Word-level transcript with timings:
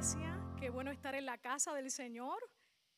iglesia, 0.00 0.40
qué 0.58 0.70
bueno 0.70 0.90
estar 0.90 1.14
en 1.14 1.26
la 1.26 1.36
casa 1.36 1.74
del 1.74 1.90
Señor. 1.90 2.38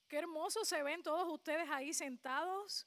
Qué 0.07 0.19
hermoso 0.19 0.65
se 0.65 0.85
ven 0.85 1.03
todos 1.03 1.27
ustedes 1.27 1.69
ahí 1.69 1.93
sentados, 1.93 2.87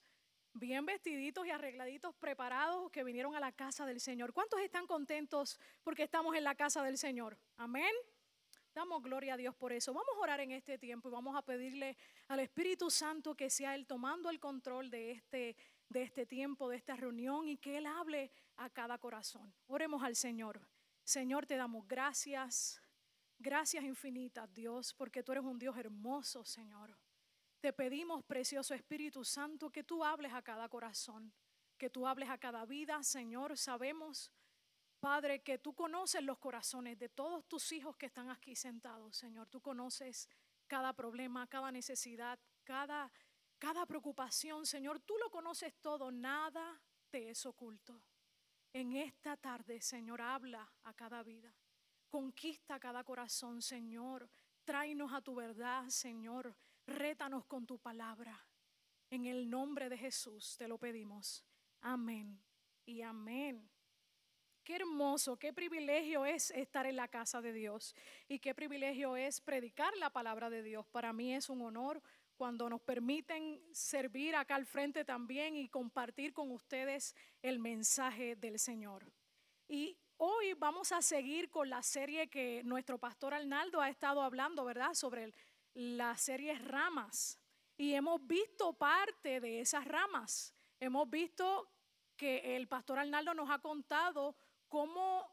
bien 0.53 0.85
vestiditos 0.85 1.45
y 1.45 1.50
arregladitos, 1.50 2.16
preparados, 2.16 2.90
que 2.92 3.04
vinieron 3.04 3.36
a 3.36 3.42
la 3.42 3.51
casa 3.51 3.86
del 3.86 4.00
Señor. 4.00 4.32
¿Cuántos 4.32 4.62
están 4.62 4.88
contentos 4.88 5.59
porque 5.83 6.04
estamos 6.04 6.33
en 6.33 6.46
la 6.46 6.56
casa 6.56 6.82
del 6.82 6.98
Señor? 6.98 7.38
Amén. 7.58 7.92
Damos 8.73 9.04
gloria 9.04 9.33
a 9.33 9.38
Dios 9.38 9.54
por 9.54 9.73
eso. 9.73 9.93
Vamos 9.93 10.16
a 10.16 10.21
orar 10.21 10.39
en 10.39 10.52
este 10.52 10.77
tiempo 10.77 11.09
y 11.09 11.11
vamos 11.11 11.36
a 11.36 11.41
pedirle 11.41 11.97
al 12.29 12.39
Espíritu 12.39 12.89
Santo 12.89 13.36
que 13.36 13.50
sea 13.50 13.75
Él 13.75 13.86
tomando 13.86 14.29
el 14.29 14.39
control 14.39 14.89
de 14.89 15.11
este, 15.11 15.57
de 15.89 16.04
este 16.04 16.25
tiempo, 16.25 16.70
de 16.70 16.77
esta 16.77 16.95
reunión 16.95 17.50
y 17.50 17.57
que 17.57 17.79
Él 17.79 17.86
hable 17.86 18.32
a 18.55 18.70
cada 18.70 18.97
corazón. 18.97 19.54
Oremos 19.68 20.02
al 20.04 20.16
Señor. 20.16 20.61
Señor, 21.04 21.45
te 21.45 21.57
damos 21.57 21.86
gracias. 21.86 22.82
Gracias 23.38 23.83
infinitas, 23.83 24.52
Dios, 24.54 24.94
porque 24.94 25.21
tú 25.21 25.31
eres 25.31 25.44
un 25.44 25.59
Dios 25.59 25.77
hermoso, 25.77 26.44
Señor. 26.45 26.98
Te 27.59 27.73
pedimos, 27.73 28.23
precioso 28.23 28.73
Espíritu 28.73 29.25
Santo, 29.25 29.71
que 29.71 29.84
tú 29.84 30.03
hables 30.03 30.34
a 30.34 30.41
cada 30.41 30.70
corazón, 30.70 31.34
que 31.77 31.89
tú 31.89 32.08
hables 32.08 32.30
a 32.30 32.38
cada 32.38 32.66
vida, 32.66 33.03
Señor. 33.03 33.58
Sabemos, 33.58 34.31
Padre, 34.99 35.41
que 35.41 35.58
tú 35.58 35.73
conoces 35.73 36.23
los 36.23 36.38
corazones 36.38 36.98
de 36.98 37.09
todos 37.09 37.45
tus 37.48 37.71
hijos 37.71 37.98
que 37.98 38.05
están 38.05 38.30
aquí 38.30 38.55
sentados, 38.55 39.17
Señor. 39.17 39.47
Tú 39.49 39.61
conoces 39.61 40.30
cada 40.67 40.94
problema, 40.94 41.47
cada 41.47 41.72
necesidad, 41.72 42.39
cada, 42.63 43.11
cada 43.58 43.86
preocupación, 43.86 44.66
Señor. 44.66 44.99
Tú 44.99 45.17
lo 45.17 45.30
conoces 45.30 45.73
todo, 45.81 46.11
nada 46.11 46.81
te 47.09 47.30
es 47.30 47.45
oculto. 47.45 48.02
En 48.73 48.95
esta 48.95 49.38
tarde, 49.38 49.81
Señor, 49.81 50.22
habla 50.22 50.72
a 50.83 50.94
cada 50.94 51.23
vida. 51.23 51.53
Conquista 52.15 52.79
cada 52.79 53.03
corazón, 53.03 53.61
Señor. 53.61 54.29
Tráenos 54.63 55.11
a 55.11 55.19
tu 55.19 55.35
verdad, 55.35 55.89
Señor. 55.89 56.55
Rétanos 56.88 57.44
con 57.44 57.66
tu 57.66 57.77
palabra. 57.77 58.41
En 59.09 59.25
el 59.25 59.49
nombre 59.49 59.89
de 59.89 59.97
Jesús 59.97 60.55
te 60.57 60.69
lo 60.69 60.77
pedimos. 60.77 61.44
Amén 61.81 62.41
y 62.85 63.02
amén. 63.02 63.69
Qué 64.63 64.77
hermoso, 64.77 65.35
qué 65.35 65.52
privilegio 65.52 66.25
es 66.25 66.52
estar 66.52 66.85
en 66.85 66.95
la 66.95 67.09
casa 67.09 67.41
de 67.41 67.52
Dios 67.52 67.94
y 68.29 68.39
qué 68.39 68.55
privilegio 68.55 69.17
es 69.17 69.41
predicar 69.41 69.94
la 69.97 70.09
palabra 70.09 70.50
de 70.50 70.63
Dios. 70.63 70.88
Para 70.88 71.11
mí 71.11 71.33
es 71.33 71.50
un 71.50 71.63
honor 71.63 72.02
cuando 72.38 72.69
nos 72.69 72.79
permiten 72.79 73.61
servir 73.73 74.38
acá 74.38 74.55
al 74.55 74.66
frente 74.66 75.03
también 75.03 75.57
y 75.57 75.67
compartir 75.67 76.31
con 76.31 76.50
ustedes 76.52 77.13
el 77.41 77.59
mensaje 77.59 78.38
del 78.38 78.57
Señor. 78.57 79.11
Y 79.67 79.97
Hoy 80.17 80.53
vamos 80.53 80.94
a 80.94 81.02
seguir 81.02 81.49
con 81.49 81.69
la 81.69 81.83
serie 81.83 82.30
que 82.30 82.63
nuestro 82.63 82.97
pastor 82.97 83.33
Arnaldo 83.33 83.81
ha 83.81 83.89
estado 83.89 84.22
hablando, 84.22 84.63
¿verdad? 84.63 84.94
Sobre 84.94 85.33
las 85.73 86.22
series 86.22 86.63
ramas. 86.63 87.38
Y 87.75 87.94
hemos 87.95 88.25
visto 88.25 88.72
parte 88.72 89.41
de 89.41 89.59
esas 89.59 89.83
ramas. 89.85 90.53
Hemos 90.80 91.09
visto 91.09 91.69
que 92.16 92.55
el 92.55 92.69
pastor 92.69 92.99
Arnaldo 92.99 93.33
nos 93.33 93.49
ha 93.49 93.59
contado 93.59 94.38
cómo, 94.69 95.27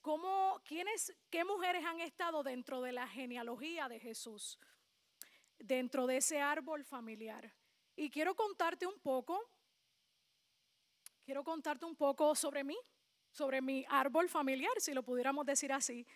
cómo 0.00 0.62
quiénes, 0.64 1.14
qué 1.28 1.44
mujeres 1.44 1.84
han 1.84 2.00
estado 2.00 2.42
dentro 2.42 2.80
de 2.80 2.92
la 2.92 3.06
genealogía 3.06 3.86
de 3.90 4.00
Jesús, 4.00 4.58
dentro 5.58 6.06
de 6.06 6.16
ese 6.16 6.40
árbol 6.40 6.84
familiar. 6.84 7.52
Y 7.96 8.08
quiero 8.08 8.34
contarte 8.34 8.86
un 8.86 8.98
poco, 8.98 9.38
quiero 11.22 11.44
contarte 11.44 11.84
un 11.84 11.96
poco 11.96 12.34
sobre 12.34 12.64
mí 12.64 12.78
sobre 13.32 13.62
mi 13.62 13.84
árbol 13.88 14.28
familiar, 14.28 14.72
si 14.78 14.92
lo 14.92 15.02
pudiéramos 15.02 15.44
decir 15.46 15.72
así. 15.72 16.06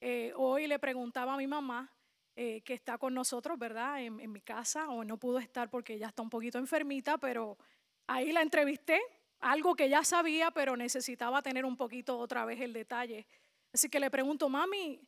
Eh, 0.00 0.32
hoy 0.36 0.66
le 0.66 0.78
preguntaba 0.78 1.34
a 1.34 1.36
mi 1.36 1.46
mamá, 1.46 1.92
eh, 2.36 2.62
que 2.62 2.74
está 2.74 2.96
con 2.96 3.12
nosotros, 3.12 3.58
¿verdad? 3.58 4.00
En, 4.02 4.32
mi 4.32 4.40
casa, 4.40 4.88
o 4.88 5.04
no 5.04 5.18
pudo 5.18 5.38
estar 5.38 5.68
porque 5.68 5.94
ella 5.94 6.08
está 6.08 6.22
un 6.22 6.30
poquito 6.30 6.58
enfermita, 6.58 7.18
pero 7.18 7.58
ahí 8.06 8.32
la 8.32 8.40
entrevisté, 8.40 9.00
algo 9.40 9.74
que 9.74 9.88
ya 9.88 10.04
sabía, 10.04 10.50
pero 10.52 10.76
necesitaba 10.76 11.42
tener 11.42 11.64
un 11.64 11.76
poquito 11.76 12.16
otra 12.16 12.44
vez 12.44 12.60
el 12.60 12.72
detalle. 12.72 13.26
Así 13.72 13.88
que 13.88 14.00
le 14.00 14.10
pregunto, 14.10 14.48
mami, 14.48 15.00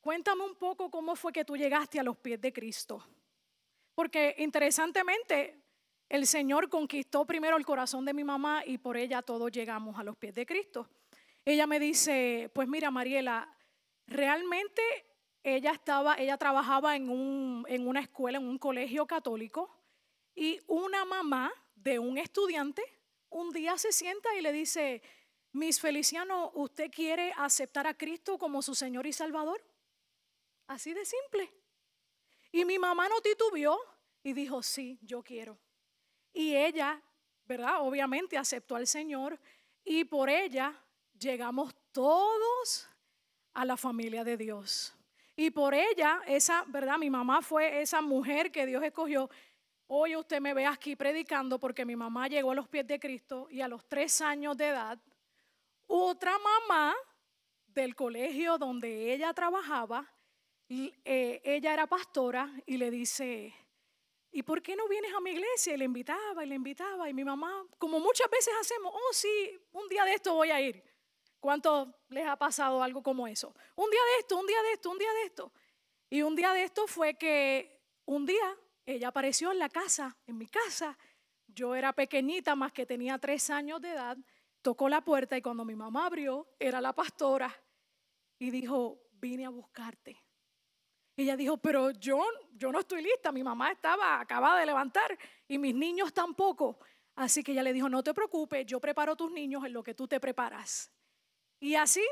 cuéntame 0.00 0.44
un 0.44 0.54
poco 0.54 0.90
cómo 0.90 1.16
fue 1.16 1.32
que 1.32 1.44
tú 1.44 1.56
llegaste 1.56 1.98
a 1.98 2.02
los 2.02 2.16
pies 2.18 2.40
de 2.40 2.52
Cristo. 2.52 3.04
Porque 3.94 4.34
interesantemente, 4.38 5.63
el 6.08 6.26
Señor 6.26 6.68
conquistó 6.68 7.24
primero 7.24 7.56
el 7.56 7.64
corazón 7.64 8.04
de 8.04 8.14
mi 8.14 8.24
mamá 8.24 8.62
y 8.64 8.78
por 8.78 8.96
ella 8.96 9.22
todos 9.22 9.50
llegamos 9.50 9.98
a 9.98 10.04
los 10.04 10.16
pies 10.16 10.34
de 10.34 10.46
Cristo. 10.46 10.88
Ella 11.44 11.66
me 11.66 11.78
dice, 11.78 12.50
pues 12.54 12.68
mira 12.68 12.90
Mariela, 12.90 13.54
realmente 14.06 14.82
ella 15.42 15.72
estaba, 15.72 16.14
ella 16.16 16.38
trabajaba 16.38 16.96
en, 16.96 17.10
un, 17.10 17.66
en 17.68 17.86
una 17.86 18.00
escuela, 18.00 18.38
en 18.38 18.46
un 18.46 18.58
colegio 18.58 19.06
católico 19.06 19.70
y 20.34 20.60
una 20.66 21.04
mamá 21.04 21.52
de 21.74 21.98
un 21.98 22.18
estudiante 22.18 22.82
un 23.34 23.50
día 23.52 23.76
se 23.76 23.90
sienta 23.90 24.34
y 24.36 24.40
le 24.40 24.52
dice, 24.52 25.02
Miss 25.52 25.80
Feliciano, 25.80 26.52
¿usted 26.54 26.90
quiere 26.90 27.32
aceptar 27.36 27.86
a 27.86 27.94
Cristo 27.94 28.38
como 28.38 28.62
su 28.62 28.74
Señor 28.76 29.06
y 29.06 29.12
Salvador? 29.12 29.60
Así 30.68 30.94
de 30.94 31.04
simple. 31.04 31.52
Y 32.52 32.64
mi 32.64 32.78
mamá 32.78 33.08
no 33.08 33.20
titubeó 33.20 33.76
y 34.22 34.32
dijo, 34.32 34.62
sí, 34.62 35.00
yo 35.02 35.22
quiero. 35.22 35.58
Y 36.34 36.54
ella, 36.54 37.00
¿verdad? 37.46 37.80
Obviamente 37.80 38.36
aceptó 38.36 38.76
al 38.76 38.86
Señor 38.86 39.40
y 39.84 40.04
por 40.04 40.28
ella 40.28 40.74
llegamos 41.18 41.74
todos 41.92 42.88
a 43.54 43.64
la 43.64 43.76
familia 43.76 44.24
de 44.24 44.36
Dios. 44.36 44.94
Y 45.36 45.50
por 45.50 45.74
ella, 45.74 46.20
esa, 46.26 46.64
¿verdad? 46.66 46.98
Mi 46.98 47.08
mamá 47.08 47.40
fue 47.40 47.80
esa 47.80 48.02
mujer 48.02 48.52
que 48.52 48.66
Dios 48.66 48.82
escogió. 48.82 49.30
Hoy 49.86 50.16
usted 50.16 50.40
me 50.40 50.54
ve 50.54 50.66
aquí 50.66 50.96
predicando 50.96 51.58
porque 51.58 51.84
mi 51.84 51.96
mamá 51.96 52.28
llegó 52.28 52.50
a 52.50 52.54
los 52.54 52.68
pies 52.68 52.86
de 52.86 52.98
Cristo 52.98 53.48
y 53.50 53.60
a 53.60 53.68
los 53.68 53.86
tres 53.88 54.20
años 54.20 54.56
de 54.56 54.68
edad, 54.68 54.98
otra 55.86 56.32
mamá 56.38 56.94
del 57.66 57.94
colegio 57.94 58.56
donde 58.58 59.12
ella 59.12 59.32
trabajaba, 59.34 60.10
eh, 60.68 61.40
ella 61.44 61.74
era 61.74 61.86
pastora 61.86 62.50
y 62.66 62.76
le 62.76 62.90
dice, 62.90 63.54
¿y 64.34 64.42
por 64.42 64.60
qué 64.60 64.74
no 64.74 64.88
vienes 64.88 65.14
a 65.14 65.20
mi 65.20 65.30
iglesia? 65.30 65.74
Y 65.74 65.76
le 65.76 65.84
invitaba 65.84 66.44
y 66.44 66.48
le 66.48 66.56
invitaba. 66.56 67.08
Y 67.08 67.14
mi 67.14 67.24
mamá, 67.24 67.64
como 67.78 68.00
muchas 68.00 68.28
veces 68.28 68.52
hacemos, 68.60 68.92
oh 68.92 69.12
sí, 69.12 69.58
un 69.72 69.88
día 69.88 70.04
de 70.04 70.14
esto 70.14 70.34
voy 70.34 70.50
a 70.50 70.60
ir. 70.60 70.82
¿Cuántos 71.38 71.88
les 72.08 72.26
ha 72.26 72.36
pasado 72.36 72.82
algo 72.82 73.00
como 73.00 73.28
eso? 73.28 73.54
Un 73.76 73.88
día 73.90 74.00
de 74.00 74.20
esto, 74.20 74.36
un 74.36 74.46
día 74.46 74.60
de 74.62 74.72
esto, 74.72 74.90
un 74.90 74.98
día 74.98 75.12
de 75.12 75.22
esto. 75.22 75.52
Y 76.10 76.22
un 76.22 76.34
día 76.34 76.52
de 76.52 76.64
esto 76.64 76.88
fue 76.88 77.14
que 77.14 77.80
un 78.06 78.26
día 78.26 78.58
ella 78.84 79.08
apareció 79.08 79.52
en 79.52 79.60
la 79.60 79.68
casa, 79.68 80.16
en 80.26 80.36
mi 80.36 80.48
casa. 80.48 80.98
Yo 81.46 81.76
era 81.76 81.92
pequeñita, 81.92 82.56
más 82.56 82.72
que 82.72 82.86
tenía 82.86 83.18
tres 83.18 83.50
años 83.50 83.80
de 83.80 83.90
edad. 83.90 84.18
Tocó 84.62 84.88
la 84.88 85.02
puerta 85.02 85.36
y 85.36 85.42
cuando 85.42 85.64
mi 85.64 85.76
mamá 85.76 86.06
abrió, 86.06 86.48
era 86.58 86.80
la 86.80 86.92
pastora. 86.92 87.54
Y 88.40 88.50
dijo, 88.50 89.00
vine 89.12 89.46
a 89.46 89.50
buscarte. 89.50 90.23
Ella 91.16 91.36
dijo, 91.36 91.56
pero 91.58 91.90
yo, 91.92 92.22
yo 92.52 92.72
no 92.72 92.80
estoy 92.80 93.02
lista, 93.02 93.30
mi 93.30 93.42
mamá 93.42 93.70
estaba 93.70 94.20
acabada 94.20 94.60
de 94.60 94.66
levantar 94.66 95.16
y 95.46 95.58
mis 95.58 95.74
niños 95.74 96.12
tampoco. 96.12 96.78
Así 97.14 97.44
que 97.44 97.52
ella 97.52 97.62
le 97.62 97.72
dijo, 97.72 97.88
no 97.88 98.02
te 98.02 98.12
preocupes, 98.12 98.66
yo 98.66 98.80
preparo 98.80 99.14
tus 99.14 99.30
niños 99.30 99.64
en 99.64 99.72
lo 99.72 99.82
que 99.82 99.94
tú 99.94 100.08
te 100.08 100.18
preparas. 100.18 100.90
Y 101.60 101.76
así 101.76 102.02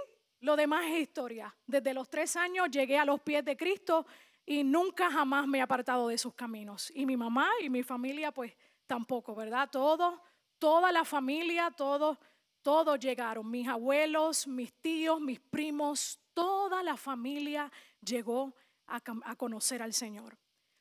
lo 0.41 0.57
demás 0.57 0.85
es 0.87 1.01
historia. 1.01 1.55
Desde 1.67 1.93
los 1.93 2.09
tres 2.09 2.37
años 2.37 2.69
llegué 2.71 2.99
a 2.99 3.05
los 3.05 3.21
pies 3.21 3.45
de 3.45 3.57
Cristo 3.57 4.07
y 4.47 4.63
nunca 4.63 5.11
jamás 5.11 5.47
me 5.47 5.59
he 5.59 5.61
apartado 5.61 6.09
de 6.09 6.19
sus 6.19 6.35
caminos. 6.35 6.93
Y 6.95 7.05
mi 7.05 7.17
mamá 7.17 7.49
y 7.61 7.71
mi 7.71 7.83
familia 7.83 8.33
pues 8.33 8.57
tampoco, 8.87 9.35
¿verdad? 9.35 9.69
Todos, 9.71 10.21
toda 10.59 10.93
la 10.93 11.05
familia, 11.05 11.73
todos, 11.77 12.19
todos 12.63 13.01
llegaron. 13.01 13.51
Mis 13.51 13.67
abuelos, 13.67 14.47
mis 14.47 14.73
tíos, 14.81 15.21
mis 15.21 15.41
primos, 15.41 16.21
toda 16.35 16.83
la 16.83 16.97
familia 16.97 17.71
llegó 18.01 18.55
a, 18.87 19.37
conocer 19.37 19.83
al 19.83 19.93
Señor. 19.93 20.37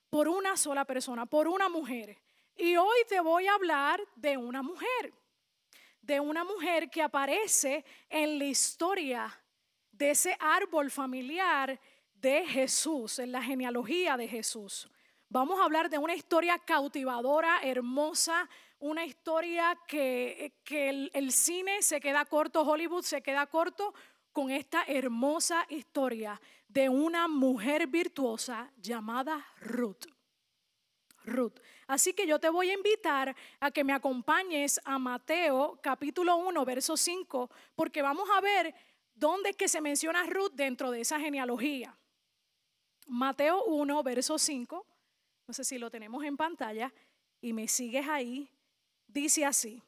Por 0.10 0.28
una 0.28 0.58
sola 0.58 0.86
persona, 0.86 1.26
por 1.26 1.48
una 1.48 1.70
mujer. 1.70 2.18
Y 2.56 2.76
hoy 2.76 2.98
te 3.08 3.20
voy 3.22 3.48
a 3.48 3.56
hablar 3.56 4.02
de 4.16 4.38
una 4.38 4.62
mujer, 4.62 5.14
de 6.02 6.20
una 6.20 6.44
mujer 6.44 6.90
que 6.90 7.02
aparece 7.02 7.86
en 8.10 8.38
la 8.38 8.46
historia 8.46 9.42
de 9.92 10.12
ese 10.12 10.36
árbol 10.40 10.92
familiar 10.92 11.80
de 12.14 12.46
Jesús, 12.46 13.20
en 13.20 13.32
la 13.32 13.42
genealogía 13.42 14.18
de 14.18 14.28
Jesús. 14.28 14.90
Vamos 15.30 15.60
a 15.60 15.64
hablar 15.64 15.90
de 15.90 15.98
una 15.98 16.14
historia 16.14 16.60
cautivadora, 16.60 17.62
hermosa, 17.64 18.50
una 18.80 19.06
historia 19.06 19.78
que, 19.88 20.60
que 20.64 20.90
el, 20.90 21.12
el, 21.14 21.32
cine 21.32 21.82
se 21.82 22.02
queda 22.02 22.26
corto, 22.26 22.64
Hollywood 22.64 23.04
se 23.04 23.22
queda 23.22 23.46
corto 23.46 23.94
con 24.32 24.52
esta 24.52 24.84
hermosa 24.88 25.66
historia 25.70 26.40
de 26.72 26.88
una 26.88 27.28
mujer 27.28 27.88
virtuosa 27.88 28.72
llamada 28.78 29.46
Ruth. 29.60 30.06
Ruth. 31.26 31.60
Así 31.86 32.14
que 32.14 32.26
yo 32.26 32.40
te 32.40 32.50
voy 32.50 32.70
a 32.70 32.74
invitar 32.74 33.36
a 33.60 33.72
que 33.72 33.84
me 33.84 33.94
acompañes 33.94 34.80
a 34.86 34.98
Mateo 34.98 35.80
capítulo 35.84 36.38
1, 36.38 36.66
verso 36.66 36.96
5, 36.96 37.50
porque 37.76 38.02
vamos 38.02 38.30
a 38.34 38.40
ver 38.40 38.74
dónde 39.14 39.50
es 39.50 39.58
que 39.58 39.68
se 39.68 39.82
menciona 39.82 40.26
Ruth 40.26 40.54
dentro 40.54 40.92
de 40.92 41.02
esa 41.02 41.20
genealogía. 41.20 41.98
Mateo 43.06 43.66
1, 43.66 44.04
verso 44.04 44.40
5, 44.40 44.86
no 45.48 45.54
sé 45.54 45.66
si 45.66 45.78
lo 45.78 45.92
tenemos 45.92 46.24
en 46.24 46.38
pantalla, 46.38 46.94
y 47.42 47.52
me 47.52 47.68
sigues 47.68 48.08
ahí, 48.08 48.50
dice 49.08 49.46
así, 49.46 49.84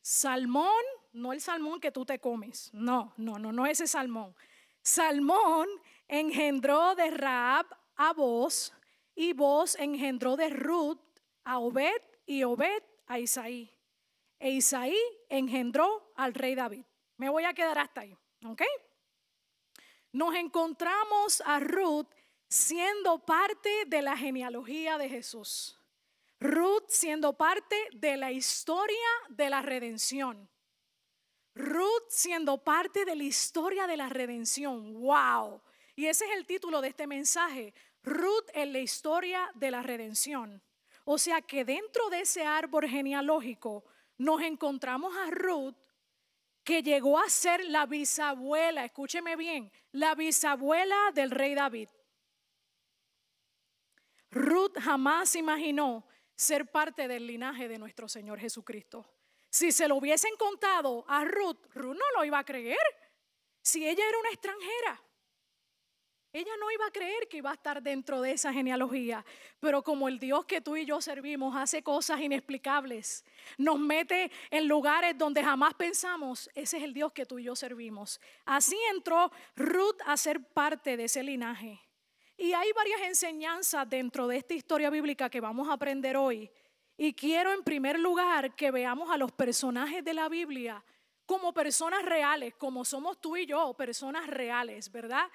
Salmón, 0.00 0.82
no 1.12 1.32
el 1.32 1.40
salmón 1.40 1.80
que 1.80 1.90
tú 1.92 2.06
te 2.06 2.18
comes, 2.18 2.70
no, 2.72 3.12
no, 3.18 3.38
no, 3.38 3.52
no 3.52 3.66
ese 3.66 3.86
salmón. 3.86 4.34
Salmón 4.86 5.68
engendró 6.06 6.94
de 6.94 7.10
Raab 7.10 7.66
a 7.96 8.12
Boz, 8.12 8.72
y 9.16 9.32
Boz 9.32 9.74
engendró 9.80 10.36
de 10.36 10.48
Ruth 10.48 11.00
a 11.42 11.58
Obed, 11.58 12.00
y 12.24 12.44
Obed 12.44 12.84
a 13.08 13.18
Isaí. 13.18 13.68
E 14.38 14.50
Isaí 14.50 14.96
engendró 15.28 16.12
al 16.14 16.34
rey 16.34 16.54
David. 16.54 16.84
Me 17.16 17.28
voy 17.28 17.42
a 17.42 17.52
quedar 17.52 17.80
hasta 17.80 18.02
ahí, 18.02 18.16
¿ok? 18.44 18.62
Nos 20.12 20.36
encontramos 20.36 21.42
a 21.44 21.58
Ruth 21.58 22.06
siendo 22.48 23.18
parte 23.18 23.86
de 23.88 24.02
la 24.02 24.16
genealogía 24.16 24.98
de 24.98 25.08
Jesús. 25.08 25.80
Ruth 26.38 26.84
siendo 26.86 27.36
parte 27.36 27.76
de 27.92 28.16
la 28.16 28.30
historia 28.30 29.08
de 29.30 29.50
la 29.50 29.62
redención. 29.62 30.48
Ruth 31.56 32.04
siendo 32.10 32.58
parte 32.58 33.06
de 33.06 33.16
la 33.16 33.24
historia 33.24 33.86
de 33.86 33.96
la 33.96 34.10
redención. 34.10 34.92
¡Wow! 34.92 35.62
Y 35.94 36.04
ese 36.04 36.26
es 36.26 36.32
el 36.32 36.44
título 36.44 36.82
de 36.82 36.88
este 36.88 37.06
mensaje. 37.06 37.72
Ruth 38.02 38.50
en 38.52 38.74
la 38.74 38.80
historia 38.80 39.50
de 39.54 39.70
la 39.70 39.82
redención. 39.82 40.62
O 41.06 41.16
sea 41.16 41.40
que 41.40 41.64
dentro 41.64 42.10
de 42.10 42.20
ese 42.20 42.44
árbol 42.44 42.86
genealógico 42.86 43.84
nos 44.18 44.42
encontramos 44.42 45.16
a 45.16 45.30
Ruth 45.30 45.76
que 46.62 46.82
llegó 46.82 47.18
a 47.18 47.30
ser 47.30 47.64
la 47.64 47.86
bisabuela, 47.86 48.84
escúcheme 48.84 49.34
bien, 49.36 49.72
la 49.92 50.14
bisabuela 50.14 51.10
del 51.14 51.30
rey 51.30 51.54
David. 51.54 51.88
Ruth 54.30 54.76
jamás 54.78 55.34
imaginó 55.36 56.06
ser 56.34 56.70
parte 56.70 57.08
del 57.08 57.26
linaje 57.26 57.66
de 57.66 57.78
nuestro 57.78 58.08
Señor 58.08 58.38
Jesucristo. 58.40 59.15
Si 59.56 59.72
se 59.72 59.88
lo 59.88 59.96
hubiesen 59.96 60.36
contado 60.36 61.02
a 61.08 61.24
Ruth, 61.24 61.56
Ruth 61.72 61.96
no 61.96 62.04
lo 62.14 62.26
iba 62.26 62.38
a 62.38 62.44
creer. 62.44 62.76
Si 63.62 63.88
ella 63.88 64.06
era 64.06 64.18
una 64.18 64.28
extranjera, 64.28 65.02
ella 66.30 66.52
no 66.60 66.70
iba 66.70 66.84
a 66.84 66.90
creer 66.90 67.26
que 67.26 67.38
iba 67.38 67.52
a 67.52 67.54
estar 67.54 67.82
dentro 67.82 68.20
de 68.20 68.32
esa 68.32 68.52
genealogía, 68.52 69.24
pero 69.58 69.82
como 69.82 70.08
el 70.08 70.18
Dios 70.18 70.44
que 70.44 70.60
tú 70.60 70.76
y 70.76 70.84
yo 70.84 71.00
servimos 71.00 71.56
hace 71.56 71.82
cosas 71.82 72.20
inexplicables, 72.20 73.24
nos 73.56 73.78
mete 73.78 74.30
en 74.50 74.68
lugares 74.68 75.16
donde 75.16 75.42
jamás 75.42 75.72
pensamos, 75.72 76.50
ese 76.54 76.76
es 76.76 76.82
el 76.82 76.92
Dios 76.92 77.12
que 77.12 77.24
tú 77.24 77.38
y 77.38 77.44
yo 77.44 77.56
servimos. 77.56 78.20
Así 78.44 78.76
entró 78.92 79.32
Ruth 79.54 80.02
a 80.04 80.18
ser 80.18 80.44
parte 80.44 80.98
de 80.98 81.04
ese 81.04 81.22
linaje. 81.22 81.80
Y 82.36 82.52
hay 82.52 82.70
varias 82.72 83.00
enseñanzas 83.00 83.88
dentro 83.88 84.28
de 84.28 84.36
esta 84.36 84.52
historia 84.52 84.90
bíblica 84.90 85.30
que 85.30 85.40
vamos 85.40 85.66
a 85.70 85.72
aprender 85.72 86.18
hoy. 86.18 86.50
Y 86.96 87.14
quiero 87.14 87.52
en 87.52 87.62
primer 87.62 87.98
lugar 87.98 88.54
que 88.54 88.70
veamos 88.70 89.10
a 89.10 89.16
los 89.16 89.32
personajes 89.32 90.04
de 90.04 90.14
la 90.14 90.28
Biblia 90.28 90.82
como 91.26 91.52
personas 91.52 92.04
reales, 92.04 92.54
como 92.54 92.84
somos 92.84 93.20
tú 93.20 93.36
y 93.36 93.46
yo, 93.46 93.74
personas 93.74 94.26
reales, 94.28 94.90
¿verdad? 94.92 95.28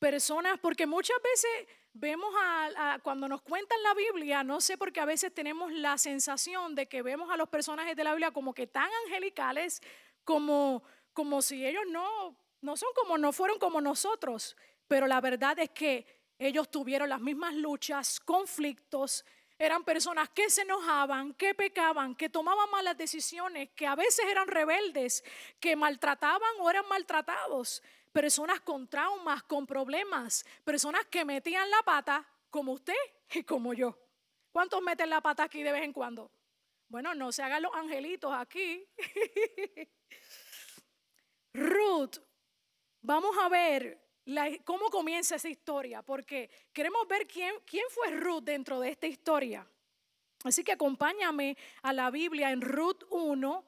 personas, 0.00 0.58
porque 0.58 0.86
muchas 0.86 1.18
veces 1.22 1.68
vemos 1.92 2.34
a, 2.36 2.98
cuando 3.02 3.28
nos 3.28 3.42
cuentan 3.42 3.80
la 3.82 3.94
Biblia, 3.94 4.42
no 4.42 4.60
sé 4.60 4.76
porque 4.76 4.98
a 4.98 5.04
veces 5.04 5.32
tenemos 5.32 5.72
la 5.72 5.98
sensación 5.98 6.74
de 6.74 6.86
que 6.86 7.02
vemos 7.02 7.30
a 7.30 7.36
los 7.36 7.48
personajes 7.48 7.94
de 7.94 8.02
la 8.02 8.12
Biblia 8.12 8.32
como 8.32 8.54
que 8.54 8.66
tan 8.66 8.88
angelicales, 9.04 9.82
como, 10.24 10.82
como 11.12 11.42
si 11.42 11.64
ellos 11.64 11.84
no, 11.90 12.34
no 12.62 12.76
son 12.76 12.88
como, 12.96 13.18
no 13.18 13.32
fueron 13.32 13.58
como 13.58 13.80
nosotros, 13.80 14.56
pero 14.88 15.06
la 15.06 15.20
verdad 15.20 15.58
es 15.58 15.70
que 15.70 16.06
ellos 16.38 16.70
tuvieron 16.70 17.10
las 17.10 17.20
mismas 17.20 17.54
luchas, 17.54 18.18
conflictos, 18.18 19.24
eran 19.60 19.84
personas 19.84 20.30
que 20.30 20.48
se 20.48 20.62
enojaban, 20.62 21.34
que 21.34 21.54
pecaban, 21.54 22.14
que 22.14 22.30
tomaban 22.30 22.70
malas 22.70 22.96
decisiones, 22.96 23.68
que 23.76 23.86
a 23.86 23.94
veces 23.94 24.24
eran 24.24 24.48
rebeldes, 24.48 25.22
que 25.60 25.76
maltrataban 25.76 26.50
o 26.60 26.70
eran 26.70 26.88
maltratados 26.88 27.82
personas 28.10 28.60
con 28.60 28.88
traumas, 28.88 29.42
con 29.42 29.66
problemas, 29.66 30.46
personas 30.64 31.04
que 31.10 31.26
metían 31.26 31.70
la 31.70 31.82
pata 31.82 32.26
como 32.48 32.72
usted 32.72 32.94
y 33.34 33.42
como 33.42 33.74
yo. 33.74 33.98
¿Cuántos 34.50 34.80
meten 34.80 35.10
la 35.10 35.20
pata 35.20 35.44
aquí 35.44 35.62
de 35.62 35.72
vez 35.72 35.82
en 35.82 35.92
cuando? 35.92 36.32
Bueno, 36.88 37.14
no 37.14 37.30
se 37.30 37.42
hagan 37.42 37.62
los 37.62 37.74
angelitos 37.74 38.32
aquí. 38.32 38.88
Ruth, 41.52 42.16
vamos 43.02 43.36
a 43.38 43.50
ver 43.50 43.99
cómo 44.64 44.90
comienza 44.90 45.36
esa 45.36 45.48
historia, 45.48 46.02
porque 46.02 46.50
queremos 46.72 47.06
ver 47.08 47.26
quién, 47.26 47.54
quién 47.64 47.84
fue 47.90 48.10
Ruth 48.10 48.44
dentro 48.44 48.80
de 48.80 48.90
esta 48.90 49.06
historia. 49.06 49.66
Así 50.44 50.64
que 50.64 50.72
acompáñame 50.72 51.56
a 51.82 51.92
la 51.92 52.10
Biblia 52.10 52.50
en 52.50 52.60
Ruth 52.60 53.02
1, 53.10 53.64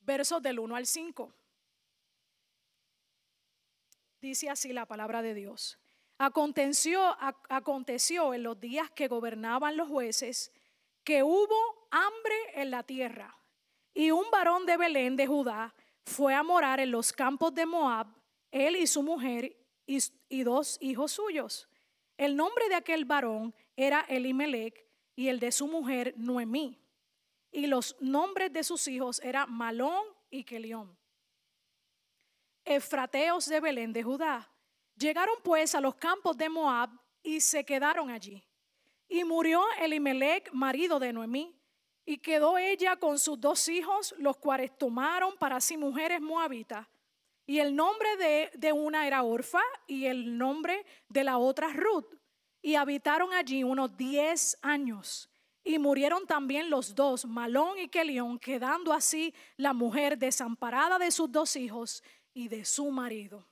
versos 0.00 0.42
del 0.42 0.58
1 0.58 0.76
al 0.76 0.86
5. 0.86 1.32
Dice 4.20 4.50
así 4.50 4.72
la 4.72 4.86
palabra 4.86 5.22
de 5.22 5.34
Dios. 5.34 5.78
Aconteció, 6.18 7.16
aconteció 7.48 8.34
en 8.34 8.42
los 8.42 8.60
días 8.60 8.90
que 8.90 9.08
gobernaban 9.08 9.78
los 9.78 9.88
jueces 9.88 10.52
que 11.02 11.22
hubo 11.22 11.88
hambre 11.90 12.36
en 12.54 12.70
la 12.70 12.82
tierra. 12.82 13.34
Y 13.94 14.10
un 14.10 14.30
varón 14.30 14.66
de 14.66 14.76
Belén 14.76 15.16
de 15.16 15.26
Judá 15.26 15.74
fue 16.04 16.34
a 16.34 16.42
morar 16.42 16.78
en 16.80 16.90
los 16.90 17.12
campos 17.12 17.54
de 17.54 17.64
Moab, 17.64 18.06
él 18.50 18.76
y 18.76 18.86
su 18.86 19.02
mujer 19.02 19.56
y, 19.86 20.42
dos 20.42 20.78
hijos 20.80 21.12
suyos. 21.12 21.68
El 22.16 22.36
nombre 22.36 22.68
de 22.68 22.74
aquel 22.74 23.04
varón 23.04 23.54
era 23.76 24.00
Elimelech 24.08 24.86
y 25.16 25.28
el 25.28 25.40
de 25.40 25.52
su 25.52 25.66
mujer 25.66 26.14
Noemí. 26.16 26.78
Y 27.50 27.66
los 27.66 27.96
nombres 28.00 28.52
de 28.52 28.62
sus 28.62 28.86
hijos 28.86 29.20
eran 29.24 29.52
Malón 29.52 30.04
y 30.30 30.44
Kelión 30.44 31.00
efrateos 32.64 33.46
de 33.46 33.60
Belén 33.60 33.92
de 33.92 34.02
Judá. 34.02 34.48
Llegaron 34.96 35.36
pues 35.42 35.74
a 35.74 35.80
los 35.80 35.94
campos 35.96 36.36
de 36.36 36.48
Moab 36.48 36.90
y 37.22 37.40
se 37.40 37.64
quedaron 37.64 38.10
allí. 38.10 38.42
Y 39.08 39.24
murió 39.24 39.64
Elimelech, 39.80 40.52
marido 40.52 40.98
de 40.98 41.12
Noemí, 41.12 41.56
y 42.04 42.18
quedó 42.18 42.58
ella 42.58 42.96
con 42.96 43.18
sus 43.18 43.40
dos 43.40 43.68
hijos, 43.68 44.14
los 44.18 44.36
cuales 44.36 44.76
tomaron 44.78 45.36
para 45.36 45.60
sí 45.60 45.76
mujeres 45.76 46.20
moabitas. 46.20 46.86
Y 47.50 47.58
el 47.58 47.74
nombre 47.74 48.16
de, 48.16 48.48
de 48.54 48.72
una 48.72 49.08
era 49.08 49.24
Orfa 49.24 49.60
y 49.88 50.06
el 50.06 50.38
nombre 50.38 50.86
de 51.08 51.24
la 51.24 51.38
otra 51.38 51.72
Ruth. 51.72 52.06
Y 52.62 52.76
habitaron 52.76 53.32
allí 53.32 53.64
unos 53.64 53.96
diez 53.96 54.56
años. 54.62 55.28
Y 55.64 55.80
murieron 55.80 56.28
también 56.28 56.70
los 56.70 56.94
dos, 56.94 57.24
Malón 57.24 57.76
y 57.80 57.88
Kelión, 57.88 58.38
quedando 58.38 58.92
así 58.92 59.34
la 59.56 59.72
mujer 59.72 60.16
desamparada 60.16 60.96
de 60.96 61.10
sus 61.10 61.32
dos 61.32 61.56
hijos 61.56 62.04
y 62.32 62.46
de 62.46 62.64
su 62.64 62.88
marido. 62.92 63.44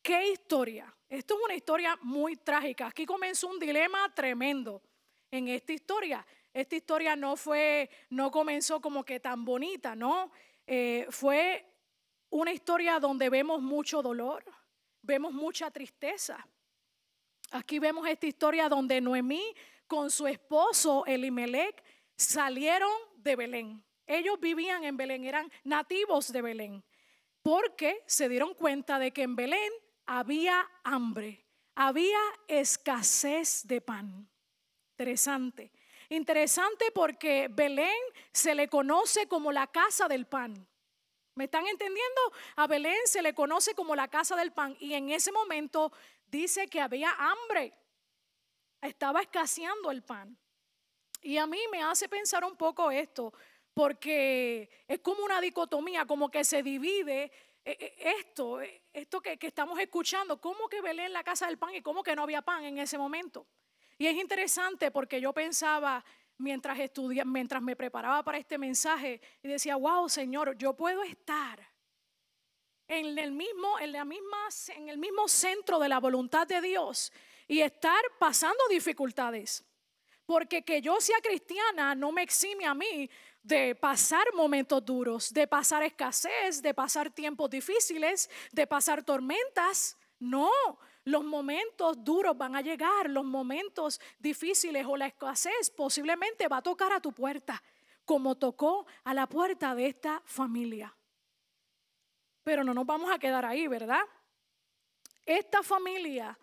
¿Qué 0.00 0.30
historia? 0.30 0.96
Esto 1.08 1.34
es 1.34 1.44
una 1.44 1.56
historia 1.56 1.98
muy 2.02 2.36
trágica. 2.36 2.86
Aquí 2.86 3.04
comenzó 3.04 3.48
un 3.48 3.58
dilema 3.58 4.14
tremendo 4.14 4.80
en 5.28 5.48
esta 5.48 5.72
historia. 5.72 6.24
Esta 6.52 6.76
historia 6.76 7.16
no 7.16 7.34
fue, 7.34 7.90
no 8.10 8.30
comenzó 8.30 8.80
como 8.80 9.04
que 9.04 9.18
tan 9.18 9.44
bonita, 9.44 9.96
¿no? 9.96 10.30
Eh, 10.68 11.08
fue 11.10 11.73
una 12.34 12.52
historia 12.52 12.98
donde 12.98 13.30
vemos 13.30 13.62
mucho 13.62 14.02
dolor, 14.02 14.44
vemos 15.02 15.32
mucha 15.32 15.70
tristeza. 15.70 16.44
Aquí 17.52 17.78
vemos 17.78 18.08
esta 18.08 18.26
historia 18.26 18.68
donde 18.68 19.00
Noemí 19.00 19.54
con 19.86 20.10
su 20.10 20.26
esposo 20.26 21.06
Elimelech 21.06 21.80
salieron 22.16 22.90
de 23.18 23.36
Belén. 23.36 23.84
Ellos 24.04 24.40
vivían 24.40 24.82
en 24.82 24.96
Belén, 24.96 25.24
eran 25.24 25.48
nativos 25.62 26.32
de 26.32 26.42
Belén 26.42 26.84
porque 27.40 28.02
se 28.06 28.28
dieron 28.28 28.54
cuenta 28.54 28.98
de 28.98 29.12
que 29.12 29.22
en 29.22 29.36
Belén 29.36 29.72
había 30.04 30.68
hambre, 30.82 31.46
había 31.76 32.18
escasez 32.48 33.64
de 33.68 33.80
pan. 33.80 34.28
Interesante. 34.90 35.70
Interesante 36.08 36.86
porque 36.92 37.48
Belén 37.48 38.02
se 38.32 38.56
le 38.56 38.68
conoce 38.68 39.28
como 39.28 39.52
la 39.52 39.68
casa 39.68 40.08
del 40.08 40.26
pan. 40.26 40.66
¿Me 41.34 41.44
están 41.44 41.66
entendiendo? 41.66 42.20
A 42.56 42.66
Belén 42.66 43.06
se 43.06 43.22
le 43.22 43.34
conoce 43.34 43.74
como 43.74 43.96
la 43.96 44.08
casa 44.08 44.36
del 44.36 44.52
pan 44.52 44.76
y 44.78 44.94
en 44.94 45.10
ese 45.10 45.32
momento 45.32 45.92
dice 46.26 46.68
que 46.68 46.80
había 46.80 47.10
hambre. 47.18 47.74
Estaba 48.80 49.20
escaseando 49.20 49.90
el 49.90 50.02
pan. 50.02 50.36
Y 51.22 51.38
a 51.38 51.46
mí 51.46 51.58
me 51.72 51.82
hace 51.82 52.08
pensar 52.08 52.44
un 52.44 52.56
poco 52.56 52.90
esto 52.90 53.32
porque 53.72 54.68
es 54.86 55.00
como 55.00 55.24
una 55.24 55.40
dicotomía, 55.40 56.06
como 56.06 56.30
que 56.30 56.44
se 56.44 56.62
divide 56.62 57.32
eh, 57.64 57.76
eh, 57.80 57.94
esto, 58.20 58.60
eh, 58.60 58.82
esto 58.92 59.20
que, 59.20 59.38
estamos 59.40 59.78
escuchando, 59.80 60.40
cómo 60.40 60.68
que 60.68 60.82
Belén 60.82 61.12
la 61.12 61.24
casa 61.24 61.46
del 61.46 61.58
pan 61.58 61.74
y 61.74 61.82
cómo 61.82 62.02
que 62.02 62.14
no 62.14 62.22
había 62.22 62.42
pan 62.42 62.62
en 62.64 62.78
ese 62.78 62.98
momento. 62.98 63.46
Y 63.98 64.06
es 64.06 64.16
interesante 64.16 64.90
porque 64.90 65.20
yo 65.20 65.32
pensaba 65.32 66.04
mientras 66.38 66.78
estudiaba, 66.78 67.30
mientras 67.30 67.62
me 67.62 67.76
preparaba 67.76 68.22
para 68.22 68.38
este 68.38 68.58
mensaje 68.58 69.20
y 69.42 69.48
decía, 69.48 69.76
wow, 69.76 70.08
Señor, 70.08 70.56
yo 70.56 70.74
puedo 70.74 71.02
estar 71.02 71.74
en 72.88 73.18
el 73.18 73.32
mismo, 73.32 73.78
en 73.78 73.92
la 73.92 74.04
misma, 74.04 74.48
en 74.76 74.88
el 74.88 74.98
mismo 74.98 75.28
centro 75.28 75.78
de 75.78 75.88
la 75.88 76.00
voluntad 76.00 76.46
de 76.46 76.60
Dios 76.60 77.12
y 77.46 77.60
estar 77.60 78.02
pasando 78.18 78.62
dificultades. 78.68 79.64
Porque 80.26 80.64
que 80.64 80.80
yo 80.80 81.00
sea 81.00 81.18
cristiana 81.22 81.94
no 81.94 82.10
me 82.10 82.22
exime 82.22 82.64
a 82.64 82.74
mí 82.74 83.10
de 83.42 83.74
pasar 83.74 84.24
momentos 84.34 84.82
duros, 84.82 85.32
de 85.32 85.46
pasar 85.46 85.82
escasez, 85.82 86.62
de 86.62 86.72
pasar 86.72 87.10
tiempos 87.10 87.50
difíciles, 87.50 88.30
de 88.50 88.66
pasar 88.66 89.04
tormentas. 89.04 89.98
No, 90.18 90.50
los 91.04 91.24
momentos 91.24 92.02
duros 92.02 92.36
van 92.36 92.56
a 92.56 92.62
llegar, 92.62 93.10
los 93.10 93.24
momentos 93.24 94.00
difíciles 94.18 94.86
o 94.86 94.96
la 94.96 95.06
escasez 95.06 95.70
posiblemente 95.70 96.48
va 96.48 96.58
a 96.58 96.62
tocar 96.62 96.92
a 96.92 97.00
tu 97.00 97.12
puerta, 97.12 97.62
como 98.04 98.36
tocó 98.36 98.86
a 99.04 99.14
la 99.14 99.26
puerta 99.26 99.74
de 99.74 99.86
esta 99.86 100.22
familia. 100.24 100.94
Pero 102.42 102.64
no 102.64 102.74
nos 102.74 102.86
vamos 102.86 103.10
a 103.10 103.18
quedar 103.18 103.44
ahí, 103.44 103.66
¿verdad? 103.66 104.02
Esta 105.24 105.62
familia 105.62 106.38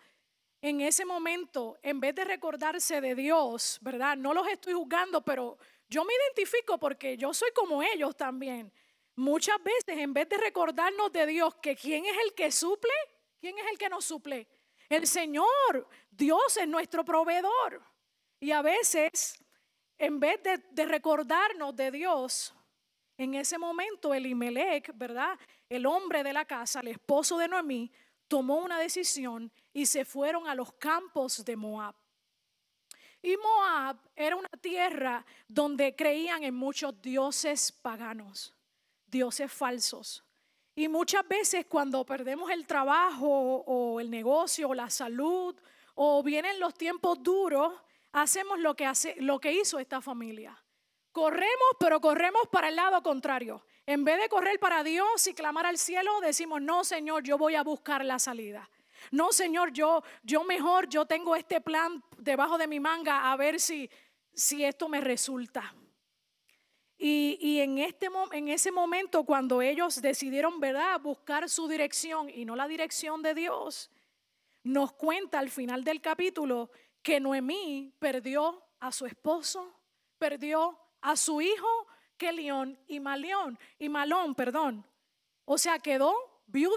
en 0.60 0.80
ese 0.80 1.04
momento, 1.04 1.76
en 1.82 1.98
vez 1.98 2.14
de 2.14 2.24
recordarse 2.24 3.00
de 3.00 3.16
Dios, 3.16 3.78
¿verdad? 3.80 4.16
No 4.16 4.32
los 4.32 4.46
estoy 4.46 4.74
juzgando, 4.74 5.20
pero 5.22 5.58
yo 5.88 6.04
me 6.04 6.12
identifico 6.14 6.78
porque 6.78 7.16
yo 7.16 7.34
soy 7.34 7.50
como 7.52 7.82
ellos 7.82 8.16
también. 8.16 8.72
Muchas 9.16 9.62
veces, 9.62 9.98
en 9.98 10.14
vez 10.14 10.28
de 10.28 10.38
recordarnos 10.38 11.12
de 11.12 11.26
Dios, 11.26 11.56
que 11.56 11.74
quién 11.74 12.06
es 12.06 12.16
el 12.24 12.34
que 12.34 12.52
suple, 12.52 12.92
quién 13.42 13.58
es 13.58 13.64
el 13.72 13.76
que 13.76 13.88
nos 13.88 14.04
suple. 14.04 14.46
El 14.88 15.04
Señor, 15.04 15.88
Dios 16.08 16.56
es 16.56 16.68
nuestro 16.68 17.04
proveedor. 17.04 17.82
Y 18.38 18.52
a 18.52 18.62
veces, 18.62 19.44
en 19.98 20.20
vez 20.20 20.40
de, 20.44 20.86
recordarnos 20.86 21.74
de 21.74 21.90
Dios, 21.90 22.54
en 23.18 23.34
ese 23.34 23.58
momento 23.58 24.14
Elimelech, 24.14 24.92
¿verdad? 24.94 25.36
El 25.68 25.86
hombre 25.86 26.22
de 26.22 26.32
la 26.32 26.44
casa, 26.44 26.80
el 26.80 26.88
esposo 26.88 27.36
de 27.36 27.48
Noemí, 27.48 27.90
tomó 28.28 28.58
una 28.58 28.78
decisión 28.78 29.52
y 29.72 29.86
se 29.86 30.04
fueron 30.04 30.46
a 30.46 30.54
los 30.54 30.72
campos 30.74 31.44
de 31.44 31.56
Moab. 31.56 31.96
Y 33.20 33.36
Moab 33.36 33.96
era 34.14 34.36
una 34.36 34.50
tierra 34.60 35.26
donde 35.48 35.96
creían 35.96 36.44
en 36.44 36.54
muchos 36.54 37.02
dioses 37.02 37.72
paganos, 37.72 38.54
dioses 39.06 39.52
falsos. 39.52 40.24
Y 40.74 40.88
muchas 40.88 41.26
veces 41.28 41.66
cuando 41.66 42.04
perdemos 42.04 42.50
el 42.50 42.66
trabajo 42.66 43.28
o 43.66 44.00
el 44.00 44.10
negocio 44.10 44.70
o 44.70 44.74
la 44.74 44.88
salud 44.88 45.54
o 45.94 46.22
vienen 46.22 46.58
los 46.58 46.74
tiempos 46.74 47.22
duros, 47.22 47.74
hacemos 48.12 48.58
lo 48.58 48.74
que, 48.74 48.86
hace, 48.86 49.14
lo 49.18 49.38
que 49.38 49.52
hizo 49.52 49.78
esta 49.78 50.00
familia. 50.00 50.56
Corremos, 51.12 51.76
pero 51.78 52.00
corremos 52.00 52.48
para 52.50 52.68
el 52.68 52.76
lado 52.76 53.02
contrario. 53.02 53.62
En 53.84 54.04
vez 54.04 54.18
de 54.20 54.28
correr 54.28 54.58
para 54.58 54.82
Dios 54.82 55.26
y 55.26 55.34
clamar 55.34 55.66
al 55.66 55.76
cielo, 55.76 56.20
decimos, 56.20 56.62
no, 56.62 56.84
Señor, 56.84 57.22
yo 57.22 57.36
voy 57.36 57.54
a 57.54 57.62
buscar 57.62 58.04
la 58.04 58.18
salida. 58.18 58.70
No, 59.10 59.32
Señor, 59.32 59.72
yo, 59.72 60.02
yo 60.22 60.44
mejor, 60.44 60.88
yo 60.88 61.04
tengo 61.04 61.36
este 61.36 61.60
plan 61.60 62.02
debajo 62.16 62.56
de 62.56 62.68
mi 62.68 62.80
manga 62.80 63.30
a 63.30 63.36
ver 63.36 63.60
si, 63.60 63.90
si 64.32 64.64
esto 64.64 64.88
me 64.88 65.00
resulta. 65.00 65.74
Y, 67.04 67.36
y, 67.40 67.58
en, 67.58 67.78
este, 67.78 68.08
ese 68.46 68.70
momento, 68.70 69.24
cuando 69.24 69.60
ellos 69.60 70.00
decidieron, 70.00 70.60
¿verdad?, 70.60 71.00
buscar 71.00 71.48
su 71.48 71.66
dirección 71.66 72.30
y 72.30 72.44
no 72.44 72.54
la 72.54 72.68
dirección 72.68 73.22
de 73.22 73.34
Dios, 73.34 73.90
nos 74.62 74.92
cuenta 74.92 75.40
al 75.40 75.50
final 75.50 75.82
del 75.82 76.00
capítulo 76.00 76.70
que 77.02 77.18
Noemí 77.18 77.92
perdió 77.98 78.62
a 78.78 78.92
su 78.92 79.06
esposo, 79.06 79.68
perdió 80.16 80.78
a 81.00 81.16
su 81.16 81.40
hijo 81.40 81.88
Kelión 82.16 82.78
y 82.86 83.00
Malión, 83.00 83.58
y 83.80 83.88
Malón, 83.88 84.36
perdón. 84.36 84.86
O 85.44 85.58
sea, 85.58 85.80
quedó 85.80 86.14
viuda 86.46 86.76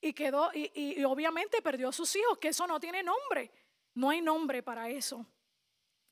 y 0.00 0.12
quedó, 0.12 0.52
y, 0.54 1.02
obviamente 1.02 1.60
perdió 1.62 1.88
a 1.88 1.92
sus 1.92 2.14
hijos, 2.14 2.38
que 2.38 2.50
eso 2.50 2.64
no 2.68 2.78
tiene 2.78 3.02
nombre. 3.02 3.50
No 3.92 4.10
hay 4.10 4.20
nombre 4.20 4.62
para 4.62 4.88
eso. 4.88 5.26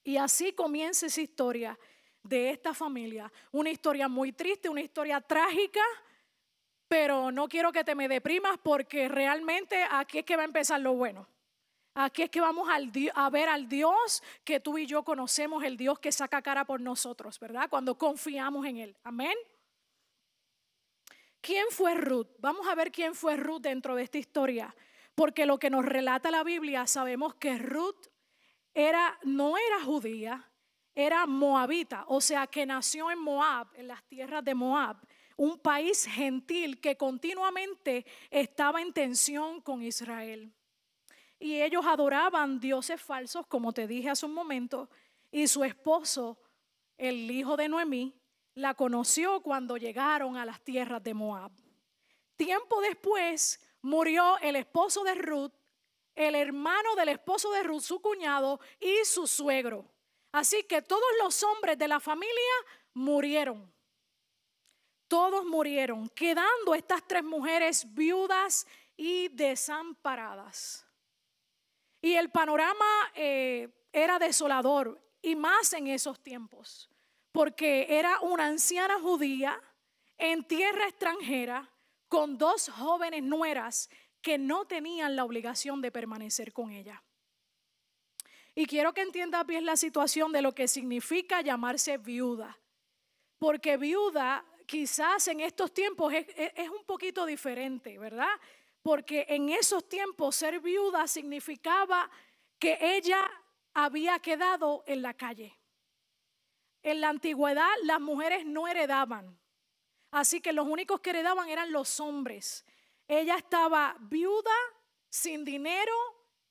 Y 0.03 0.17
así 0.17 0.53
comienza 0.53 1.07
esa 1.07 1.21
historia 1.21 1.79
de 2.23 2.50
esta 2.50 2.75
familia. 2.75 3.31
Una 3.50 3.71
historia 3.71 4.09
muy 4.09 4.33
triste, 4.33 4.69
una 4.69 4.81
historia 4.81 5.21
trágica, 5.21 5.83
pero 6.88 7.31
no 7.33 7.49
quiero 7.49 7.73
que 7.73 7.85
te 7.85 7.95
me 7.95 8.09
deprimas 8.09 8.59
porque 8.62 9.09
realmente 9.09 9.85
aquí 9.91 10.19
es 10.19 10.25
que 10.25 10.37
va 10.37 10.43
a 10.43 10.47
empezar 10.47 10.81
lo 10.81 10.95
bueno. 10.95 11.26
Aquí 11.95 12.23
es 12.23 12.31
que 12.31 12.41
vamos 12.41 12.69
a 13.14 13.31
ver 13.31 13.49
al 13.49 13.69
Dios 13.69 14.23
que 14.45 14.61
tú 14.61 14.79
y 14.79 14.87
yo 14.87 15.02
conocemos, 15.02 15.62
el 15.62 15.76
Dios 15.76 15.99
que 15.99 16.11
saca 16.11 16.41
cara 16.41 16.64
por 16.64 16.81
nosotros, 16.81 17.38
¿verdad? 17.38 17.69
Cuando 17.69 17.99
confiamos 17.99 18.64
en 18.67 18.79
Él. 18.79 18.97
Amén. 19.05 19.37
¿Quién 21.43 21.67
fue 21.71 21.95
Ruth? 21.95 22.29
Vamos 22.38 22.67
a 22.69 22.75
ver 22.75 22.93
quién 22.93 23.14
fue 23.14 23.37
Ruth 23.37 23.62
dentro 23.62 23.95
de 23.95 24.05
esta 24.05 24.17
historia. 24.17 24.75
Porque 25.14 25.45
lo 25.45 25.59
que 25.59 25.69
nos 25.69 25.85
relata 25.85 26.31
la 26.31 26.45
Biblia, 26.45 26.87
sabemos 26.87 27.35
que 27.35 27.59
Ruth 27.59 28.07
era, 28.73 29.19
no 29.25 29.59
era 29.59 29.85
judía, 29.85 30.51
era 30.94 31.26
moabita, 31.26 32.04
o 32.08 32.20
sea 32.20 32.46
que 32.46 32.66
nació 32.66 33.11
en 33.11 33.18
Moab, 33.18 33.68
en 33.75 33.88
las 33.88 34.02
tierras 34.04 34.44
de 34.44 34.54
Moab, 34.54 34.96
un 35.37 35.58
país 35.58 36.06
gentil 36.06 36.80
que 36.80 36.96
continuamente 36.96 38.04
estaba 38.30 38.82
en 38.82 38.92
tensión 38.92 39.61
con 39.61 39.82
Israel. 39.82 40.52
Y 41.38 41.61
ellos 41.61 41.84
adoraban 41.87 42.61
dioses 42.61 43.00
falsos, 43.00 43.46
como 43.46 43.72
te 43.72 43.87
dije 43.87 44.11
hace 44.11 44.26
un 44.26 44.34
momento, 44.34 44.88
y 45.30 45.49
su 45.49 45.64
esposo, 45.64 46.38
el 46.99 47.30
hijo 47.30 47.56
de 47.56 47.68
Noemí, 47.68 48.14
la 48.54 48.75
conoció 48.75 49.40
cuando 49.40 49.76
llegaron 49.76 50.37
a 50.37 50.44
las 50.44 50.61
tierras 50.61 51.02
de 51.02 51.14
Moab. 51.14 51.50
Tiempo 52.37 52.80
después 52.80 53.61
murió 53.80 54.38
el 54.38 54.56
esposo 54.56 55.02
de 55.04 55.14
Ruth, 55.14 55.52
el 56.14 56.34
hermano 56.34 56.94
del 56.94 57.08
esposo 57.08 57.50
de 57.52 57.62
Ruth, 57.62 57.80
su 57.80 58.00
cuñado 58.00 58.61
y 58.78 59.04
su 59.04 59.26
suegro. 59.26 59.91
Así 60.33 60.65
que 60.65 60.83
todos 60.83 61.09
los 61.23 61.43
hombres 61.43 61.79
de 61.79 61.89
la 61.89 62.01
familia 62.01 62.55
murieron. 62.95 63.73
Todos 65.09 65.45
murieron, 65.45 66.09
quedando 66.09 66.75
estas 66.75 67.07
tres 67.07 67.23
mujeres 67.23 67.85
viudas 67.95 68.67
y 68.97 69.29
desamparadas. 69.29 70.87
Y 72.01 72.15
el 72.15 72.31
panorama 72.31 73.12
eh, 73.15 73.69
era 73.93 74.19
desolador, 74.19 74.99
y 75.21 75.37
más 75.37 75.73
en 75.75 75.87
esos 75.87 76.21
tiempos 76.21 76.89
porque 77.33 77.87
era 77.89 78.21
una 78.21 78.47
anciana 78.47 79.01
judía 79.01 79.61
en 80.19 80.45
tierra 80.45 80.87
extranjera 80.87 81.69
con 82.09 82.37
dos 82.37 82.69
jóvenes 82.69 83.23
nueras 83.23 83.89
que 84.21 84.39
no 84.39 84.67
tenían 84.67 85.17
la 85.17 85.25
obligación 85.25 85.81
de 85.81 85.91
permanecer 85.91 86.53
con 86.53 86.71
ella. 86.71 87.03
Y 88.54 88.66
quiero 88.66 88.92
que 88.92 89.00
entiendas 89.00 89.47
bien 89.47 89.64
la 89.64 89.76
situación 89.76 90.30
de 90.32 90.42
lo 90.42 90.54
que 90.54 90.68
significa 90.68 91.40
llamarse 91.40 91.97
viuda, 91.97 92.59
porque 93.38 93.76
viuda 93.78 94.44
quizás 94.66 95.26
en 95.28 95.40
estos 95.40 95.73
tiempos 95.73 96.12
es, 96.12 96.26
es 96.37 96.68
un 96.68 96.85
poquito 96.85 97.25
diferente, 97.25 97.99
¿verdad? 97.99 98.30
Porque 98.82 99.25
en 99.28 99.49
esos 99.49 99.88
tiempos 99.88 100.37
ser 100.37 100.61
viuda 100.61 101.06
significaba 101.06 102.11
que 102.59 102.78
ella 102.80 103.28
había 103.73 104.18
quedado 104.18 104.85
en 104.87 105.00
la 105.00 105.14
calle. 105.14 105.59
En 106.82 107.00
la 107.00 107.09
antigüedad 107.09 107.71
las 107.85 108.00
mujeres 108.00 108.44
no 108.44 108.68
heredaban, 108.68 109.38
así 110.11 110.42
que 110.42 110.52
los 110.52 110.66
únicos 110.66 111.00
que 111.00 111.11
heredaban 111.11 111.49
eran 111.49 111.73
los 111.73 112.00
hombres. 112.00 112.66
Ella 113.09 113.37
estaba 113.37 113.97
viuda, 113.99 114.54
sin 115.09 115.44
dinero, 115.44 115.94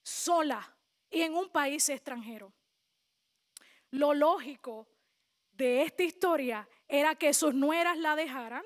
sola 0.02 0.76
y 1.12 1.22
en 1.22 1.34
un 1.34 1.48
país 1.50 1.88
extranjero. 1.88 2.52
Lo 3.90 4.14
lógico 4.14 4.88
de 5.52 5.82
esta 5.82 6.02
historia 6.02 6.68
era 6.88 7.14
que 7.14 7.34
sus 7.34 7.54
nueras 7.54 7.98
la 7.98 8.16
dejaran, 8.16 8.64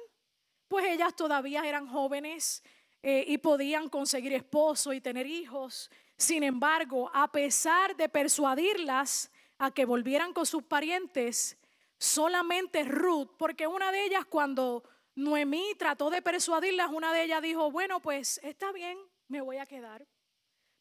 pues 0.69 0.87
ellas 0.87 1.15
todavía 1.15 1.67
eran 1.67 1.87
jóvenes 1.89 2.63
eh, 3.03 3.25
y 3.27 3.39
podían 3.39 3.89
conseguir 3.89 4.33
esposo 4.33 4.93
y 4.93 5.01
tener 5.01 5.27
hijos. 5.27 5.91
Sin 6.17 6.43
embargo, 6.43 7.11
a 7.13 7.31
pesar 7.31 7.97
de 7.97 8.09
persuadirlas, 8.09 9.31
a 9.59 9.71
que 9.71 9.85
volvieran 9.85 10.33
con 10.33 10.47
sus 10.47 10.63
parientes, 10.63 11.59
solamente 11.99 12.85
Ruth, 12.85 13.31
porque 13.39 13.67
una 13.67 13.91
de 13.91 14.05
ellas 14.05 14.25
cuando 14.27 14.85
Noemí 15.15 15.75
trató 15.79 16.11
de 16.11 16.23
persuadirlas, 16.23 16.91
una 16.93 17.13
de 17.13 17.25
ellas 17.25 17.43
dijo, 17.43 17.71
bueno, 17.71 18.01
pues 18.01 18.39
está 18.43 18.71
bien, 18.73 18.99
me 19.29 19.41
voy 19.41 19.57
a 19.57 19.67
quedar. 19.67 20.07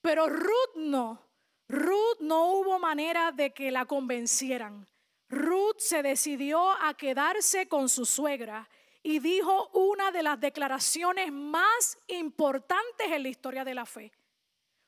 Pero 0.01 0.27
Ruth 0.27 0.75
no, 0.75 1.24
Ruth 1.67 2.19
no 2.19 2.53
hubo 2.53 2.79
manera 2.79 3.31
de 3.31 3.53
que 3.53 3.71
la 3.71 3.85
convencieran. 3.85 4.87
Ruth 5.29 5.79
se 5.79 6.03
decidió 6.03 6.69
a 6.69 6.93
quedarse 6.95 7.67
con 7.67 7.89
su 7.89 8.05
suegra 8.05 8.69
y 9.01 9.19
dijo 9.19 9.69
una 9.73 10.11
de 10.11 10.23
las 10.23 10.39
declaraciones 10.39 11.31
más 11.31 11.97
importantes 12.07 13.07
en 13.11 13.23
la 13.23 13.29
historia 13.29 13.63
de 13.63 13.75
la 13.75 13.85
fe. 13.85 14.11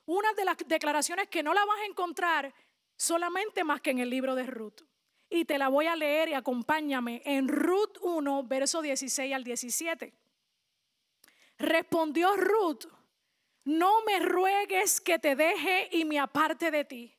Una 0.05 0.33
de 0.33 0.45
las 0.45 0.57
declaraciones 0.65 1.27
que 1.27 1.43
no 1.43 1.53
la 1.53 1.65
vas 1.65 1.79
a 1.79 1.85
encontrar 1.85 2.53
solamente 2.95 3.63
más 3.63 3.81
que 3.81 3.91
en 3.91 3.99
el 3.99 4.09
libro 4.09 4.35
de 4.35 4.45
Ruth. 4.45 4.81
Y 5.29 5.45
te 5.45 5.57
la 5.57 5.67
voy 5.67 5.87
a 5.87 5.95
leer 5.95 6.29
y 6.29 6.33
acompáñame 6.33 7.21
en 7.25 7.47
Ruth 7.47 7.97
1, 8.01 8.43
verso 8.43 8.81
16 8.81 9.33
al 9.33 9.43
17. 9.43 10.13
respondió 11.59 12.35
Ruth, 12.37 12.85
no 13.67 14.01
me 14.05 14.19
ruegues 14.19 15.01
que 15.01 15.19
te 15.19 15.35
deje 15.35 15.89
y 15.91 16.05
me 16.05 16.17
aparte 16.19 16.71
de 16.71 16.85
ti, 16.85 17.13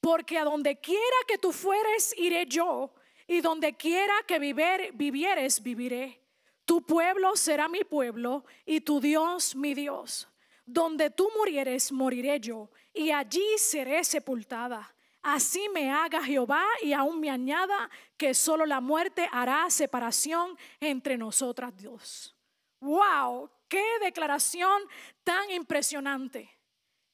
porque 0.00 0.36
a 0.36 0.44
donde 0.44 0.80
quiera 0.80 1.16
que 1.28 1.38
tú 1.38 1.52
fueres, 1.52 2.12
iré 2.18 2.46
yo, 2.46 2.92
y 3.28 3.40
donde 3.40 3.76
quiera 3.76 4.12
que 4.26 4.40
vivieres, 4.40 5.62
viviré. 5.62 6.20
Tu 6.64 6.84
pueblo 6.84 7.36
será 7.36 7.68
mi 7.68 7.84
pueblo 7.84 8.44
y 8.66 8.80
tu 8.80 9.00
Dios 9.00 9.54
mi 9.54 9.72
Dios. 9.72 10.28
Donde 10.66 11.10
tú 11.10 11.30
murieres, 11.36 11.92
moriré 11.92 12.40
yo, 12.40 12.70
y 12.92 13.12
allí 13.12 13.46
seré 13.56 14.02
sepultada. 14.02 14.92
Así 15.22 15.68
me 15.68 15.92
haga 15.92 16.24
Jehová 16.24 16.64
y 16.82 16.92
aún 16.92 17.20
me 17.20 17.30
añada 17.30 17.88
que 18.16 18.34
solo 18.34 18.66
la 18.66 18.80
muerte 18.80 19.28
hará 19.30 19.70
separación 19.70 20.58
entre 20.80 21.16
nosotras 21.16 21.76
Dios. 21.76 22.34
¡Wow! 22.80 23.48
¡Qué 23.68 23.84
declaración 24.00 24.82
tan 25.22 25.50
impresionante! 25.50 26.50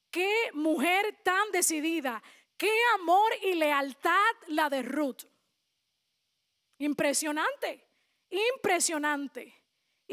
¡Qué 0.09 0.49
mujer 0.53 1.19
tan 1.23 1.51
decidida! 1.51 2.21
¡Qué 2.57 2.71
amor 2.95 3.31
y 3.41 3.55
lealtad 3.55 4.35
la 4.47 4.69
de 4.69 4.83
Ruth! 4.83 5.23
Impresionante, 6.77 7.87
impresionante. 8.29 9.61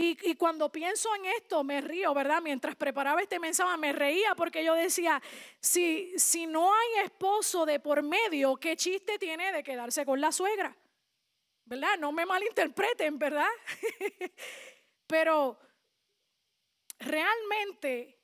Y, 0.00 0.37
cuando 0.37 0.71
pienso 0.71 1.12
en 1.16 1.25
esto, 1.26 1.64
me 1.64 1.80
río, 1.80 2.14
¿verdad? 2.14 2.40
Mientras 2.40 2.76
preparaba 2.76 3.21
este 3.21 3.40
mensaje, 3.40 3.76
me 3.78 3.92
reía 3.92 4.37
porque 4.37 4.62
yo 4.62 4.75
decía, 4.75 5.21
si, 5.59 6.16
si 6.16 6.47
no 6.47 6.73
hay 6.73 7.04
esposo 7.04 7.66
de 7.66 7.80
por 7.80 8.04
medio, 8.04 8.54
¿qué 8.57 8.76
chiste 8.76 9.18
tiene 9.18 9.50
de 9.50 9.64
quedarse 9.64 10.07
con 10.07 10.21
la 10.21 10.30
suegra? 10.30 10.76
¿Verdad? 11.64 11.99
No 11.99 12.12
me 12.12 12.25
malinterpreten, 12.25 13.18
¿verdad? 13.18 13.50
Pero 15.09 15.59
realmente 16.99 18.19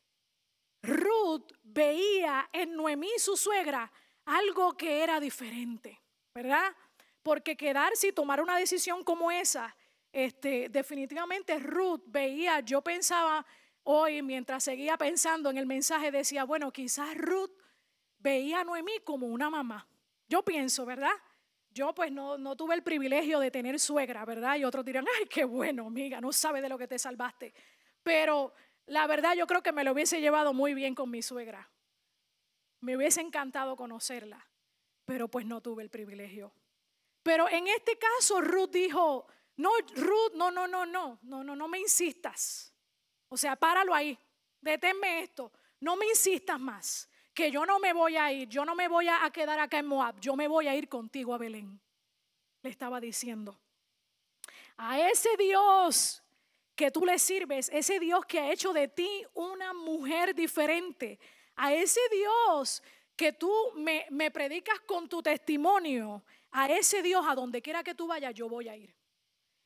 Ruth 0.83 1.53
veía 1.63 2.49
en 2.53 2.75
Noemí, 2.77 3.11
su 3.19 3.37
suegra, 3.37 3.91
algo 4.25 4.77
que 4.77 5.03
era 5.03 5.21
diferente, 5.21 6.01
¿verdad? 6.35 6.75
Porque 7.23 7.57
quedarse 7.57 8.09
y 8.09 8.13
tomar 8.13 8.41
una 8.41 8.57
decisión 8.57 9.03
como 9.05 9.31
esa 9.31 9.75
este, 10.15 10.69
definitivamente 10.69 11.59
Ruth 11.59 12.03
veía, 12.07 12.61
yo 12.61 12.83
pensaba 12.83 13.45
hoy 13.83 14.23
mientras 14.23 14.63
seguía 14.63 14.97
pensando 14.97 15.51
en 15.51 15.59
el 15.59 15.67
mensaje, 15.67 16.13
decía, 16.13 16.45
bueno, 16.45 16.73
quizás 16.73 17.17
Ruth 17.17 17.51
veía 18.21 18.61
a 18.61 18.65
Noemí 18.65 19.01
como 19.03 19.27
una 19.27 19.51
mamá. 19.51 19.89
Yo 20.29 20.45
pienso, 20.45 20.87
¿verdad? 20.87 21.11
Yo 21.73 21.93
pues 21.97 22.13
no, 22.13 22.39
no 22.39 22.55
tuve 22.55 22.77
el 22.77 22.85
privilegio 22.85 23.41
de 23.41 23.51
tener 23.51 23.81
suegra, 23.81 24.25
¿verdad? 24.25 24.55
Y 24.55 24.65
otros 24.65 24.85
dirán, 24.85 25.05
ay, 25.19 25.27
qué 25.27 25.43
bueno, 25.43 25.89
amiga, 25.89 26.21
no 26.21 26.33
sabe 26.33 26.63
de 26.63 26.69
lo 26.69 26.79
que 26.79 26.87
te 26.87 26.97
salvaste. 26.97 27.53
Pero 28.05 28.55
la 28.87 29.09
verdad 29.09 29.35
yo 29.35 29.49
creo 29.49 29.63
que 29.63 29.73
me 29.73 29.83
lo 29.83 29.93
hubiese 29.93 30.21
llevado 30.21 30.53
muy 30.53 30.75
bien 30.75 30.95
con 30.95 31.11
mi 31.11 31.23
suegra. 31.23 31.69
Me 32.81 32.97
hubiese 32.97 33.23
encantado 33.23 33.75
conocerla, 33.75 34.47
pero 35.07 35.27
pues 35.27 35.47
no 35.47 35.61
tuve 35.61 35.83
el 35.83 35.91
privilegio. 35.91 36.53
Pero 37.23 37.49
en 37.49 37.67
este 37.67 37.99
caso 37.99 38.43
Ruth 38.43 38.71
dijo, 38.71 39.27
no, 39.57 39.71
Ruth, 39.97 40.35
no, 40.35 40.51
no, 40.51 40.69
no, 40.69 40.85
no, 40.85 41.19
no, 41.23 41.43
no, 41.43 41.57
no 41.57 41.69
me 41.69 41.79
insistas. 41.79 42.75
O 43.29 43.37
sea, 43.39 43.57
páralo 43.57 43.95
ahí, 43.95 44.17
deténme 44.61 45.23
esto, 45.23 45.51
no 45.81 45.97
me 45.97 46.07
insistas 46.07 46.61
más, 46.61 47.09
que 47.33 47.51
yo 47.51 47.65
no 47.65 47.79
me 47.79 47.95
voy 47.95 48.17
a 48.17 48.31
ir, 48.31 48.49
yo 48.49 48.67
no 48.67 48.75
me 48.75 48.87
voy 48.87 49.09
a 49.09 49.29
quedar 49.31 49.59
acá 49.59 49.79
en 49.79 49.87
Moab, 49.87 50.21
yo 50.21 50.37
me 50.37 50.47
voy 50.47 50.69
a 50.69 50.77
ir 50.77 50.89
contigo 50.89 51.35
a 51.35 51.39
Belén. 51.39 51.81
Le 52.63 52.71
estaba 52.71 53.01
diciendo, 53.01 53.59
a 54.77 55.01
ese 55.01 55.37
Dios 55.37 56.24
que 56.75 56.91
tú 56.91 57.05
le 57.05 57.19
sirves, 57.19 57.71
ese 57.73 58.01
Dios 58.01 58.25
que 58.27 58.41
ha 58.41 58.53
hecho 58.53 58.73
de 58.73 58.89
ti 58.89 59.25
una 59.35 59.73
mujer 59.73 60.35
diferente, 60.35 61.19
a 61.57 61.73
ese 61.73 62.01
Dios 62.11 62.83
que 63.17 63.33
tú 63.33 63.53
me, 63.77 64.31
predicas 64.31 64.81
con 64.81 65.09
tu 65.09 65.23
testimonio, 65.23 66.25
a 66.51 66.69
ese 66.69 67.03
Dios 67.03 67.25
a 67.29 67.35
donde 67.35 67.63
quiera 67.63 67.85
que 67.85 67.95
tú 67.95 68.07
vayas, 68.07 68.35
yo 68.35 68.49
voy 68.49 68.69
a 68.69 68.77
ir 68.77 68.95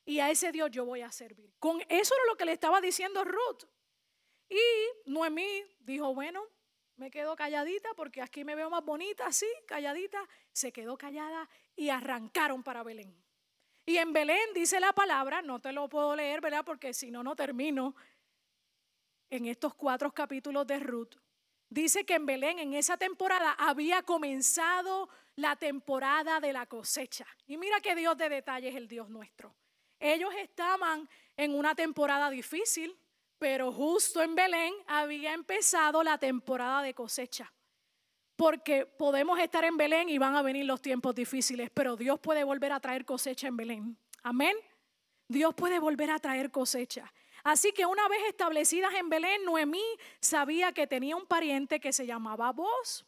y 0.08 0.20
a 0.20 0.30
ese 0.30 0.52
Dios 0.52 0.70
yo 0.70 0.86
voy 0.86 1.02
a 1.02 1.12
servir. 1.12 1.52
Con 1.58 1.82
eso 1.82 2.14
era 2.14 2.24
lo 2.26 2.36
que 2.36 2.46
le 2.46 2.52
estaba 2.52 2.80
diciendo 2.80 3.24
Ruth. 3.24 3.64
Y 4.48 5.10
Noemí 5.10 5.62
dijo, 5.80 6.14
bueno, 6.14 6.42
me 6.96 7.10
quedo 7.10 7.36
calladita 7.36 7.90
porque 7.94 8.22
aquí 8.22 8.42
me 8.42 8.54
veo 8.54 8.70
más 8.70 8.82
bonita, 8.82 9.26
así, 9.26 9.46
calladita. 9.66 10.18
Se 10.50 10.72
quedó 10.72 10.96
callada 10.96 11.46
y 11.76 11.90
arrancaron 11.90 12.62
para 12.62 12.82
Belén. 12.82 13.14
Y 13.88 13.96
en 13.96 14.12
Belén 14.12 14.52
dice 14.54 14.80
la 14.80 14.92
palabra, 14.92 15.40
no 15.40 15.60
te 15.60 15.72
lo 15.72 15.88
puedo 15.88 16.14
leer, 16.14 16.42
¿verdad? 16.42 16.62
Porque 16.62 16.92
si 16.92 17.10
no, 17.10 17.22
no 17.22 17.34
termino. 17.34 17.96
En 19.30 19.46
estos 19.46 19.74
cuatro 19.74 20.12
capítulos 20.12 20.66
de 20.66 20.78
Ruth, 20.78 21.14
dice 21.70 22.04
que 22.04 22.16
en 22.16 22.26
Belén 22.26 22.58
en 22.58 22.74
esa 22.74 22.98
temporada 22.98 23.52
había 23.52 24.02
comenzado 24.02 25.08
la 25.36 25.56
temporada 25.56 26.38
de 26.38 26.52
la 26.52 26.66
cosecha. 26.66 27.26
Y 27.46 27.56
mira 27.56 27.80
que 27.80 27.94
Dios 27.94 28.14
de 28.18 28.28
detalles 28.28 28.72
es 28.72 28.76
el 28.76 28.88
Dios 28.88 29.08
nuestro. 29.08 29.56
Ellos 29.98 30.34
estaban 30.38 31.08
en 31.38 31.54
una 31.54 31.74
temporada 31.74 32.28
difícil, 32.28 32.94
pero 33.38 33.72
justo 33.72 34.20
en 34.20 34.34
Belén 34.34 34.74
había 34.86 35.32
empezado 35.32 36.02
la 36.02 36.18
temporada 36.18 36.82
de 36.82 36.92
cosecha. 36.92 37.50
Porque 38.38 38.86
podemos 38.86 39.40
estar 39.40 39.64
en 39.64 39.76
Belén 39.76 40.08
y 40.08 40.18
van 40.18 40.36
a 40.36 40.42
venir 40.42 40.64
los 40.64 40.80
tiempos 40.80 41.12
difíciles, 41.12 41.70
pero 41.74 41.96
Dios 41.96 42.20
puede 42.20 42.44
volver 42.44 42.70
a 42.70 42.78
traer 42.78 43.04
cosecha 43.04 43.48
en 43.48 43.56
Belén. 43.56 43.96
Amén. 44.22 44.56
Dios 45.26 45.54
puede 45.56 45.80
volver 45.80 46.12
a 46.12 46.20
traer 46.20 46.52
cosecha. 46.52 47.12
Así 47.42 47.72
que 47.72 47.84
una 47.84 48.06
vez 48.06 48.20
establecidas 48.28 48.94
en 48.94 49.08
Belén, 49.08 49.44
Noemí 49.44 49.82
sabía 50.20 50.70
que 50.70 50.86
tenía 50.86 51.16
un 51.16 51.26
pariente 51.26 51.80
que 51.80 51.92
se 51.92 52.06
llamaba 52.06 52.52
Boz. 52.52 53.04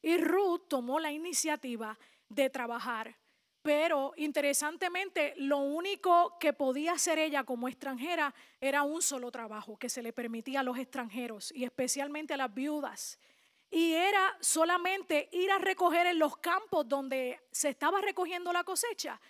Y 0.00 0.16
Ruth 0.16 0.62
tomó 0.66 0.98
la 0.98 1.12
iniciativa 1.12 1.98
de 2.30 2.48
trabajar 2.48 3.18
pero 3.66 4.12
interesantemente, 4.16 5.34
lo 5.38 5.58
único 5.58 6.38
que 6.38 6.52
podía 6.52 6.92
hacer 6.92 7.18
ella 7.18 7.42
como 7.42 7.66
extranjera 7.66 8.32
era 8.60 8.84
un 8.84 9.02
solo 9.02 9.32
trabajo 9.32 9.76
que 9.76 9.88
se 9.88 10.02
le 10.02 10.12
permitía 10.12 10.60
a 10.60 10.62
los 10.62 10.78
extranjeros 10.78 11.50
y 11.50 11.64
especialmente 11.64 12.34
a 12.34 12.36
las 12.36 12.54
viudas. 12.54 13.18
Y 13.70 13.94
era 13.94 14.36
solamente 14.40 15.28
ir 15.32 15.50
a 15.50 15.58
recoger 15.58 16.06
en 16.06 16.18
los 16.18 16.36
campos 16.38 16.88
donde 16.88 17.40
se 17.50 17.70
estaba 17.70 18.00
recogiendo 18.00 18.52
la 18.52 18.64
cosecha. 18.64 19.20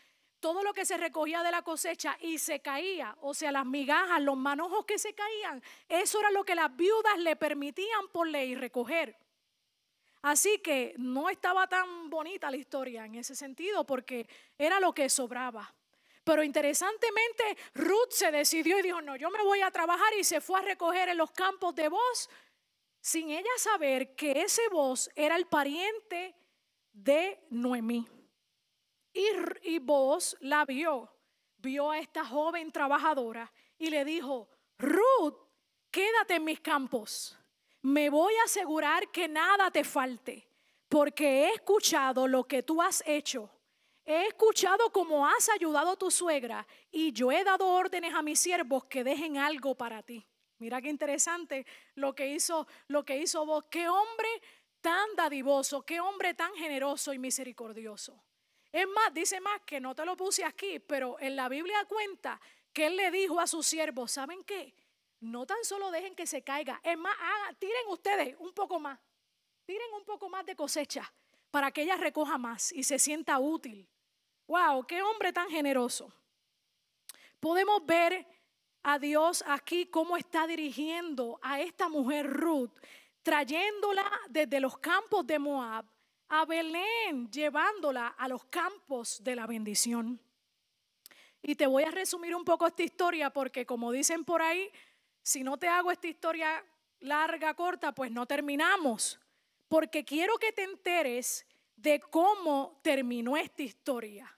Todo 0.41 0.63
lo 0.63 0.75
que 0.75 0.85
se 0.85 0.97
recogía 0.97 1.43
de 1.43 1.51
la 1.51 1.63
cosecha 1.63 2.17
y 2.21 2.39
se 2.39 2.61
caía, 2.61 3.17
o 3.23 3.33
sea, 3.33 3.51
las 3.51 3.65
migajas, 3.65 4.21
los 4.21 4.37
manojos 4.37 4.85
que 4.85 4.99
se 4.99 5.15
caían, 5.15 5.63
eso 5.89 6.21
era 6.21 6.31
lo 6.31 6.45
que 6.45 6.55
las 6.55 6.75
viudas 6.77 7.19
le 7.19 7.37
permitían 7.37 8.09
por 8.13 8.29
ley 8.29 8.55
recoger. 8.55 9.17
Así 10.23 10.59
que 10.59 10.95
no 10.99 11.31
estaba 11.31 11.67
tan 11.67 12.11
bonita 12.11 12.51
la 12.51 12.57
historia 12.57 13.05
en 13.05 13.15
ese 13.15 13.35
sentido 13.35 13.85
porque 13.85 14.29
era 14.59 14.81
lo 14.81 14.93
que 14.93 15.09
sobraba. 15.09 15.73
Pero 16.25 16.43
interesantemente, 16.43 17.57
Ruth 17.75 18.11
se 18.11 18.33
decidió 18.33 18.81
y 18.81 18.83
dijo, 18.83 19.01
no, 19.01 19.15
yo 19.15 19.31
me 19.31 19.41
voy 19.45 19.61
a 19.61 19.71
trabajar 19.71 20.13
y 20.19 20.25
se 20.25 20.41
fue 20.41 20.59
a 20.59 20.63
recoger 20.63 21.09
en 21.09 21.19
los 21.19 21.31
campos 21.31 21.77
de 21.77 21.89
voz 21.89 22.29
sin 23.07 23.31
ella 23.31 23.51
saber 23.57 24.17
que 24.17 24.33
ese 24.33 24.69
voz 24.69 25.09
era 25.15 25.37
el 25.37 25.47
pariente 25.47 26.35
de 26.93 27.39
Noemí. 27.51 28.07
Y, 29.13 29.27
y 29.63 29.81
la 30.41 30.65
vio, 30.65 31.09
vio 31.59 31.91
a 31.91 31.99
esta 31.99 32.25
joven 32.25 32.73
trabajadora 32.73 33.53
y 33.79 33.91
le 33.91 34.05
dijo, 34.05 34.49
Ruth, 34.79 35.37
quédate 35.91 36.35
en 36.35 36.45
mis 36.45 36.61
campos 36.61 37.39
me 37.87 38.11
voy 38.11 38.35
a 38.35 38.45
asegurar 38.47 39.13
que 39.13 39.29
nada 39.29 39.71
te 39.71 39.85
falte, 39.85 40.49
porque 40.89 41.45
he 41.45 41.55
escuchado 41.55 42.27
lo 42.27 42.43
que 42.43 42.65
tú 42.65 42.83
has 42.83 43.01
hecho. 43.07 43.49
He 44.05 44.27
escuchado 44.27 44.91
cómo 44.91 45.25
has 45.25 45.49
ayudado 45.51 45.93
a 45.93 45.97
tu 45.97 46.11
suegra 46.11 46.67
y 46.91 47.13
yo 47.13 47.31
he 47.31 47.45
dado 47.45 47.69
órdenes 47.69 48.13
a 48.13 48.23
mis 48.23 48.41
siervos 48.41 48.87
que 48.87 49.05
dejen 49.05 49.39
algo 49.39 49.77
para 49.77 50.03
ti. 50.03 50.27
Mira 50.59 50.81
qué 50.81 50.89
interesante 50.89 51.67
lo 51.95 52.15
que 52.15 52.29
hizo, 52.29 52.67
lo 52.89 53.05
que 53.05 53.19
hizo 53.19 53.45
vos. 53.45 53.65
Qué 53.71 53.89
hombre 53.89 54.29
tan 54.81 55.15
dadivoso, 55.17 55.83
qué 55.83 56.01
hombre 56.01 56.35
tan 56.35 56.55
generoso 56.55 57.13
y 57.13 57.19
misericordioso. 57.19 58.23
Es 58.73 58.87
más, 58.89 59.13
dice 59.13 59.41
más 59.41 59.63
que 59.63 59.81
no 59.81 59.95
te 59.95 60.05
lo 60.05 60.17
puse 60.17 60.45
aquí, 60.45 60.79
pero 60.79 61.19
en 61.21 61.37
la 61.37 61.49
Biblia 61.49 61.85
cuenta 61.87 62.41
que 62.73 62.87
él 62.87 62.97
le 62.97 63.11
dijo 63.11 63.41
a 63.41 63.47
sus 63.47 63.67
siervos, 63.67 64.13
¿saben 64.13 64.45
qué? 64.45 64.75
no 65.21 65.47
tan 65.47 65.63
solo 65.65 65.91
dejen 65.91 66.15
que 66.15 66.27
se 66.27 66.43
caiga, 66.43 66.81
es 66.83 66.97
más, 66.99 67.15
tiren 67.59 67.89
ustedes 67.89 68.37
un 68.39 68.53
poco 68.53 68.79
más, 68.79 68.99
tiren 69.65 69.93
un 69.95 70.05
poco 70.05 70.29
más 70.29 70.45
de 70.45 70.57
cosecha 70.57 71.11
para 71.51 71.71
que 71.71 71.83
ella 71.83 71.97
recoja 71.97 72.39
más 72.39 72.73
y 72.73 72.85
se 72.85 72.99
sienta 72.99 73.39
útil. 73.39 73.89
¡Wow! 74.47 74.87
¡Qué 74.87 75.03
hombre 75.03 75.33
tan 75.33 75.49
generoso! 75.49 76.13
Podemos 77.41 77.85
ver 77.85 78.27
a 78.89 79.01
Dios 79.01 79.43
aquí 79.49 79.87
cómo 79.87 80.17
está 80.17 80.47
dirigiendo 80.47 81.41
a 81.43 81.61
esta 81.61 81.89
mujer 81.89 82.31
Ruth, 82.31 82.71
trayéndola 83.25 84.09
desde 84.29 84.61
los 84.61 84.79
campos 84.79 85.27
de 85.27 85.41
Moab 85.41 85.85
a 86.29 86.45
Belén, 86.45 87.29
llevándola 87.29 88.07
a 88.07 88.29
los 88.29 88.45
campos 88.45 89.25
de 89.25 89.35
la 89.35 89.49
bendición. 89.49 90.21
Y 91.43 91.57
te 91.57 91.67
voy 91.67 91.83
a 91.83 91.91
resumir 91.91 92.37
un 92.37 92.45
poco 92.45 92.65
esta 92.65 92.85
historia 92.85 93.31
porque 93.31 93.67
como 93.67 93.91
dicen 93.91 94.25
por 94.25 94.41
ahí, 94.41 94.71
si 95.21 95.43
no 95.43 95.57
te 95.57 95.67
hago 95.67 95.91
esta 95.91 96.07
historia 96.07 96.65
larga, 97.01 97.55
corta, 97.55 97.93
pues 97.93 98.13
no 98.13 98.25
terminamos. 98.25 99.19
Porque 99.67 100.05
quiero 100.05 100.39
que 100.39 100.53
te 100.53 100.63
enteres 100.63 101.45
de 101.75 101.99
cómo 101.99 102.79
terminó 102.85 103.37
esta 103.37 103.65
historia. 103.65 104.33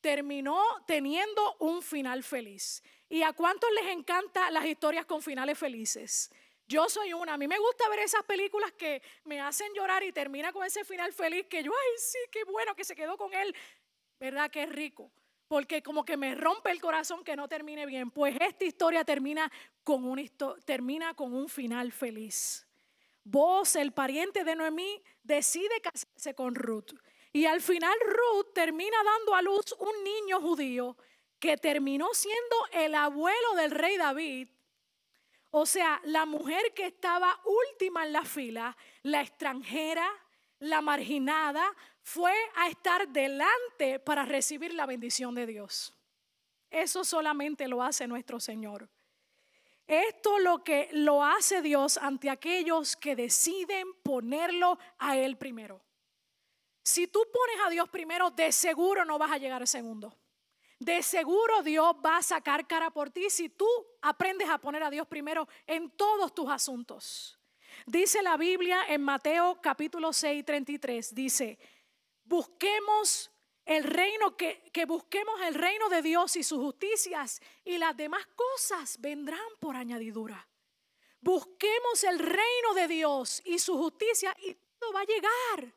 Terminó 0.00 0.58
teniendo 0.86 1.56
un 1.58 1.82
final 1.82 2.22
feliz. 2.22 2.82
¿Y 3.10 3.24
a 3.24 3.32
cuántos 3.32 3.68
les 3.72 3.86
encantan 3.92 4.54
las 4.54 4.64
historias 4.64 5.04
con 5.04 5.20
finales 5.20 5.58
felices? 5.58 6.30
Yo 6.68 6.88
soy 6.88 7.12
una. 7.12 7.34
A 7.34 7.36
mí 7.36 7.48
me 7.48 7.58
gusta 7.58 7.88
ver 7.88 7.98
esas 7.98 8.22
películas 8.22 8.70
que 8.72 9.02
me 9.24 9.40
hacen 9.40 9.74
llorar 9.74 10.04
y 10.04 10.12
termina 10.12 10.52
con 10.52 10.64
ese 10.64 10.84
final 10.84 11.12
feliz 11.12 11.46
que 11.48 11.64
yo, 11.64 11.72
ay, 11.72 11.98
sí, 11.98 12.18
qué 12.30 12.44
bueno 12.44 12.76
que 12.76 12.84
se 12.84 12.94
quedó 12.94 13.16
con 13.16 13.34
él. 13.34 13.52
¿Verdad 14.20 14.48
es 14.54 14.68
rico? 14.68 15.10
Porque 15.48 15.82
como 15.82 16.04
que 16.04 16.16
me 16.16 16.36
rompe 16.36 16.70
el 16.70 16.80
corazón 16.80 17.24
que 17.24 17.34
no 17.34 17.48
termine 17.48 17.84
bien. 17.84 18.12
Pues 18.12 18.36
esta 18.40 18.64
historia 18.64 19.04
termina 19.04 19.50
con 19.82 20.04
un, 20.04 20.30
termina 20.64 21.12
con 21.14 21.34
un 21.34 21.48
final 21.48 21.90
feliz. 21.90 22.64
Vos, 23.24 23.74
el 23.74 23.90
pariente 23.90 24.44
de 24.44 24.54
Noemí, 24.54 25.02
decide 25.24 25.80
casarse 25.80 26.36
con 26.36 26.54
Ruth. 26.54 26.92
Y 27.32 27.46
al 27.46 27.60
final 27.60 27.96
Ruth 28.06 28.52
termina 28.54 28.96
dando 29.02 29.34
a 29.34 29.42
luz 29.42 29.74
un 29.80 30.04
niño 30.04 30.40
judío 30.40 30.96
que 31.40 31.56
terminó 31.56 32.12
siendo 32.12 32.56
el 32.72 32.94
abuelo 32.94 33.54
del 33.56 33.70
rey 33.70 33.96
David. 33.96 34.48
O 35.50 35.66
sea, 35.66 36.00
la 36.04 36.26
mujer 36.26 36.72
que 36.74 36.86
estaba 36.86 37.40
última 37.44 38.04
en 38.04 38.12
la 38.12 38.24
fila, 38.24 38.76
la 39.02 39.22
extranjera, 39.22 40.08
la 40.60 40.80
marginada, 40.80 41.74
fue 42.02 42.34
a 42.56 42.68
estar 42.68 43.08
delante 43.08 43.98
para 43.98 44.24
recibir 44.24 44.74
la 44.74 44.86
bendición 44.86 45.34
de 45.34 45.46
Dios. 45.46 45.94
Eso 46.70 47.04
solamente 47.04 47.66
lo 47.66 47.82
hace 47.82 48.06
nuestro 48.06 48.38
Señor. 48.38 48.88
Esto 49.86 50.38
lo 50.38 50.62
que 50.62 50.88
lo 50.92 51.24
hace 51.24 51.62
Dios 51.62 51.96
ante 51.96 52.30
aquellos 52.30 52.94
que 52.94 53.16
deciden 53.16 53.92
ponerlo 54.04 54.78
a 54.98 55.16
Él 55.16 55.36
primero. 55.36 55.82
Si 56.84 57.08
tú 57.08 57.26
pones 57.32 57.66
a 57.66 57.70
Dios 57.70 57.88
primero, 57.88 58.30
de 58.30 58.52
seguro 58.52 59.04
no 59.04 59.18
vas 59.18 59.32
a 59.32 59.38
llegar 59.38 59.66
segundo. 59.66 60.19
De 60.80 61.02
seguro 61.02 61.62
Dios 61.62 61.94
va 62.04 62.16
a 62.16 62.22
sacar 62.22 62.66
cara 62.66 62.90
por 62.90 63.10
ti 63.10 63.28
si 63.28 63.50
tú 63.50 63.68
aprendes 64.00 64.48
a 64.48 64.56
poner 64.56 64.82
a 64.82 64.88
Dios 64.88 65.06
primero 65.06 65.46
en 65.66 65.90
todos 65.90 66.34
tus 66.34 66.48
asuntos. 66.48 67.38
Dice 67.84 68.22
la 68.22 68.38
Biblia 68.38 68.86
en 68.88 69.02
Mateo 69.02 69.60
capítulo 69.60 70.14
6, 70.14 70.42
33, 70.42 71.14
dice, 71.14 71.58
busquemos 72.24 73.30
el 73.66 73.84
reino, 73.84 74.38
que, 74.38 74.70
que 74.72 74.86
busquemos 74.86 75.38
el 75.42 75.54
reino 75.54 75.90
de 75.90 76.00
Dios 76.00 76.34
y 76.36 76.42
sus 76.42 76.58
justicias 76.58 77.42
y 77.62 77.76
las 77.76 77.94
demás 77.94 78.26
cosas 78.34 78.98
vendrán 79.02 79.38
por 79.60 79.76
añadidura. 79.76 80.48
Busquemos 81.20 82.04
el 82.04 82.18
reino 82.18 82.72
de 82.74 82.88
Dios 82.88 83.42
y 83.44 83.58
su 83.58 83.76
justicia 83.76 84.34
y 84.40 84.56
todo 84.78 84.94
va 84.94 85.02
a 85.02 85.04
llegar. 85.04 85.74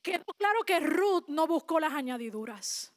Quedó 0.00 0.24
claro 0.38 0.62
que 0.62 0.80
Ruth 0.80 1.24
no 1.28 1.46
buscó 1.46 1.78
las 1.78 1.92
añadiduras. 1.92 2.91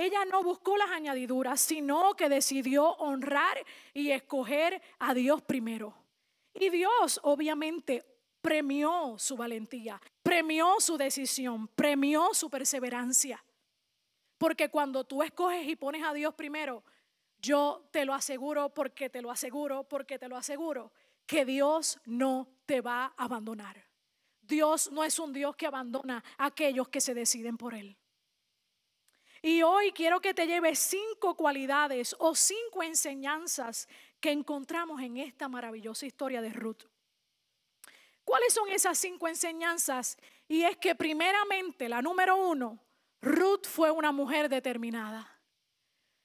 Ella 0.00 0.24
no 0.26 0.44
buscó 0.44 0.76
las 0.76 0.90
añadiduras, 0.92 1.60
sino 1.60 2.14
que 2.14 2.28
decidió 2.28 2.90
honrar 2.98 3.58
y 3.92 4.12
escoger 4.12 4.80
a 5.00 5.12
Dios 5.12 5.42
primero. 5.42 5.92
Y 6.54 6.70
Dios 6.70 7.18
obviamente 7.24 8.06
premió 8.40 9.16
su 9.18 9.36
valentía, 9.36 10.00
premió 10.22 10.76
su 10.78 10.96
decisión, 10.96 11.66
premió 11.74 12.32
su 12.32 12.48
perseverancia. 12.48 13.44
Porque 14.38 14.68
cuando 14.68 15.02
tú 15.02 15.24
escoges 15.24 15.66
y 15.66 15.74
pones 15.74 16.04
a 16.04 16.12
Dios 16.12 16.32
primero, 16.34 16.84
yo 17.40 17.88
te 17.90 18.04
lo 18.04 18.14
aseguro 18.14 18.72
porque 18.72 19.10
te 19.10 19.20
lo 19.20 19.32
aseguro, 19.32 19.82
porque 19.82 20.16
te 20.16 20.28
lo 20.28 20.36
aseguro, 20.36 20.92
que 21.26 21.44
Dios 21.44 21.98
no 22.04 22.46
te 22.66 22.80
va 22.82 23.06
a 23.16 23.24
abandonar. 23.24 23.84
Dios 24.42 24.92
no 24.92 25.02
es 25.02 25.18
un 25.18 25.32
Dios 25.32 25.56
que 25.56 25.66
abandona 25.66 26.22
a 26.36 26.46
aquellos 26.46 26.88
que 26.88 27.00
se 27.00 27.14
deciden 27.14 27.56
por 27.56 27.74
Él. 27.74 27.98
Y 29.42 29.62
hoy 29.62 29.92
quiero 29.92 30.20
que 30.20 30.34
te 30.34 30.46
lleves 30.46 30.78
cinco 30.78 31.36
cualidades 31.36 32.16
o 32.18 32.34
cinco 32.34 32.82
enseñanzas 32.82 33.88
que 34.20 34.32
encontramos 34.32 35.00
en 35.00 35.18
esta 35.18 35.48
maravillosa 35.48 36.06
historia 36.06 36.40
de 36.42 36.52
Ruth. 36.52 36.84
¿Cuáles 38.24 38.52
son 38.52 38.68
esas 38.68 38.98
cinco 38.98 39.28
enseñanzas? 39.28 40.18
Y 40.48 40.62
es 40.62 40.76
que 40.76 40.94
primeramente, 40.94 41.88
la 41.88 42.02
número 42.02 42.36
uno, 42.36 42.78
Ruth 43.22 43.66
fue 43.66 43.90
una 43.90 44.12
mujer 44.12 44.48
determinada. 44.48 45.40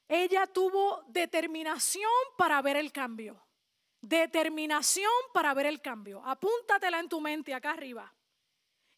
Ella 0.08 0.46
tuvo 0.48 1.04
determinación 1.08 2.12
para 2.38 2.62
ver 2.62 2.78
el 2.78 2.92
cambio. 2.92 3.42
Determinación 4.02 5.10
para 5.34 5.54
ver 5.54 5.68
el 5.68 5.82
cambio. 5.82 6.22
Apúntatela 6.26 7.00
en 7.00 7.08
tu 7.08 7.22
mente 7.22 7.54
acá 7.54 7.72
arriba. 7.72 8.14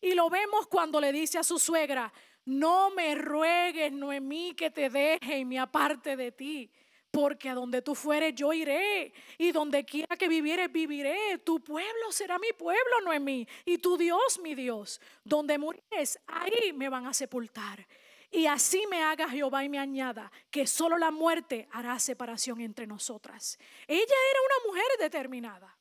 Y 0.02 0.14
lo 0.14 0.30
vemos 0.30 0.68
cuando 0.68 1.00
le 1.00 1.12
dice 1.12 1.38
a 1.38 1.44
su 1.44 1.60
suegra, 1.60 2.12
no 2.46 2.92
me 2.92 3.16
ruegues, 3.16 3.92
Noemí, 3.92 4.54
que 4.54 4.70
te 4.72 4.90
deje 4.90 5.40
y 5.40 5.46
me 5.46 5.60
aparte 5.60 6.16
de 6.16 6.32
ti 6.32 6.72
porque 7.16 7.48
a 7.48 7.56
donde 7.56 7.82
tú 7.82 7.96
fueres 7.96 8.36
yo 8.36 8.52
iré, 8.52 9.14
y 9.38 9.54
donde 9.54 9.86
quiera 9.86 10.18
que 10.18 10.28
vivieres 10.28 10.70
viviré. 10.70 11.38
Tu 11.46 11.64
pueblo 11.64 12.12
será 12.12 12.38
mi 12.38 12.52
pueblo, 12.52 13.00
no 13.06 13.14
es 13.14 13.22
mí, 13.22 13.48
y 13.64 13.78
tu 13.78 13.96
Dios 13.96 14.38
mi 14.44 14.54
Dios. 14.54 15.00
Donde 15.24 15.58
mures, 15.58 16.20
ahí 16.28 16.74
me 16.74 16.90
van 16.90 17.06
a 17.06 17.14
sepultar. 17.14 17.88
Y 18.32 18.48
así 18.48 18.86
me 18.88 19.02
haga 19.02 19.30
Jehová 19.30 19.64
y 19.64 19.70
me 19.70 19.80
añada 19.80 20.30
que 20.52 20.68
solo 20.68 20.98
la 20.98 21.10
muerte 21.10 21.70
hará 21.72 21.98
separación 22.00 22.60
entre 22.60 22.86
nosotras. 22.86 23.58
Ella 23.88 24.02
era 24.04 24.40
una 24.42 24.68
mujer 24.68 24.86
determinada. 25.00 25.78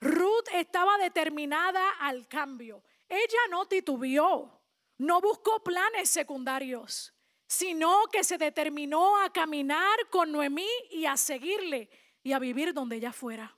Ruth 0.00 0.46
estaba 0.54 0.96
determinada 0.98 1.90
al 1.98 2.28
cambio. 2.28 2.84
Ella 3.08 3.40
no 3.50 3.66
titubeó, 3.66 4.61
no 4.98 5.20
buscó 5.20 5.62
planes 5.62 6.10
secundarios 6.10 7.12
sino 7.52 8.06
que 8.10 8.24
se 8.24 8.38
determinó 8.38 9.18
a 9.18 9.30
caminar 9.30 10.08
con 10.08 10.32
Noemí 10.32 10.70
y 10.90 11.04
a 11.04 11.18
seguirle 11.18 11.90
y 12.22 12.32
a 12.32 12.38
vivir 12.38 12.72
donde 12.72 12.96
ella 12.96 13.12
fuera. 13.12 13.54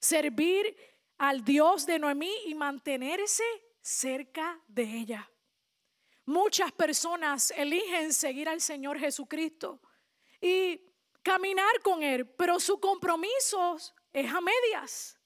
Servir 0.00 0.76
al 1.16 1.44
Dios 1.44 1.86
de 1.86 2.00
Noemí 2.00 2.32
y 2.46 2.54
mantenerse 2.56 3.44
cerca 3.80 4.60
de 4.66 4.82
ella. 4.82 5.30
Muchas 6.24 6.72
personas 6.72 7.52
eligen 7.52 8.12
seguir 8.12 8.48
al 8.48 8.60
Señor 8.60 8.98
Jesucristo 8.98 9.80
y 10.40 10.80
caminar 11.22 11.80
con 11.80 12.02
Él, 12.02 12.26
pero 12.26 12.58
su 12.58 12.80
compromiso 12.80 13.76
es 14.12 14.32
a 14.32 14.40
medias. 14.40 15.16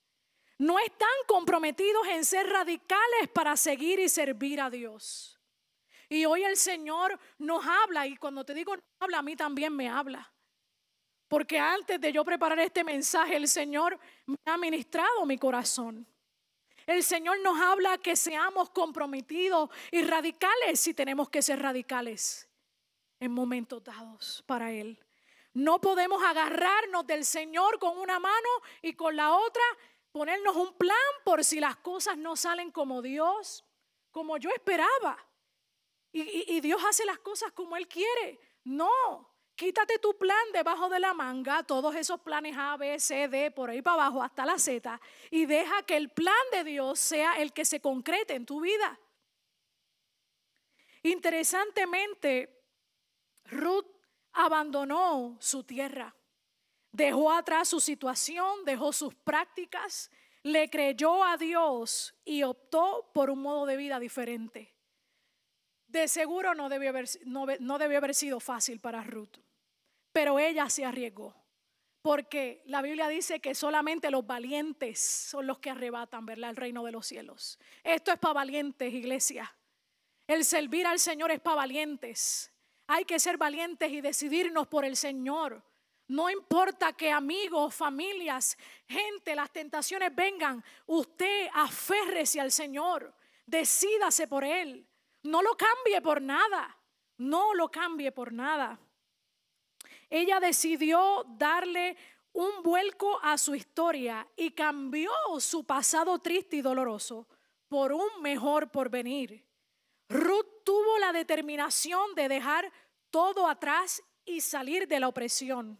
No 0.59 0.79
están 0.79 1.09
comprometidos 1.27 2.07
en 2.09 2.25
ser 2.25 2.49
radicales 2.49 3.29
para 3.33 3.57
seguir 3.57 4.01
y 4.01 4.09
servir 4.09 4.61
a 4.61 4.69
Dios. 4.69 5.39
Y 6.09 6.25
hoy 6.25 6.43
el 6.43 6.57
Señor 6.57 7.19
nos 7.39 7.65
habla 7.65 8.07
y 8.07 8.17
cuando 8.17 8.45
te 8.45 8.55
digo 8.55 8.75
habla, 8.99 9.19
a 9.19 9.23
mí 9.23 9.37
también 9.37 9.75
me 9.75 9.89
habla. 9.89 10.33
Porque 11.29 11.59
antes 11.59 12.01
de 12.01 12.13
yo 12.13 12.25
preparar 12.25 12.59
este 12.59 12.83
mensaje, 12.83 13.37
el 13.37 13.47
Señor 13.47 13.99
me 14.27 14.37
ha 14.47 14.57
ministrado 14.57 15.27
mi 15.27 15.39
corazón. 15.39 16.07
El 16.87 17.05
Señor 17.05 17.39
nos 17.41 17.61
habla 17.61 17.99
que 17.99 18.17
seamos 18.17 18.71
comprometidos 18.71 19.69
y 19.93 20.03
radicales 20.03 20.81
si 20.81 20.95
tenemos 20.95 21.29
que 21.29 21.43
ser 21.43 21.61
radicales 21.61 22.49
en 23.21 23.31
momentos 23.31 23.85
dados 23.85 24.43
para 24.47 24.73
Él. 24.73 24.99
No 25.53 25.81
podemos 25.81 26.23
agarrarnos 26.23 27.07
del 27.07 27.27
Señor 27.27 27.79
con 27.79 27.99
una 27.99 28.19
mano 28.19 28.49
y 28.81 28.95
con 28.95 29.15
la 29.17 29.35
otra 29.35 29.63
ponernos 30.13 30.57
un 30.57 30.75
plan 30.75 30.97
por 31.25 31.45
si 31.45 31.61
las 31.61 31.77
cosas 31.77 32.17
no 32.17 32.37
salen 32.37 32.71
como 32.71 33.03
Dios, 33.03 33.65
como 34.11 34.37
yo 34.37 34.51
esperaba. 34.51 35.17
Y, 36.11 36.61
Dios 36.61 36.83
hace 36.89 37.05
las 37.05 37.19
cosas 37.19 37.53
como 37.53 37.77
Él 37.77 37.87
quiere. 37.87 38.41
No, 38.65 38.91
quítate 39.55 39.99
tu 39.99 40.17
plan 40.17 40.53
debajo 40.53 40.89
de 40.89 40.99
la 40.99 41.15
manga, 41.15 41.63
todos 41.63 41.95
esos 41.95 42.21
planes 42.21 42.57
A, 42.57 42.77
B, 42.77 42.99
C, 42.99 43.29
D, 43.29 43.51
por 43.51 43.71
ahí 43.71 43.83
para 43.83 44.03
abajo 44.03 44.23
hasta 44.23 44.47
la 44.47 44.59
Z, 44.59 45.01
y 45.31 45.47
deja 45.47 45.83
que 45.83 45.97
el 45.97 46.11
plan 46.11 46.35
de 46.53 46.65
Dios 46.65 46.99
sea 46.99 47.41
el 47.41 47.53
que 47.53 47.65
se 47.65 47.81
concrete 47.81 48.35
en 48.35 48.47
tu 48.47 48.61
vida. 48.61 48.99
Interesantemente, 51.03 52.65
Ruth 53.45 53.87
abandonó 54.33 55.37
su 55.41 55.65
tierra, 55.65 56.15
dejó 56.93 57.33
atrás 57.33 57.69
su 57.69 57.81
situación, 57.81 58.65
dejó 58.65 58.93
sus 58.93 59.15
prácticas, 59.15 60.11
le 60.43 60.71
creyó 60.71 61.25
a 61.25 61.37
Dios 61.37 62.15
y 62.25 62.43
optó 62.43 63.11
por 63.13 63.31
un 63.31 63.43
modo 63.43 63.67
de 63.67 63.77
vida 63.77 63.99
diferente. 63.99 64.75
De 65.87 66.07
seguro 66.07 66.55
no 66.55 66.69
debió, 66.69 66.91
haber, 66.91 67.09
no, 67.25 67.75
haber 67.75 68.15
sido 68.15 68.41
fácil 68.41 68.79
para 68.79 69.03
Ruth, 69.03 69.39
pero 70.13 70.39
ella 70.39 70.69
se 70.69 70.85
arriesgó. 70.85 71.35
Porque 72.03 72.63
la 72.67 72.81
Biblia 72.81 73.09
dice 73.09 73.41
que 73.41 73.55
solamente 73.55 74.11
los 74.11 74.27
valientes 74.27 75.01
son 75.01 75.47
los 75.47 75.59
que 75.59 75.71
arrebatan, 75.71 76.25
¿verdad? 76.25 76.51
El 76.51 76.57
reino 76.57 76.85
de 76.85 76.93
los 76.93 77.07
cielos. 77.07 77.59
Esto 77.83 78.13
es 78.13 78.19
para 78.19 78.35
valientes, 78.35 78.93
iglesia. 78.93 79.53
El 80.27 80.45
servir 80.45 80.87
al 80.87 81.01
Señor 81.01 81.33
es 81.33 81.41
para 81.41 81.57
valientes. 81.57 82.53
Hay 82.87 83.05
que 83.05 83.19
ser 83.19 83.37
valientes 83.37 83.91
y 83.91 84.01
decidirnos 84.01 84.69
por 84.69 84.85
el 84.85 84.97
Señor. 84.97 85.63
No 86.09 86.31
importa 86.31 86.95
que 86.95 87.11
amigos, 87.11 87.75
familias, 87.75 88.57
gente, 88.87 89.35
las 89.35 89.53
tentaciones 89.53 90.15
vengan, 90.15 90.65
usted 90.87 91.49
aférrese 91.53 92.41
al 92.41 92.51
Señor, 92.51 93.15
decídase 93.45 94.27
por 94.27 94.43
Él. 94.43 94.87
No 95.23 95.43
lo 95.43 95.55
cambie 95.55 96.01
por 96.01 96.23
nada, 96.23 96.79
no 97.19 97.53
lo 97.53 97.71
cambie 97.71 98.11
por 98.11 98.33
nada. 98.33 98.81
Ella 100.09 100.41
decidió 100.41 101.27
darle 101.37 101.97
un 102.33 102.63
vuelco 102.63 103.19
a 103.23 103.37
su 103.37 103.55
historia 103.55 104.27
y 104.35 104.53
cambió 104.53 105.11
su 105.41 105.65
pasado 105.65 106.19
triste 106.21 106.57
y 106.57 106.63
doloroso 106.63 107.29
por 107.69 107.93
un 107.93 108.23
mejor 108.23 108.71
porvenir. 108.71 109.45
Ruth 110.09 110.65
tuvo 110.65 110.99
la 110.99 111.13
determinación 111.13 112.15
de 112.15 112.29
dejar 112.29 112.73
todo 113.11 113.47
atrás 113.47 114.03
y 114.25 114.41
salir 114.41 114.89
de 114.89 115.01
la 115.01 115.09
opresión. 115.09 115.79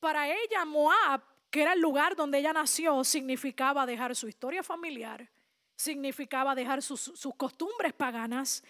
Para 0.00 0.28
ella, 0.28 0.64
Moab, 0.64 1.22
que 1.50 1.62
era 1.62 1.72
el 1.72 1.80
lugar 1.80 2.16
donde 2.16 2.38
ella 2.38 2.52
nació, 2.52 3.02
significaba 3.04 3.86
dejar 3.86 4.14
su 4.14 4.28
historia 4.28 4.62
familiar, 4.62 5.28
significaba 5.74 6.54
dejar 6.54 6.82
sus, 6.82 7.12
costumbres 7.36 7.92
paganas. 7.92 8.62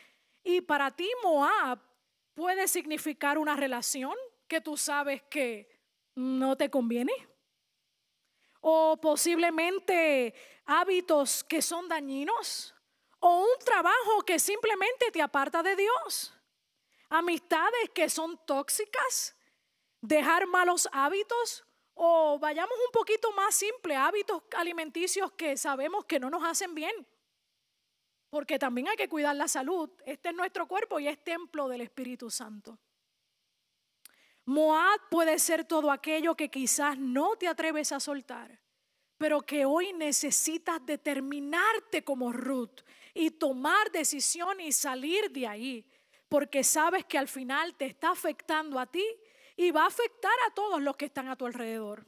Y 0.45 0.61
para 0.61 0.91
ti, 0.91 1.09
Moab, 1.23 1.81
puede 2.35 2.69
significar 2.69 3.39
una 3.39 3.57
relación 3.57 4.15
que 4.47 4.61
tú 4.61 4.77
sabes 4.77 5.23
que 5.23 5.69
no 6.15 6.57
te 6.57 6.71
conviene. 6.71 7.13
O 8.61 8.97
posiblemente 9.01 10.35
hábitos 10.67 11.45
que 11.45 11.63
son 11.63 11.89
dañinos. 11.89 12.75
O 13.19 13.41
un 13.41 13.65
trabajo 13.65 14.23
que 14.25 14.39
simplemente 14.39 15.11
te 15.11 15.23
aparta 15.23 15.63
de 15.63 15.75
Dios. 15.75 16.33
Amistades 17.09 17.91
que 17.95 18.09
son 18.09 18.39
tóxicas 18.47 19.36
dejar 20.01 20.47
malos 20.47 20.89
hábitos 20.93 21.65
o 21.95 22.39
vayamos 22.39 22.77
un 22.87 22.93
poquito 22.93 23.33
más 23.33 23.55
simple, 23.55 23.97
hábitos 23.97 24.43
alimenticios 24.57 25.33
que 25.33 25.57
sabemos 25.57 26.05
que 26.05 26.21
no 26.21 26.29
nos 26.29 26.45
hacen 26.45 26.75
bien. 26.75 26.95
Porque 28.29 28.59
también 28.59 28.89
hay 28.89 28.97
que 28.97 29.09
cuidar 29.09 29.35
la 29.35 29.49
salud. 29.49 29.91
Este 30.05 30.29
es 30.29 30.35
nuestro 30.35 30.67
cuerpo 30.67 31.01
y 31.01 31.09
es 31.09 31.23
templo 31.25 31.69
del 31.69 31.81
Espíritu 31.81 32.31
Santo. 32.31 32.79
Moab 34.45 35.01
puede 35.11 35.39
ser 35.39 35.65
todo 35.65 35.91
aquello 35.91 36.37
que 36.37 36.51
quizás 36.51 36.99
no 36.99 37.37
te 37.37 37.49
atreves 37.49 37.93
a 37.93 37.99
soltar, 37.99 38.61
pero 39.17 39.41
que 39.41 39.65
hoy 39.65 39.93
necesitas 39.95 40.85
determinarte 40.85 42.05
como 42.05 42.33
Ruth 42.33 42.83
y 43.15 43.31
tomar 43.31 43.91
decisión 43.91 44.61
y 44.61 44.71
salir 44.71 45.31
de 45.31 45.47
ahí, 45.47 45.87
porque 46.29 46.63
sabes 46.63 47.07
que 47.07 47.19
al 47.19 47.27
final 47.27 47.75
te 47.75 47.87
está 47.87 48.11
afectando 48.11 48.79
a 48.79 48.87
ti 48.87 49.05
y 49.57 49.71
va 49.71 49.85
a 49.85 49.87
afectar 49.87 50.33
a 50.47 50.55
todos 50.55 50.83
los 50.83 50.97
que 50.97 51.07
están 51.07 51.29
a 51.29 51.37
tu 51.37 51.47
alrededor. 51.47 52.07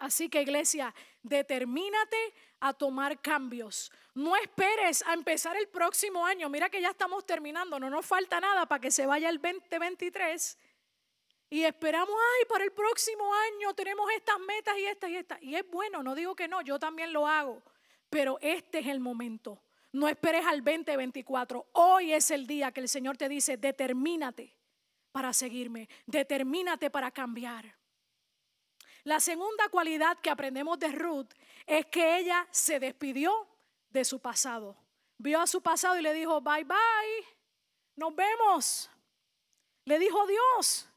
Así 0.00 0.28
que 0.28 0.42
iglesia, 0.42 0.94
determínate 1.22 2.16
a 2.60 2.72
tomar 2.72 3.20
cambios. 3.20 3.92
No 4.14 4.34
esperes 4.34 5.02
a 5.06 5.12
empezar 5.12 5.56
el 5.56 5.68
próximo 5.68 6.24
año. 6.24 6.48
Mira 6.48 6.70
que 6.70 6.80
ya 6.80 6.90
estamos 6.90 7.24
terminando, 7.26 7.78
no 7.78 7.90
nos 7.90 8.04
falta 8.04 8.40
nada 8.40 8.66
para 8.66 8.80
que 8.80 8.90
se 8.90 9.06
vaya 9.06 9.28
el 9.28 9.40
2023. 9.40 10.58
Y 11.50 11.64
esperamos, 11.64 12.14
ay, 12.14 12.46
para 12.48 12.64
el 12.64 12.72
próximo 12.72 13.30
año 13.34 13.74
tenemos 13.74 14.10
estas 14.12 14.38
metas 14.40 14.78
y 14.78 14.86
estas 14.86 15.10
y 15.10 15.16
estas. 15.16 15.42
Y 15.42 15.54
es 15.56 15.68
bueno, 15.68 16.02
no 16.02 16.14
digo 16.14 16.34
que 16.34 16.48
no, 16.48 16.62
yo 16.62 16.78
también 16.78 17.12
lo 17.12 17.26
hago. 17.26 17.62
Pero 18.08 18.38
este 18.40 18.78
es 18.78 18.86
el 18.86 19.00
momento. 19.00 19.62
No 19.92 20.08
esperes 20.08 20.46
al 20.46 20.64
2024. 20.64 21.66
Hoy 21.72 22.12
es 22.12 22.30
el 22.30 22.46
día 22.46 22.72
que 22.72 22.80
el 22.80 22.88
Señor 22.88 23.16
te 23.16 23.28
dice, 23.28 23.56
determínate 23.56 24.59
para 25.12 25.32
seguirme, 25.32 25.88
determínate 26.06 26.90
para 26.90 27.10
cambiar. 27.10 27.76
La 29.04 29.20
segunda 29.20 29.68
cualidad 29.68 30.18
que 30.18 30.30
aprendemos 30.30 30.78
de 30.78 30.92
Ruth 30.92 31.32
es 31.66 31.86
que 31.86 32.18
ella 32.18 32.46
se 32.50 32.78
despidió 32.78 33.48
de 33.90 34.04
su 34.04 34.20
pasado. 34.20 34.76
Vio 35.16 35.40
a 35.40 35.46
su 35.46 35.62
pasado 35.62 35.98
y 35.98 36.02
le 36.02 36.12
dijo, 36.12 36.40
bye 36.40 36.64
bye, 36.64 37.26
nos 37.96 38.14
vemos. 38.14 38.90
Le 39.84 39.98
dijo 39.98 40.26
Dios. 40.26 40.88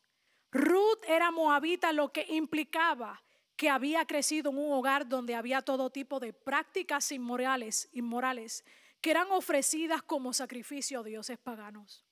Ruth 0.52 1.04
era 1.08 1.32
moabita, 1.32 1.92
lo 1.94 2.12
que 2.12 2.26
implicaba 2.30 3.24
que 3.56 3.70
había 3.70 4.06
crecido 4.06 4.52
en 4.52 4.58
un 4.58 4.74
hogar 4.74 5.08
donde 5.08 5.36
había 5.36 5.62
todo 5.62 5.90
tipo 5.90 6.20
de 6.20 6.34
prácticas 6.34 7.12
inmorales, 7.12 7.90
inmorales 7.94 8.64
que 9.02 9.12
eran 9.12 9.32
ofrecidas 9.32 10.02
como 10.04 10.34
sacrificio 10.34 11.00
a 11.00 11.04
dioses 11.04 11.38
paganos 11.38 12.06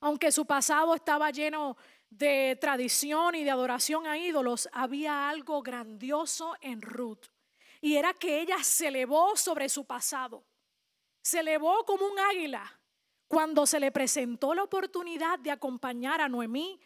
aunque 0.00 0.32
su 0.32 0.46
pasado 0.46 0.94
estaba 0.94 1.30
lleno 1.30 1.76
de 2.10 2.56
tradición 2.60 3.34
y 3.34 3.44
de 3.44 3.50
adoración 3.50 4.06
a 4.06 4.18
ídolos, 4.18 4.68
había 4.72 5.28
algo 5.28 5.62
grandioso 5.62 6.54
en 6.60 6.80
Ruth. 6.82 7.26
Y 7.80 7.96
era 7.96 8.14
que 8.14 8.40
ella 8.40 8.62
se 8.62 8.88
elevó 8.88 9.36
sobre 9.36 9.68
su 9.68 9.84
pasado. 9.84 10.44
Se 11.22 11.40
elevó 11.40 11.84
como 11.84 12.06
un 12.06 12.18
águila 12.18 12.80
cuando 13.28 13.66
se 13.66 13.80
le 13.80 13.90
presentó 13.90 14.54
la 14.54 14.62
oportunidad 14.62 15.38
de 15.38 15.50
acompañar 15.50 16.20
a 16.20 16.28
Noemí 16.28 16.80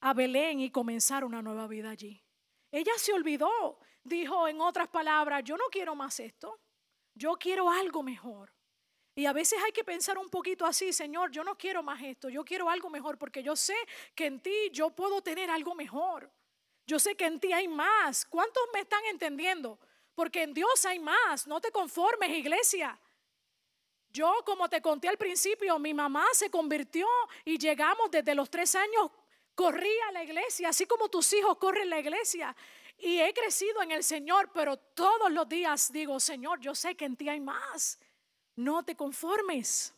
a 0.00 0.12
Belén 0.12 0.60
y 0.60 0.70
comenzar 0.70 1.24
una 1.24 1.40
nueva 1.40 1.66
vida 1.66 1.90
allí. 1.90 2.22
Ella 2.70 2.92
se 2.96 3.12
olvidó, 3.12 3.78
dijo 4.02 4.48
en 4.48 4.60
otras 4.60 4.88
palabras, 4.88 5.42
yo 5.44 5.56
no 5.56 5.64
quiero 5.70 5.94
más 5.94 6.20
esto, 6.20 6.60
yo 7.14 7.34
quiero 7.34 7.70
algo 7.70 8.02
mejor. 8.02 8.52
Y 9.14 9.26
a 9.26 9.32
veces 9.32 9.58
hay 9.64 9.70
que 9.72 9.84
pensar 9.84 10.18
un 10.18 10.28
poquito 10.28 10.66
así, 10.66 10.92
Señor, 10.92 11.30
yo 11.30 11.44
no 11.44 11.56
quiero 11.56 11.82
más 11.82 12.02
esto, 12.02 12.28
yo 12.28 12.44
quiero 12.44 12.68
algo 12.68 12.90
mejor, 12.90 13.16
porque 13.16 13.42
yo 13.42 13.54
sé 13.54 13.76
que 14.14 14.26
en 14.26 14.40
ti 14.40 14.70
yo 14.72 14.90
puedo 14.90 15.22
tener 15.22 15.50
algo 15.50 15.74
mejor. 15.74 16.30
Yo 16.86 16.98
sé 16.98 17.14
que 17.14 17.24
en 17.24 17.40
ti 17.40 17.52
hay 17.52 17.68
más. 17.68 18.26
¿Cuántos 18.26 18.62
me 18.72 18.80
están 18.80 19.04
entendiendo? 19.06 19.78
Porque 20.14 20.42
en 20.42 20.52
Dios 20.52 20.84
hay 20.84 20.98
más. 20.98 21.46
No 21.46 21.60
te 21.60 21.70
conformes, 21.70 22.30
iglesia. 22.30 22.98
Yo, 24.10 24.32
como 24.44 24.68
te 24.68 24.80
conté 24.80 25.08
al 25.08 25.16
principio, 25.16 25.78
mi 25.78 25.94
mamá 25.94 26.24
se 26.32 26.50
convirtió 26.50 27.06
y 27.44 27.58
llegamos 27.58 28.10
desde 28.10 28.34
los 28.34 28.48
tres 28.48 28.74
años, 28.74 29.10
corrí 29.54 29.90
a 30.08 30.12
la 30.12 30.22
iglesia, 30.22 30.68
así 30.68 30.86
como 30.86 31.08
tus 31.08 31.32
hijos 31.32 31.56
corren 31.58 31.90
la 31.90 31.98
iglesia. 31.98 32.54
Y 32.98 33.18
he 33.18 33.32
crecido 33.34 33.82
en 33.82 33.90
el 33.90 34.04
Señor, 34.04 34.50
pero 34.52 34.76
todos 34.76 35.32
los 35.32 35.48
días 35.48 35.90
digo, 35.92 36.20
Señor, 36.20 36.60
yo 36.60 36.74
sé 36.74 36.94
que 36.94 37.06
en 37.06 37.16
ti 37.16 37.28
hay 37.28 37.40
más. 37.40 37.98
No 38.56 38.84
te 38.84 38.94
conformes. 38.94 39.94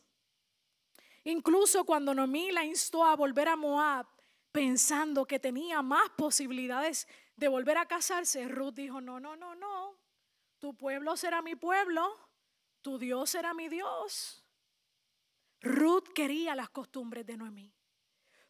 Incluso 1.25 1.85
cuando 1.85 2.14
Noemí 2.14 2.53
la 2.53 2.64
instó 2.64 3.05
a 3.05 3.16
volver 3.16 3.49
a 3.49 3.57
Moab, 3.57 4.07
pensando 4.53 5.27
que 5.27 5.38
tenía 5.38 5.83
más 5.83 6.09
posibilidades 6.11 7.09
de 7.37 7.49
volver 7.49 7.79
a 7.79 7.87
casarse, 7.87 8.47
Ruth 8.49 8.75
dijo, 8.75 9.01
no, 9.01 9.21
no, 9.21 9.37
no, 9.37 9.55
no. 9.55 9.99
Tu 10.59 10.75
pueblo 10.75 11.16
será 11.16 11.42
mi 11.42 11.55
pueblo, 11.55 12.16
tu 12.81 12.99
Dios 12.99 13.31
será 13.31 13.53
mi 13.55 13.69
Dios. 13.69 14.45
Ruth 15.61 16.09
quería 16.14 16.55
las 16.55 16.71
costumbres 16.71 17.27
de 17.27 17.37
Noemí. 17.37 17.75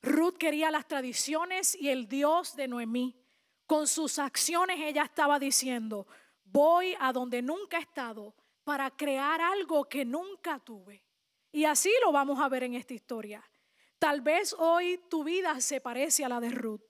Ruth 0.03 0.37
quería 0.39 0.71
las 0.71 0.87
tradiciones 0.87 1.75
y 1.75 1.89
el 1.89 2.09
Dios 2.09 2.55
de 2.55 2.69
Noemí. 2.69 3.19
Con 3.67 3.89
sus 3.89 4.19
acciones 4.19 4.79
ella 4.81 5.03
estaba 5.03 5.39
diciendo, 5.39 6.07
voy 6.45 6.95
a 7.01 7.13
donde 7.13 7.43
nunca 7.43 7.79
he 7.79 7.81
estado 7.81 8.35
para 8.67 8.91
crear 8.91 9.41
algo 9.41 9.85
que 9.89 10.05
nunca 10.05 10.59
tuve. 10.59 11.05
Y 11.53 11.67
así 11.67 11.89
lo 12.05 12.11
vamos 12.11 12.41
a 12.41 12.49
ver 12.49 12.65
en 12.65 12.75
esta 12.75 12.95
historia. 12.95 13.49
Tal 13.97 14.23
vez 14.23 14.57
hoy 14.59 15.01
tu 15.09 15.23
vida 15.23 15.61
se 15.61 15.81
parece 15.81 16.25
a 16.25 16.29
la 16.29 16.41
de 16.41 16.51
Ruth. 16.51 16.83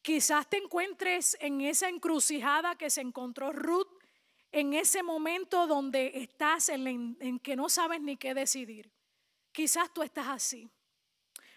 Quizás 0.00 0.48
te 0.48 0.58
encuentres 0.58 1.36
en 1.40 1.60
esa 1.60 1.88
encrucijada 1.88 2.76
que 2.76 2.88
se 2.88 3.00
encontró 3.00 3.50
Ruth, 3.50 3.90
en 4.52 4.74
ese 4.74 5.02
momento 5.02 5.66
donde 5.66 6.12
estás 6.14 6.68
en, 6.68 7.16
en 7.18 7.40
que 7.40 7.56
no 7.56 7.68
sabes 7.68 8.00
ni 8.00 8.16
qué 8.16 8.32
decidir. 8.32 8.92
Quizás 9.50 9.92
tú 9.92 10.04
estás 10.04 10.28
así. 10.28 10.70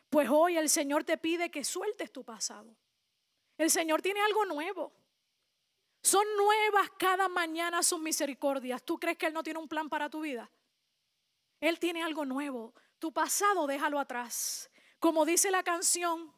Pues 0.09 0.27
hoy 0.27 0.57
el 0.57 0.69
Señor 0.69 1.03
te 1.03 1.19
pide 1.19 1.51
que 1.51 1.63
sueltes 1.63 2.11
tu 2.11 2.23
pasado. 2.23 2.75
El 3.59 3.69
Señor 3.69 4.01
tiene 4.01 4.21
algo 4.21 4.43
nuevo. 4.45 4.91
Son 6.08 6.26
nuevas 6.38 6.89
cada 6.98 7.28
mañana 7.28 7.84
sus 7.84 8.00
misericordias. 8.00 8.82
¿Tú 8.82 8.98
crees 8.98 9.17
que 9.17 9.26
Él 9.26 9.34
no 9.34 9.43
tiene 9.43 9.60
un 9.60 9.67
plan 9.67 9.89
para 9.89 10.10
tu 10.10 10.22
vida? 10.22 10.50
Él 11.60 11.80
tiene 11.80 12.02
algo 12.02 12.24
nuevo. 12.24 12.74
Tu 12.98 13.12
pasado 13.12 13.67
déjalo 13.67 14.00
atrás. 14.00 14.70
Como 15.00 15.26
dice 15.26 15.52
la 15.52 15.63
canción, 15.63 16.34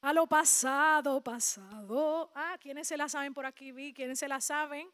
a 0.00 0.14
lo 0.14 0.26
pasado, 0.26 1.22
pasado. 1.22 2.32
Ah, 2.34 2.56
¿quiénes 2.58 2.88
se 2.88 2.96
la 2.96 3.06
saben 3.10 3.34
por 3.34 3.44
aquí? 3.44 3.70
Vi, 3.70 3.92
¿quiénes 3.92 4.18
se 4.18 4.28
la 4.28 4.40
saben? 4.40 4.90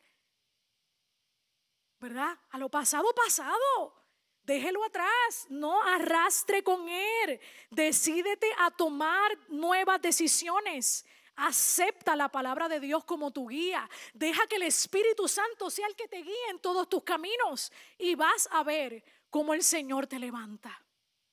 ¿Verdad? 2.01 2.37
A 2.51 2.59
lo 2.59 2.69
pasado, 2.69 3.07
pasado. 3.15 3.95
Déjelo 4.43 4.83
atrás, 4.83 5.47
no 5.49 5.81
arrastre 5.81 6.65
con 6.65 6.89
él. 6.89 7.41
Decídete 7.71 8.49
a 8.59 8.73
tomar 8.73 9.31
nuevas 9.49 10.03
decisiones. 10.03 11.07
Acepta 11.37 12.17
la 12.17 12.29
palabra 12.29 12.69
de 12.69 12.81
Dios 12.81 13.05
como 13.05 13.31
tu 13.31 13.49
guía. 13.49 13.89
Deja 14.15 14.47
que 14.47 14.57
el 14.57 14.63
Espíritu 14.63 15.29
Santo 15.29 15.71
sea 15.71 15.87
el 15.87 15.95
que 15.95 16.09
te 16.09 16.23
guíe 16.23 16.51
en 16.51 16.59
todos 16.59 16.89
tus 16.89 17.03
caminos. 17.05 17.73
Y 17.99 18.15
vas 18.15 18.49
a 18.53 18.63
ver 18.63 19.05
cómo 19.31 19.55
el 19.55 19.63
Señor 19.63 20.07
te 20.07 20.19
levanta, 20.19 20.83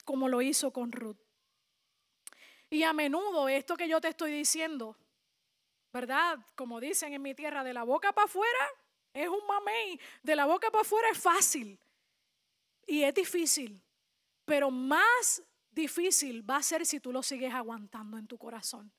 como 0.06 0.28
lo 0.28 0.42
hizo 0.42 0.72
con 0.72 0.92
Ruth. 0.92 1.18
Y 2.70 2.84
a 2.84 2.94
menudo 2.94 3.48
esto 3.48 3.78
que 3.78 3.88
yo 3.88 4.02
te 4.02 4.10
estoy 4.10 4.32
diciendo 4.32 4.98
¿verdad? 5.94 6.40
Como 6.56 6.80
dicen 6.80 7.14
en 7.14 7.22
mi 7.22 7.36
tierra, 7.36 7.64
de 7.64 7.72
la 7.72 7.84
boca 7.84 8.12
para 8.12 8.26
afuera 8.26 8.68
es 9.14 9.30
un 9.30 9.46
mamey, 9.48 10.00
de 10.24 10.36
la 10.36 10.46
boca 10.46 10.72
para 10.72 10.82
afuera 10.82 11.08
es 11.12 11.20
fácil 11.20 11.80
y 12.88 13.04
es 13.04 13.14
difícil, 13.14 13.80
pero 14.44 14.72
más 14.72 15.44
difícil 15.70 16.50
va 16.50 16.58
a 16.58 16.64
ser 16.64 16.84
si 16.86 17.00
tú 17.00 17.14
lo 17.14 17.22
sigues 17.22 17.54
aguantando 17.54 18.18
en 18.18 18.26
tu 18.26 18.40
corazón. 18.40 18.92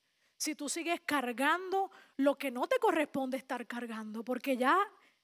Si 0.45 0.53
tú 0.53 0.69
sigues 0.69 1.01
cargando 1.01 1.89
lo 2.17 2.37
que 2.37 2.51
no 2.51 2.67
te 2.67 2.77
corresponde 2.77 3.35
estar 3.35 3.65
cargando, 3.65 4.23
porque 4.23 4.55
ya 4.55 4.77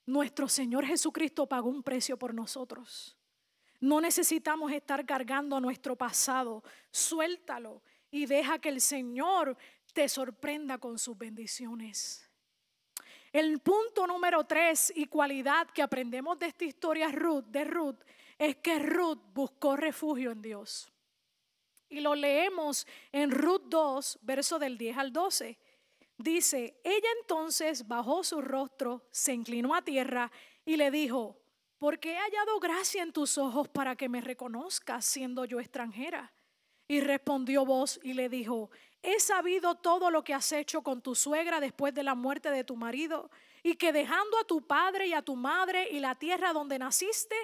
nuestro 0.08 0.48
Señor 0.48 0.84
Jesucristo 0.84 1.46
pagó 1.46 1.70
un 1.70 1.84
precio 1.84 2.18
por 2.18 2.34
nosotros. 2.34 3.16
No 3.80 4.02
necesitamos 4.02 4.72
estar 4.72 5.06
cargando 5.06 5.60
nuestro 5.60 5.96
pasado. 5.96 6.64
Suéltalo 6.90 7.84
y 8.10 8.26
deja 8.26 8.58
que 8.58 8.70
el 8.70 8.82
Señor 8.82 9.56
te 9.94 10.10
sorprenda 10.10 10.80
con 10.80 10.98
sus 10.98 11.16
bendiciones. 11.16 12.28
El 13.32 13.60
punto 13.60 14.08
número 14.08 14.44
tres 14.46 14.92
y 14.96 15.06
cualidad 15.06 15.68
que 15.68 15.84
aprendemos 15.84 16.40
de 16.40 16.48
esta 16.48 16.66
historia 16.66 17.12
Ruth, 17.12 17.46
de 17.46 17.64
Ruth 17.64 18.00
es 18.40 18.56
que 18.56 18.80
Ruth 18.80 19.22
buscó 19.36 19.76
refugio 19.76 20.32
en 20.32 20.42
Dios. 20.42 20.91
Y 21.92 22.00
lo 22.00 22.16
leemos 22.16 22.88
en 23.12 23.30
Ruth 23.30 23.64
2, 23.66 24.20
verso 24.24 24.58
del 24.58 24.78
10 24.78 24.98
al 24.98 25.14
12. 25.14 25.60
Dice, 26.18 26.80
ella 26.84 27.10
entonces 27.20 27.88
bajó 27.88 28.24
su 28.24 28.42
rostro, 28.42 29.06
se 29.12 29.34
inclinó 29.34 29.76
a 29.76 29.82
tierra 29.82 30.32
y 30.66 30.78
le 30.78 30.90
dijo, 30.90 31.38
¿por 31.78 32.00
qué 32.00 32.14
he 32.14 32.18
hallado 32.18 32.60
gracia 32.60 33.04
en 33.04 33.12
tus 33.12 33.38
ojos 33.38 33.68
para 33.68 33.96
que 33.96 34.08
me 34.08 34.22
reconozcas 34.22 35.04
siendo 35.04 35.46
yo 35.46 35.60
extranjera? 35.60 36.32
Y 36.88 37.02
respondió 37.02 37.66
vos 37.66 38.00
y 38.04 38.14
le 38.14 38.30
dijo, 38.30 38.70
he 39.02 39.20
sabido 39.20 39.76
todo 39.76 40.12
lo 40.12 40.24
que 40.24 40.34
has 40.34 40.52
hecho 40.52 40.82
con 40.82 41.02
tu 41.02 41.14
suegra 41.14 41.60
después 41.60 41.94
de 41.94 42.04
la 42.04 42.16
muerte 42.16 42.52
de 42.52 42.64
tu 42.64 42.76
marido, 42.76 43.30
y 43.64 43.76
que 43.76 43.92
dejando 43.92 44.38
a 44.40 44.46
tu 44.46 44.66
padre 44.66 45.08
y 45.08 45.14
a 45.14 45.22
tu 45.22 45.36
madre 45.36 45.90
y 45.92 46.00
la 46.00 46.16
tierra 46.16 46.54
donde 46.54 46.80
naciste, 46.80 47.36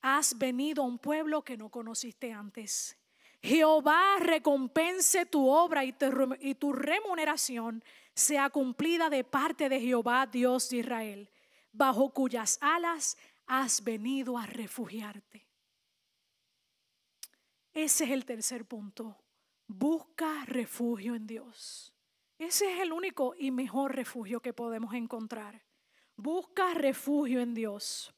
has 0.00 0.38
venido 0.38 0.82
a 0.82 0.86
un 0.86 0.98
pueblo 0.98 1.42
que 1.42 1.56
no 1.56 1.68
conociste 1.68 2.32
antes. 2.32 2.96
Jehová 3.44 4.16
recompense 4.20 5.26
tu 5.26 5.50
obra 5.50 5.84
y, 5.84 5.92
tu 5.92 6.72
remuneración 6.72 7.84
sea 8.14 8.48
cumplida 8.48 9.10
de 9.10 9.22
parte 9.22 9.68
de 9.68 9.80
Jehová, 9.80 10.26
Dios 10.26 10.70
de 10.70 10.78
Israel, 10.78 11.30
bajo 11.70 12.08
cuyas 12.08 12.56
alas 12.62 13.18
has 13.46 13.84
venido 13.84 14.38
a 14.38 14.46
refugiarte. 14.46 15.46
Ese 17.74 18.04
es 18.04 18.10
el 18.12 18.24
tercer 18.24 18.64
punto. 18.64 19.14
Busca 19.66 20.46
refugio 20.46 21.14
en 21.14 21.26
Dios. 21.26 21.92
Ese 22.38 22.72
es 22.72 22.80
el 22.80 22.94
único 22.94 23.34
y 23.36 23.50
mejor 23.50 23.94
refugio 23.94 24.40
que 24.40 24.54
podemos 24.54 24.94
encontrar. 24.94 25.62
Busca 26.16 26.72
refugio 26.72 27.42
en 27.42 27.52
Dios. 27.52 28.10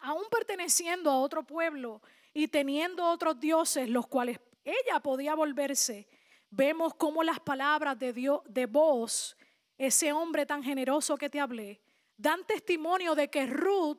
Aún 0.00 0.24
perteneciendo 0.30 1.10
a 1.10 1.18
otro 1.18 1.44
pueblo, 1.44 2.00
y 2.34 2.48
teniendo 2.48 3.04
otros 3.06 3.38
dioses 3.38 3.88
los 3.88 4.06
cuales 4.06 4.40
ella 4.64 5.00
podía 5.00 5.34
volverse, 5.34 6.08
vemos 6.50 6.94
cómo 6.94 7.22
las 7.22 7.40
palabras 7.40 7.98
de 7.98 8.12
Dios, 8.12 8.40
de 8.46 8.66
vos, 8.66 9.36
ese 9.76 10.12
hombre 10.12 10.46
tan 10.46 10.62
generoso 10.62 11.16
que 11.16 11.30
te 11.30 11.40
hablé, 11.40 11.80
dan 12.16 12.46
testimonio 12.46 13.14
de 13.14 13.28
que 13.28 13.46
Ruth 13.46 13.98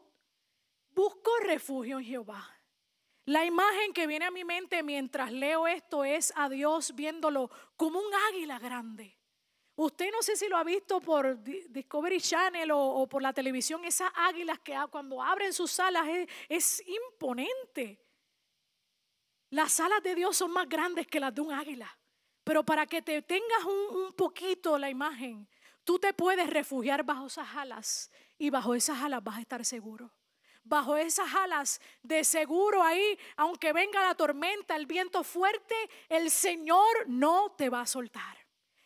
buscó 0.91 1.31
refugio 1.39 1.99
en 1.99 2.05
Jehová. 2.05 2.49
La 3.25 3.45
imagen 3.45 3.93
que 3.93 4.05
viene 4.05 4.25
a 4.25 4.31
mi 4.31 4.43
mente 4.43 4.83
mientras 4.83 5.31
leo 5.31 5.65
esto 5.65 6.03
es 6.03 6.33
a 6.35 6.49
Dios 6.49 6.93
viéndolo 6.93 7.49
como 7.77 7.99
un 7.99 8.13
águila 8.29 8.59
grande. 8.59 9.17
Usted 9.75 10.11
no 10.11 10.21
sé 10.21 10.35
si 10.35 10.47
lo 10.47 10.57
ha 10.57 10.63
visto 10.63 11.01
por 11.01 11.41
Discovery 11.41 12.21
Channel 12.21 12.69
o, 12.71 13.07
por 13.07 13.21
la 13.23 13.33
televisión, 13.33 13.83
esas 13.85 14.11
águilas 14.13 14.59
que 14.59 14.75
cuando 14.91 15.21
abren 15.21 15.51
sus 15.51 15.79
alas 15.79 16.05
es 16.47 16.83
imponente. 16.85 18.02
Las 19.53 19.79
alas 19.79 20.01
de 20.01 20.15
Dios 20.15 20.35
son 20.35 20.49
más 20.49 20.67
grandes 20.67 21.05
que 21.05 21.19
las 21.19 21.31
de 21.31 21.41
un 21.41 21.53
águila. 21.53 21.95
Pero 22.43 22.65
para 22.65 22.87
que 22.87 23.03
te 23.03 23.21
tengas 23.21 23.63
un, 23.63 24.11
poquito 24.13 24.79
la 24.79 24.89
imagen, 24.89 25.47
tú 25.83 25.99
te 25.99 26.11
puedes 26.11 26.49
refugiar 26.49 27.03
bajo 27.03 27.27
esas 27.27 27.55
alas 27.55 28.09
y 28.39 28.49
bajo 28.49 28.73
esas 28.73 28.99
alas 29.03 29.23
vas 29.23 29.37
a 29.37 29.41
estar 29.41 29.63
seguro. 29.63 30.11
Bajo 30.63 30.97
esas 30.97 31.35
alas, 31.35 31.79
de 32.01 32.23
seguro 32.23 32.81
ahí, 32.81 33.15
aunque 33.37 33.73
venga 33.73 34.01
la 34.01 34.15
tormenta, 34.15 34.75
el 34.75 34.87
viento 34.87 35.23
fuerte, 35.23 35.75
el 36.09 36.31
Señor 36.31 37.07
no 37.07 37.51
te 37.55 37.69
va 37.69 37.81
a 37.81 37.85
soltar. 37.85 38.35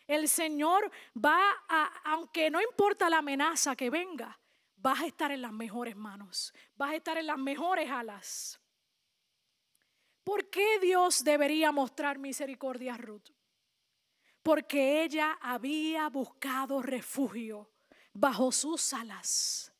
El 0.06 0.28
Señor 0.28 0.90
va 1.16 1.40
a, 1.66 2.12
aunque 2.12 2.50
no 2.50 2.60
importa 2.60 3.08
la 3.08 3.18
amenaza 3.18 3.74
que 3.74 3.88
venga, 3.88 4.38
vas 4.76 5.00
a 5.00 5.06
estar 5.06 5.30
en 5.30 5.40
las 5.40 5.52
mejores 5.52 5.96
manos, 5.96 6.52
vas 6.76 6.90
a 6.90 6.96
estar 6.96 7.16
en 7.16 7.26
las 7.26 7.38
mejores 7.38 7.90
alas. 7.90 8.60
¿Por 10.28 10.50
qué 10.50 10.78
Dios 10.78 11.24
debería 11.24 11.72
mostrar 11.72 12.18
misericordia 12.18 12.92
a 12.92 12.98
Ruth? 12.98 13.30
Porque 14.42 15.02
ella 15.02 15.38
había 15.40 16.06
buscado 16.10 16.82
refugio 16.82 17.70
bajo 18.12 18.52
sus 18.52 18.92
alas. 18.92 19.72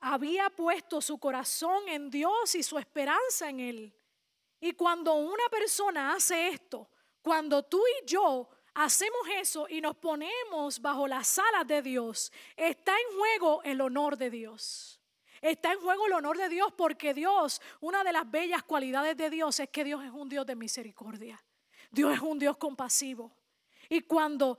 Había 0.00 0.50
puesto 0.50 1.00
su 1.00 1.16
corazón 1.16 1.88
en 1.88 2.10
Dios 2.10 2.54
y 2.54 2.62
su 2.62 2.76
esperanza 2.76 3.48
en 3.48 3.60
Él. 3.60 3.96
Y 4.60 4.72
cuando 4.72 5.14
una 5.14 5.48
persona 5.50 6.12
hace 6.12 6.48
esto, 6.48 6.90
cuando 7.22 7.62
tú 7.62 7.82
y 7.86 8.06
yo 8.06 8.46
hacemos 8.74 9.26
eso 9.34 9.66
y 9.66 9.80
nos 9.80 9.96
ponemos 9.96 10.78
bajo 10.78 11.08
las 11.08 11.38
alas 11.38 11.66
de 11.66 11.80
Dios, 11.80 12.30
está 12.54 12.92
en 12.92 13.16
juego 13.16 13.62
el 13.62 13.80
honor 13.80 14.18
de 14.18 14.28
Dios. 14.28 15.00
Está 15.44 15.74
en 15.74 15.80
juego 15.80 16.06
el 16.06 16.14
honor 16.14 16.38
de 16.38 16.48
Dios 16.48 16.72
porque 16.74 17.12
Dios, 17.12 17.60
una 17.80 18.02
de 18.02 18.14
las 18.14 18.30
bellas 18.30 18.62
cualidades 18.62 19.14
de 19.14 19.28
Dios 19.28 19.60
es 19.60 19.68
que 19.68 19.84
Dios 19.84 20.02
es 20.02 20.10
un 20.10 20.26
Dios 20.26 20.46
de 20.46 20.56
misericordia. 20.56 21.44
Dios 21.90 22.14
es 22.14 22.20
un 22.20 22.38
Dios 22.38 22.56
compasivo. 22.56 23.30
Y 23.90 24.00
cuando, 24.00 24.58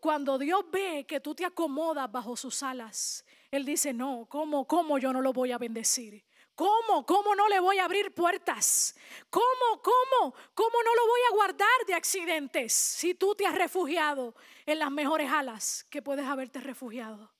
cuando 0.00 0.38
Dios 0.38 0.64
ve 0.72 1.04
que 1.06 1.20
tú 1.20 1.34
te 1.34 1.44
acomodas 1.44 2.10
bajo 2.10 2.34
sus 2.34 2.62
alas, 2.62 3.26
Él 3.50 3.66
dice, 3.66 3.92
no, 3.92 4.24
¿cómo, 4.26 4.66
cómo 4.66 4.96
yo 4.96 5.12
no 5.12 5.20
lo 5.20 5.34
voy 5.34 5.52
a 5.52 5.58
bendecir? 5.58 6.24
¿Cómo? 6.54 7.04
¿Cómo 7.04 7.34
no 7.34 7.46
le 7.50 7.60
voy 7.60 7.78
a 7.78 7.84
abrir 7.84 8.14
puertas? 8.14 8.96
¿Cómo? 9.28 9.82
¿Cómo? 9.82 10.34
¿Cómo 10.54 10.82
no 10.82 10.94
lo 10.94 11.06
voy 11.08 11.20
a 11.30 11.34
guardar 11.34 11.86
de 11.86 11.92
accidentes 11.92 12.72
si 12.72 13.14
tú 13.14 13.34
te 13.34 13.44
has 13.44 13.54
refugiado 13.54 14.34
en 14.64 14.78
las 14.78 14.90
mejores 14.90 15.30
alas 15.30 15.84
que 15.90 16.00
puedes 16.00 16.24
haberte 16.24 16.60
refugiado? 16.60 17.34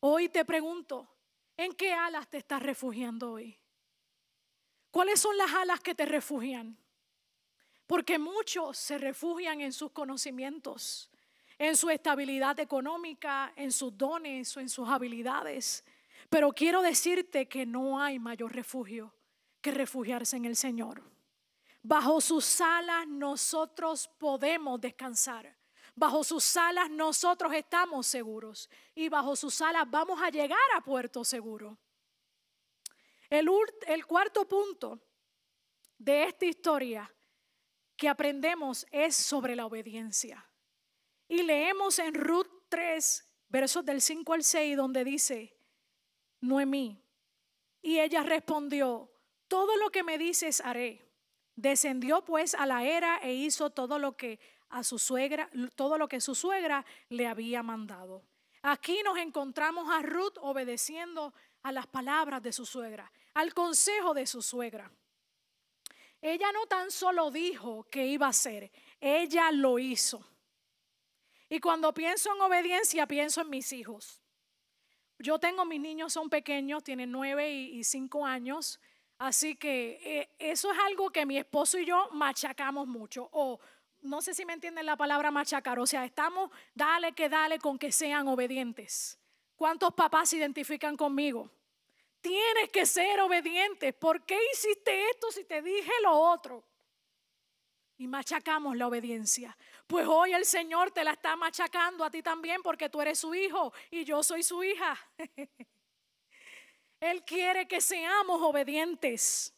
Hoy 0.00 0.30
te 0.30 0.42
pregunto, 0.46 1.10
¿En 1.56 1.72
qué 1.72 1.92
alas 1.92 2.28
te 2.28 2.38
estás 2.38 2.62
refugiando 2.62 3.32
hoy? 3.32 3.58
¿Cuáles 4.90 5.20
son 5.20 5.36
las 5.36 5.52
alas 5.52 5.80
que 5.80 5.94
te 5.94 6.04
refugian? 6.04 6.76
Porque 7.86 8.18
muchos 8.18 8.76
se 8.76 8.98
refugian 8.98 9.60
en 9.60 9.72
sus 9.72 9.92
conocimientos, 9.92 11.10
en 11.58 11.76
su 11.76 11.88
estabilidad 11.90 12.58
económica, 12.60 13.52
en 13.56 13.72
sus 13.72 13.96
dones 13.96 14.56
o 14.56 14.60
en 14.60 14.68
sus 14.68 14.88
habilidades. 14.88 15.84
Pero 16.28 16.52
quiero 16.52 16.82
decirte 16.82 17.48
que 17.48 17.64
no 17.64 18.00
hay 18.00 18.18
mayor 18.18 18.54
refugio 18.54 19.14
que 19.60 19.70
refugiarse 19.70 20.36
en 20.36 20.44
el 20.44 20.56
Señor. 20.56 21.02
Bajo 21.82 22.20
sus 22.20 22.60
alas 22.60 23.06
nosotros 23.06 24.08
podemos 24.18 24.80
descansar. 24.80 25.56
Bajo 25.98 26.22
sus 26.22 26.56
alas 26.58 26.90
nosotros 26.90 27.54
estamos 27.54 28.06
seguros 28.06 28.68
y 28.94 29.08
bajo 29.08 29.34
sus 29.34 29.62
alas 29.62 29.90
vamos 29.90 30.20
a 30.22 30.28
llegar 30.28 30.58
a 30.76 30.82
puerto 30.82 31.24
seguro. 31.24 31.78
El, 33.30 34.06
cuarto 34.06 34.46
punto 34.46 35.00
de 35.96 36.24
esta 36.24 36.44
historia 36.44 37.10
que 37.96 38.10
aprendemos 38.10 38.86
es 38.90 39.16
sobre 39.16 39.56
la 39.56 39.64
obediencia. 39.64 40.46
Y 41.28 41.42
leemos 41.42 41.98
en 41.98 42.14
Ruth 42.14 42.66
3, 42.68 43.28
versos 43.48 43.84
del 43.84 44.02
5 44.02 44.34
al 44.34 44.44
6, 44.44 44.76
donde 44.76 45.02
dice, 45.02 45.56
Noemí, 46.42 47.02
y 47.80 48.00
ella 48.00 48.22
respondió, 48.22 49.10
todo 49.48 49.76
lo 49.78 49.90
que 49.90 50.02
me 50.02 50.18
dices 50.18 50.60
haré. 50.60 51.10
Descendió 51.54 52.22
pues 52.22 52.54
a 52.54 52.66
la 52.66 52.84
era 52.84 53.16
e 53.22 53.32
hizo 53.32 53.70
todo 53.70 53.98
lo 53.98 54.14
que 54.14 54.38
a 54.70 54.82
su 54.82 54.98
suegra, 54.98 55.50
todo 55.74 55.98
lo 55.98 56.08
que 56.08 56.20
su 56.20 56.34
suegra 56.34 56.84
le 57.08 57.26
había 57.26 57.62
mandado. 57.62 58.22
Aquí 58.62 59.00
nos 59.04 59.18
encontramos 59.18 59.88
a 59.90 60.02
Ruth 60.02 60.38
obedeciendo 60.40 61.32
a 61.62 61.72
las 61.72 61.86
palabras 61.86 62.42
de 62.42 62.52
su 62.52 62.66
suegra, 62.66 63.10
al 63.34 63.54
consejo 63.54 64.14
de 64.14 64.26
su 64.26 64.42
suegra. 64.42 64.90
Ella 66.20 66.50
no 66.52 66.66
tan 66.66 66.90
solo 66.90 67.30
dijo 67.30 67.84
que 67.90 68.06
iba 68.06 68.26
a 68.26 68.30
hacer, 68.30 68.72
ella 69.00 69.50
lo 69.52 69.78
hizo. 69.78 70.24
Y 71.48 71.60
cuando 71.60 71.94
pienso 71.94 72.34
en 72.34 72.40
obediencia, 72.40 73.06
pienso 73.06 73.40
en 73.40 73.50
mis 73.50 73.72
hijos. 73.72 74.20
Yo 75.18 75.38
tengo, 75.38 75.64
mis 75.64 75.80
niños 75.80 76.12
son 76.12 76.28
pequeños, 76.28 76.82
tienen 76.82 77.10
nueve 77.10 77.50
y, 77.50 77.84
cinco 77.84 78.26
años, 78.26 78.80
así 79.18 79.56
que 79.56 80.00
eh, 80.02 80.28
eso 80.38 80.70
es 80.72 80.78
algo 80.80 81.10
que 81.10 81.24
mi 81.24 81.38
esposo 81.38 81.78
y 81.78 81.86
yo 81.86 82.08
machacamos 82.12 82.86
mucho. 82.86 83.28
O 83.32 83.60
no 84.06 84.22
sé 84.22 84.34
si 84.34 84.44
me 84.44 84.52
entienden 84.52 84.86
la 84.86 84.96
palabra 84.96 85.30
machacar, 85.30 85.78
o 85.78 85.86
sea, 85.86 86.04
estamos, 86.04 86.50
dale 86.74 87.12
que 87.12 87.28
dale 87.28 87.58
con 87.58 87.78
que 87.78 87.92
sean 87.92 88.28
obedientes. 88.28 89.18
¿Cuántos 89.56 89.94
papás 89.94 90.30
se 90.30 90.36
identifican 90.36 90.96
conmigo? 90.96 91.50
Tienes 92.20 92.70
que 92.70 92.84
ser 92.86 93.20
obediente. 93.20 93.92
¿Por 93.92 94.24
qué 94.24 94.38
hiciste 94.52 95.10
esto 95.10 95.30
si 95.30 95.44
te 95.44 95.62
dije 95.62 95.92
lo 96.02 96.12
otro? 96.12 96.64
Y 97.98 98.06
machacamos 98.06 98.76
la 98.76 98.88
obediencia. 98.88 99.56
Pues 99.86 100.06
hoy 100.06 100.34
el 100.34 100.44
Señor 100.44 100.90
te 100.90 101.04
la 101.04 101.12
está 101.12 101.36
machacando 101.36 102.04
a 102.04 102.10
ti 102.10 102.22
también 102.22 102.62
porque 102.62 102.88
tú 102.88 103.00
eres 103.00 103.18
su 103.18 103.34
hijo 103.34 103.72
y 103.90 104.04
yo 104.04 104.22
soy 104.22 104.42
su 104.42 104.62
hija. 104.62 104.98
Él 107.00 107.24
quiere 107.24 107.66
que 107.66 107.80
seamos 107.80 108.42
obedientes. 108.42 109.54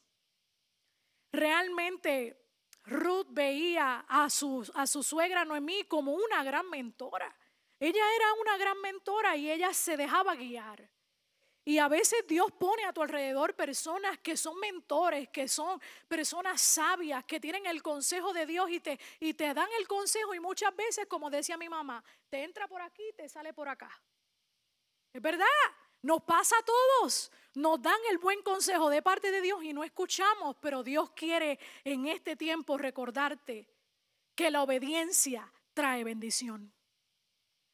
Realmente 1.33 2.48
Ruth 2.89 3.27
veía 3.31 4.05
a 4.09 4.31
su, 4.31 4.69
a 4.75 4.87
su 4.87 5.03
suegra 5.03 5.45
Noemí 5.45 5.85
como 5.85 6.13
una 6.13 6.43
gran 6.43 6.69
mentora. 6.71 7.35
Ella 7.79 8.03
era 8.17 8.33
una 8.41 8.57
gran 8.57 8.81
mentora 8.81 9.37
y 9.37 9.51
ella 9.51 9.73
se 9.73 9.97
dejaba 9.97 10.35
guiar. 10.35 10.91
Y 11.65 11.77
a 11.79 11.87
veces 11.87 12.27
Dios 12.27 12.51
pone 12.59 12.85
a 12.87 12.95
tu 12.95 13.03
alrededor 13.03 13.55
personas 13.55 14.19
que 14.21 14.39
son 14.39 14.59
mentores, 14.59 15.29
que 15.29 15.49
son 15.49 15.79
personas 16.09 16.63
sabias, 16.63 17.25
que 17.25 17.39
tienen 17.39 17.67
el 17.67 17.83
consejo 17.83 18.33
de 18.33 18.47
Dios 18.47 18.71
y 18.71 18.81
te, 18.81 18.99
y 19.21 19.35
te 19.35 19.53
dan 19.53 19.69
el 19.79 19.87
consejo. 19.87 20.35
Y 20.35 20.41
muchas 20.41 20.75
veces, 20.75 21.07
como 21.07 21.29
decía 21.29 21.59
mi 21.59 21.69
mamá, 21.69 22.03
te 22.31 22.43
entra 22.43 22.67
por 22.67 22.81
aquí 22.81 23.03
y 23.11 23.13
te 23.13 23.29
sale 23.29 23.53
por 23.53 23.69
acá. 23.69 23.91
Es 25.13 25.21
verdad, 25.21 25.47
nos 26.01 26.23
pasa 26.23 26.57
a 26.59 26.63
todos. 26.63 27.31
Nos 27.59 27.83
dan 27.83 27.99
el 28.13 28.19
buen 28.19 28.41
consejo 28.43 28.89
de 28.89 29.03
parte 29.03 29.33
de 29.33 29.43
Dios 29.43 29.65
y 29.65 29.73
no 29.73 29.83
escuchamos, 29.83 30.55
pero 30.61 30.85
Dios 30.85 31.11
quiere 31.11 31.59
en 31.83 32.07
este 32.07 32.37
tiempo 32.37 32.79
recordarte 32.79 33.69
que 34.37 34.49
la 34.53 34.63
obediencia 34.63 35.53
trae 35.75 36.05
bendición. 36.05 36.73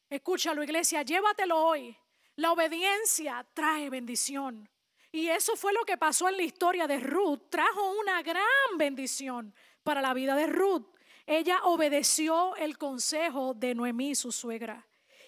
Escúchalo, 0.09 0.63
iglesia, 0.63 1.03
llévatelo 1.03 1.63
hoy. 1.63 1.95
La 2.37 2.51
obediencia 2.51 3.45
trae 3.53 3.91
bendición. 3.91 4.67
Y 5.11 5.27
eso 5.27 5.55
fue 5.55 5.71
lo 5.71 5.85
que 5.85 5.97
pasó 5.97 6.29
en 6.29 6.37
la 6.37 6.43
historia 6.43 6.87
de 6.87 6.99
Ruth. 6.99 7.43
Trajo 7.51 7.91
una 7.99 8.23
gran 8.23 8.79
bendición 8.79 9.53
para 9.83 10.01
la 10.01 10.15
vida 10.15 10.35
de 10.35 10.47
Ruth. 10.47 10.95
Ella 11.27 11.59
obedeció 11.63 12.55
el 12.55 12.79
consejo 12.79 13.53
de 13.53 13.75
Noemí, 13.75 14.15
su 14.15 14.31
suegra. 14.31 14.87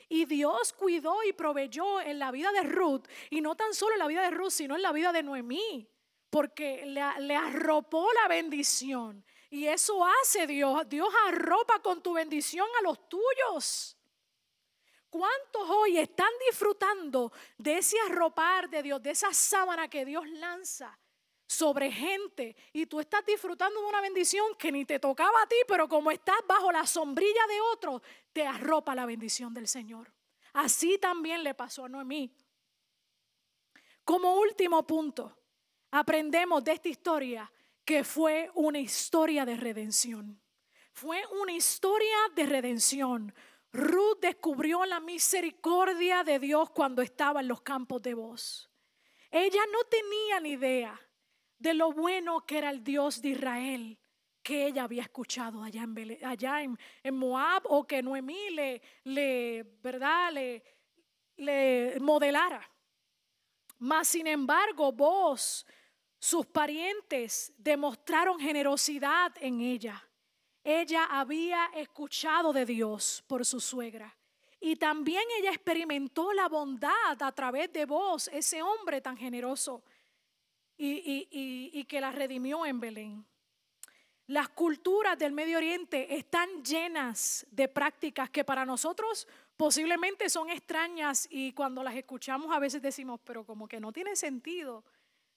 Y 0.09 0.25
Dios 0.25 0.73
cuidó 0.73 1.23
y 1.23 1.33
proveyó 1.33 2.01
en 2.01 2.19
la 2.19 2.31
vida 2.31 2.51
de 2.51 2.63
Ruth, 2.63 3.05
y 3.29 3.41
no 3.41 3.55
tan 3.55 3.73
solo 3.73 3.93
en 3.93 3.99
la 3.99 4.07
vida 4.07 4.23
de 4.23 4.31
Ruth, 4.31 4.51
sino 4.51 4.75
en 4.75 4.81
la 4.81 4.91
vida 4.91 5.11
de 5.11 5.23
Noemí, 5.23 5.87
porque 6.29 6.85
le, 6.85 7.35
arropó 7.35 8.07
la 8.21 8.27
bendición. 8.27 9.23
Y 9.49 9.65
eso 9.67 10.05
hace 10.05 10.47
Dios. 10.47 10.87
Dios 10.87 11.09
arropa 11.27 11.81
con 11.81 12.01
tu 12.01 12.13
bendición 12.13 12.67
a 12.79 12.83
los 12.83 13.07
tuyos. 13.09 13.97
¿Cuántos 15.09 15.69
hoy 15.69 15.97
están 15.97 16.31
disfrutando 16.49 17.31
de 17.57 17.77
ese 17.77 17.97
arropar 18.07 18.69
de 18.69 18.83
Dios, 18.83 19.01
de 19.01 19.11
esa 19.11 19.33
sábana 19.33 19.89
que 19.89 20.05
Dios 20.05 20.27
lanza 20.27 20.97
sobre 21.47 21.91
gente? 21.91 22.55
Y 22.73 22.85
tú 22.85 22.99
estás 22.99 23.25
disfrutando 23.25 23.79
de 23.81 23.87
una 23.87 24.01
bendición 24.01 24.45
que 24.59 24.71
ni 24.71 24.85
te 24.85 24.99
tocaba 24.99 25.41
a 25.41 25.47
ti, 25.47 25.55
pero 25.67 25.87
como 25.87 26.11
estás 26.11 26.37
bajo 26.47 26.71
la 26.71 26.85
sombrilla 26.85 27.47
de 27.47 27.61
otro, 27.73 28.01
te 28.33 28.45
arropa 28.45 28.93
la 28.93 29.05
bendición 29.05 29.53
del 29.53 29.67
Señor. 29.67 30.11
Así 30.53 30.97
también 30.97 31.43
le 31.43 31.53
pasó 31.53 31.85
a 31.85 31.89
Noemí. 31.89 32.31
Como 34.03 34.35
último 34.35 34.85
punto, 34.85 35.37
aprendemos 35.91 36.63
de 36.63 36.73
esta 36.73 36.89
historia 36.89 37.51
que 37.83 38.03
fue 38.03 38.51
una 38.55 38.79
historia 38.79 39.45
de 39.45 39.55
redención. 39.55 40.41
Fue 40.91 41.21
una 41.41 41.53
historia 41.53 42.17
de 42.35 42.45
redención. 42.45 43.33
Ruth 43.71 44.19
descubrió 44.21 44.83
la 44.85 44.99
misericordia 44.99 46.23
de 46.23 46.39
Dios 46.39 46.69
cuando 46.71 47.01
estaba 47.01 47.41
en 47.41 47.47
los 47.47 47.61
campos 47.61 48.01
de 48.01 48.13
voz. 48.13 48.69
Ella 49.29 49.61
no 49.71 49.83
tenía 49.89 50.39
ni 50.39 50.51
idea 50.51 51.06
de 51.59 51.73
lo 51.73 51.91
bueno 51.91 52.45
que 52.45 52.57
era 52.57 52.69
el 52.69 52.83
Dios 52.83 53.21
de 53.21 53.29
Israel 53.29 53.97
que 54.43 54.67
ella 54.67 54.83
había 54.83 55.01
escuchado 55.01 55.61
allá 55.61 56.61
en, 56.61 56.77
en, 57.03 57.15
Moab 57.17 57.63
o 57.65 57.85
que 57.85 58.01
Noemí 58.01 58.49
le, 58.51 58.81
le, 59.03 59.63
¿verdad? 59.83 60.31
le, 60.31 60.63
le 61.35 61.99
modelara. 61.99 62.61
Mas, 63.79 64.07
sin 64.07 64.25
embargo, 64.25 64.93
vos, 64.93 65.65
sus 66.17 66.45
parientes, 66.45 67.53
demostraron 67.57 68.39
generosidad 68.39 69.33
en 69.41 69.59
ella 69.59 70.01
ella 70.67 71.05
había 71.05 71.67
escuchado 71.75 72.51
de 72.51 72.65
Dios 72.65 73.23
por 73.25 73.45
su 73.45 73.61
suegra. 73.61 74.13
Y 74.59 74.75
también 74.75 75.23
ella 75.39 75.51
experimentó 75.51 76.33
la 76.33 76.49
bondad 76.49 77.21
a 77.21 77.31
través 77.31 77.71
de 77.71 77.85
vos, 77.85 78.29
ese 78.33 78.61
hombre 78.61 78.99
tan 78.99 79.15
generoso, 79.15 79.81
y, 80.77 81.85
que 81.85 82.01
la 82.01 82.11
redimió 82.11 82.65
en 82.65 82.79
Belén. 82.79 83.25
Las 84.27 84.49
culturas 84.49 85.17
del 85.17 85.31
Medio 85.31 85.57
Oriente 85.57 86.15
están 86.15 86.63
llenas 86.63 87.47
de 87.49 87.67
prácticas 87.69 88.29
que 88.29 88.43
para 88.43 88.65
nosotros 88.65 89.27
posiblemente 89.55 90.29
son 90.29 90.49
extrañas 90.49 91.27
y 91.31 91.53
cuando 91.53 91.81
las 91.81 91.95
escuchamos 91.95 92.53
a 92.53 92.59
veces 92.59 92.81
decimos, 92.81 93.21
pero 93.23 93.45
como 93.45 93.67
que 93.67 93.79
no 93.79 93.93
tiene 93.93 94.15
sentido. 94.17 94.83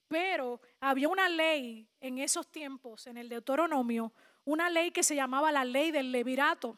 Pero 0.09 0.59
había 0.81 1.07
una 1.07 1.29
ley 1.29 1.87
en 2.01 2.19
esos 2.19 2.51
tiempos, 2.51 3.07
en 3.07 3.15
el 3.15 3.29
Deuteronomio, 3.29 4.11
una 4.43 4.69
ley 4.69 4.91
que 4.91 5.03
se 5.03 5.15
llamaba 5.15 5.53
la 5.53 5.63
ley 5.63 5.91
del 5.91 6.11
levirato, 6.11 6.77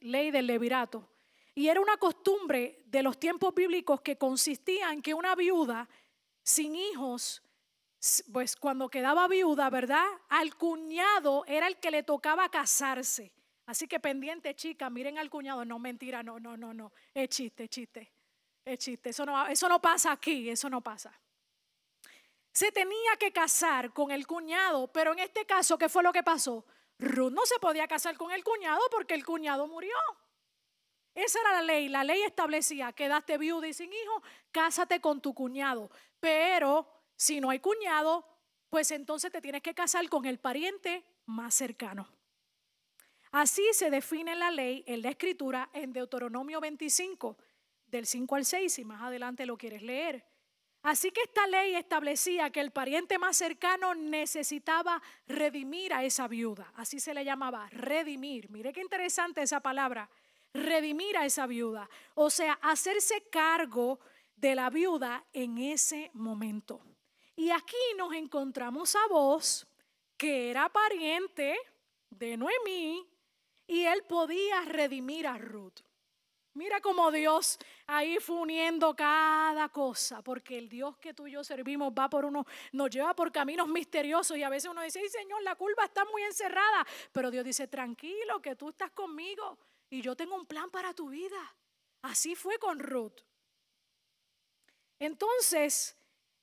ley 0.00 0.32
del 0.32 0.48
levirato. 0.48 1.08
Y 1.54 1.68
era 1.68 1.80
una 1.80 1.96
costumbre 1.96 2.82
de 2.86 3.04
los 3.04 3.20
tiempos 3.20 3.54
bíblicos 3.54 4.00
que 4.00 4.18
consistía 4.18 4.92
en 4.92 5.00
que 5.00 5.14
una 5.14 5.36
viuda 5.36 5.88
sin 6.42 6.74
hijos, 6.74 7.40
pues 8.32 8.56
cuando 8.56 8.88
quedaba 8.88 9.28
viuda, 9.28 9.70
¿verdad? 9.70 10.04
Al 10.28 10.54
cuñado 10.56 11.44
era 11.46 11.66
el 11.66 11.78
que 11.78 11.90
le 11.90 12.02
tocaba 12.02 12.48
casarse. 12.48 13.32
Así 13.66 13.88
que 13.88 13.98
pendiente, 14.00 14.54
chica, 14.54 14.90
miren 14.90 15.18
al 15.18 15.30
cuñado. 15.30 15.64
No, 15.64 15.78
mentira, 15.78 16.22
no, 16.22 16.38
no, 16.38 16.56
no, 16.56 16.74
no. 16.74 16.92
Es 17.14 17.28
chiste, 17.30 17.68
chiste. 17.68 18.12
Es 18.64 18.78
chiste. 18.78 19.10
Eso 19.10 19.24
no, 19.24 19.46
eso 19.46 19.68
no 19.68 19.80
pasa 19.80 20.12
aquí, 20.12 20.50
eso 20.50 20.68
no 20.68 20.80
pasa 20.80 21.12
se 22.54 22.70
tenía 22.70 23.16
que 23.18 23.32
casar 23.32 23.92
con 23.92 24.12
el 24.12 24.28
cuñado, 24.28 24.86
pero 24.86 25.12
en 25.12 25.18
este 25.18 25.44
caso, 25.44 25.76
¿qué 25.76 25.88
fue 25.88 26.04
lo 26.04 26.12
que 26.12 26.22
pasó? 26.22 26.64
Ruth 27.00 27.32
no 27.32 27.44
se 27.44 27.58
podía 27.58 27.88
casar 27.88 28.16
con 28.16 28.30
el 28.30 28.44
cuñado 28.44 28.80
porque 28.92 29.14
el 29.14 29.24
cuñado 29.24 29.66
murió. 29.66 29.96
Esa 31.16 31.40
era 31.40 31.54
la 31.54 31.62
ley. 31.62 31.88
La 31.88 32.04
ley 32.04 32.22
establecía, 32.22 32.92
quedaste 32.92 33.38
viuda 33.38 33.66
y 33.66 33.74
sin 33.74 33.92
hijo, 33.92 34.22
cásate 34.52 35.00
con 35.00 35.20
tu 35.20 35.34
cuñado. 35.34 35.90
Pero 36.20 36.86
si 37.16 37.40
no 37.40 37.50
hay 37.50 37.60
cuñado, 37.60 38.26
pues 38.68 38.90
entonces 38.90 39.30
te 39.30 39.40
tienes 39.40 39.62
que 39.62 39.74
casar 39.74 40.08
con 40.08 40.24
el 40.24 40.38
pariente 40.38 41.04
más 41.26 41.54
cercano. 41.54 42.08
Así 43.30 43.62
se 43.72 43.90
define 43.90 44.36
la 44.36 44.50
ley 44.50 44.84
en 44.86 45.02
la 45.02 45.10
escritura 45.10 45.70
en 45.72 45.92
Deuteronomio 45.92 46.60
25, 46.60 47.36
del 47.86 48.06
5 48.06 48.36
al 48.36 48.44
6, 48.44 48.72
si 48.72 48.84
más 48.84 49.02
adelante 49.02 49.46
lo 49.46 49.56
quieres 49.56 49.82
leer. 49.82 50.24
Así 50.84 51.10
que 51.10 51.22
esta 51.22 51.46
ley 51.46 51.74
establecía 51.74 52.50
que 52.50 52.60
el 52.60 52.70
pariente 52.70 53.18
más 53.18 53.36
cercano 53.36 53.94
necesitaba 53.94 55.02
redimir 55.26 55.94
a 55.94 56.04
esa 56.04 56.28
viuda. 56.28 56.72
Así 56.76 57.00
se 57.00 57.14
le 57.14 57.24
llamaba, 57.24 57.68
redimir. 57.70 58.50
Mire 58.50 58.72
qué 58.72 58.82
interesante 58.82 59.40
esa 59.40 59.60
palabra, 59.60 60.10
redimir 60.52 61.16
a 61.16 61.24
esa 61.24 61.46
viuda. 61.46 61.88
O 62.14 62.28
sea, 62.28 62.58
hacerse 62.60 63.28
cargo 63.30 63.98
de 64.36 64.54
la 64.54 64.68
viuda 64.68 65.24
en 65.32 65.58
ese 65.58 66.10
momento. 66.12 66.82
Y 67.36 67.50
aquí 67.50 67.76
nos 67.96 68.12
encontramos 68.12 68.94
a 68.94 69.06
vos, 69.08 69.66
que 70.16 70.50
era 70.50 70.68
pariente 70.68 71.56
de 72.10 72.36
Noemí, 72.36 73.06
y 73.66 73.84
él 73.84 74.02
podía 74.04 74.62
redimir 74.62 75.26
a 75.26 75.38
Ruth. 75.38 75.80
Mira 76.54 76.80
cómo 76.80 77.10
Dios 77.10 77.58
ahí 77.88 78.18
fue 78.20 78.36
uniendo 78.36 78.94
cada 78.94 79.68
cosa, 79.70 80.22
porque 80.22 80.56
el 80.56 80.68
Dios 80.68 80.96
que 80.98 81.12
tú 81.12 81.26
y 81.26 81.32
yo 81.32 81.42
servimos 81.42 81.92
va 81.92 82.08
por 82.08 82.24
uno, 82.24 82.46
nos 82.70 82.90
lleva 82.90 83.12
por 83.14 83.32
caminos 83.32 83.66
misteriosos 83.66 84.36
y 84.36 84.44
a 84.44 84.48
veces 84.48 84.70
uno 84.70 84.80
dice, 84.82 85.00
ay 85.00 85.08
Señor, 85.08 85.42
la 85.42 85.56
culpa 85.56 85.84
está 85.84 86.04
muy 86.04 86.22
encerrada, 86.22 86.86
pero 87.10 87.32
Dios 87.32 87.44
dice, 87.44 87.66
tranquilo, 87.66 88.40
que 88.40 88.54
tú 88.54 88.68
estás 88.68 88.92
conmigo 88.92 89.58
y 89.90 90.00
yo 90.00 90.14
tengo 90.14 90.36
un 90.36 90.46
plan 90.46 90.70
para 90.70 90.94
tu 90.94 91.08
vida. 91.08 91.56
Así 92.02 92.36
fue 92.36 92.56
con 92.58 92.78
Ruth. 92.78 93.20
Entonces, 95.00 95.96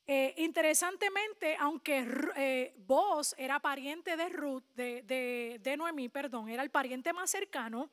eh, 0.06 0.34
interesantemente, 0.38 1.56
aunque 1.58 2.06
eh, 2.36 2.74
vos 2.78 3.34
era 3.38 3.60
pariente 3.60 4.16
de 4.16 4.28
Ruth, 4.28 4.64
de, 4.74 5.02
de, 5.02 5.60
de 5.62 5.76
Noemí, 5.76 6.08
perdón, 6.08 6.48
era 6.48 6.62
el 6.62 6.70
pariente 6.70 7.12
más 7.12 7.30
cercano, 7.30 7.90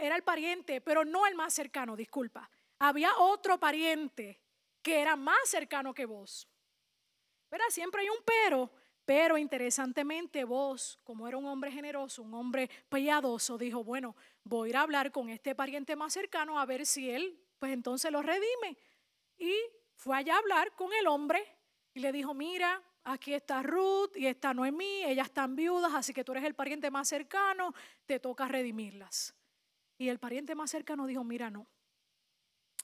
era 0.00 0.16
el 0.16 0.22
pariente, 0.22 0.80
pero 0.80 1.04
no 1.04 1.26
el 1.26 1.34
más 1.34 1.54
cercano, 1.54 1.96
disculpa. 1.96 2.48
Había 2.78 3.16
otro 3.18 3.58
pariente 3.58 4.38
que 4.82 5.00
era 5.00 5.16
más 5.16 5.48
cercano 5.48 5.94
que 5.94 6.04
vos. 6.04 6.46
Pero 7.48 7.64
siempre 7.70 8.02
hay 8.02 8.08
un 8.08 8.22
pero, 8.24 8.70
Pero 9.06 9.38
interesantemente 9.38 10.42
vos, 10.44 10.98
como 11.04 11.28
era 11.28 11.36
un 11.36 11.46
hombre 11.46 11.70
generoso, 11.70 12.22
un 12.22 12.34
hombre 12.34 12.68
piadoso, 12.88 13.56
dijo, 13.56 13.84
bueno, 13.84 14.16
voy 14.42 14.68
a 14.68 14.70
ir 14.70 14.76
a 14.76 14.80
hablar 14.82 15.12
con 15.12 15.28
este 15.30 15.54
pariente 15.54 15.94
más 15.94 16.12
cercano 16.12 16.58
a 16.58 16.66
ver 16.66 16.84
si 16.84 17.08
él, 17.08 17.40
pues 17.60 17.72
entonces 17.72 18.10
lo 18.10 18.20
redime. 18.20 18.76
Y 19.38 19.54
fue 19.96 20.16
allá 20.16 20.34
a 20.34 20.38
hablar 20.38 20.74
con 20.74 20.92
el 20.92 21.06
hombre 21.06 21.44
y 21.94 22.00
le 22.00 22.12
dijo, 22.12 22.34
mira, 22.34 22.82
aquí 23.04 23.34
está 23.34 23.62
Ruth 23.62 24.16
y 24.16 24.26
esta 24.26 24.54
Noemí, 24.54 25.04
ellas 25.04 25.28
están 25.28 25.56
viudas, 25.56 25.94
así 25.94 26.12
que 26.12 26.24
tú 26.24 26.32
eres 26.32 26.44
el 26.44 26.54
pariente 26.54 26.90
más 26.90 27.08
cercano, 27.08 27.72
te 28.04 28.20
toca 28.20 28.46
redimirlas. 28.46 29.34
Y 29.98 30.08
el 30.08 30.18
pariente 30.18 30.54
más 30.54 30.70
cercano 30.70 31.06
dijo, 31.06 31.24
mira, 31.24 31.50
no. 31.50 31.66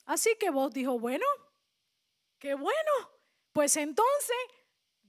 Así 0.07 0.35
que 0.41 0.51
vos 0.51 0.73
dijo, 0.73 0.99
bueno, 0.99 1.27
qué 2.39 2.55
bueno. 2.55 2.93
Pues 3.53 3.77
entonces 3.77 4.37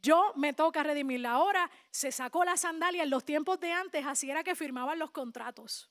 yo 0.01 0.34
me 0.36 0.54
toca 0.54 0.84
redimirla. 0.84 1.32
Ahora 1.32 1.72
se 1.89 2.12
sacó 2.12 2.43
la 2.43 2.58
sandalia 2.58 3.04
en 3.04 3.10
los 3.10 3.24
tiempos 3.24 3.60
de 3.60 3.72
antes, 3.72 4.06
así 4.06 4.30
era 4.30 4.43
que 4.43 4.56
firmaban 4.56 4.99
los 4.99 5.12
contratos. 5.12 5.89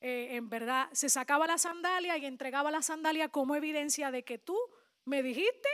Eh, 0.00 0.36
en 0.36 0.48
verdad, 0.48 0.88
se 0.92 1.08
sacaba 1.08 1.46
la 1.46 1.58
sandalia 1.58 2.16
y 2.18 2.26
entregaba 2.26 2.70
la 2.70 2.82
sandalia 2.82 3.30
como 3.30 3.56
evidencia 3.56 4.10
de 4.10 4.22
que 4.22 4.38
tú 4.38 4.56
me 5.08 5.22
dijiste, 5.22 5.68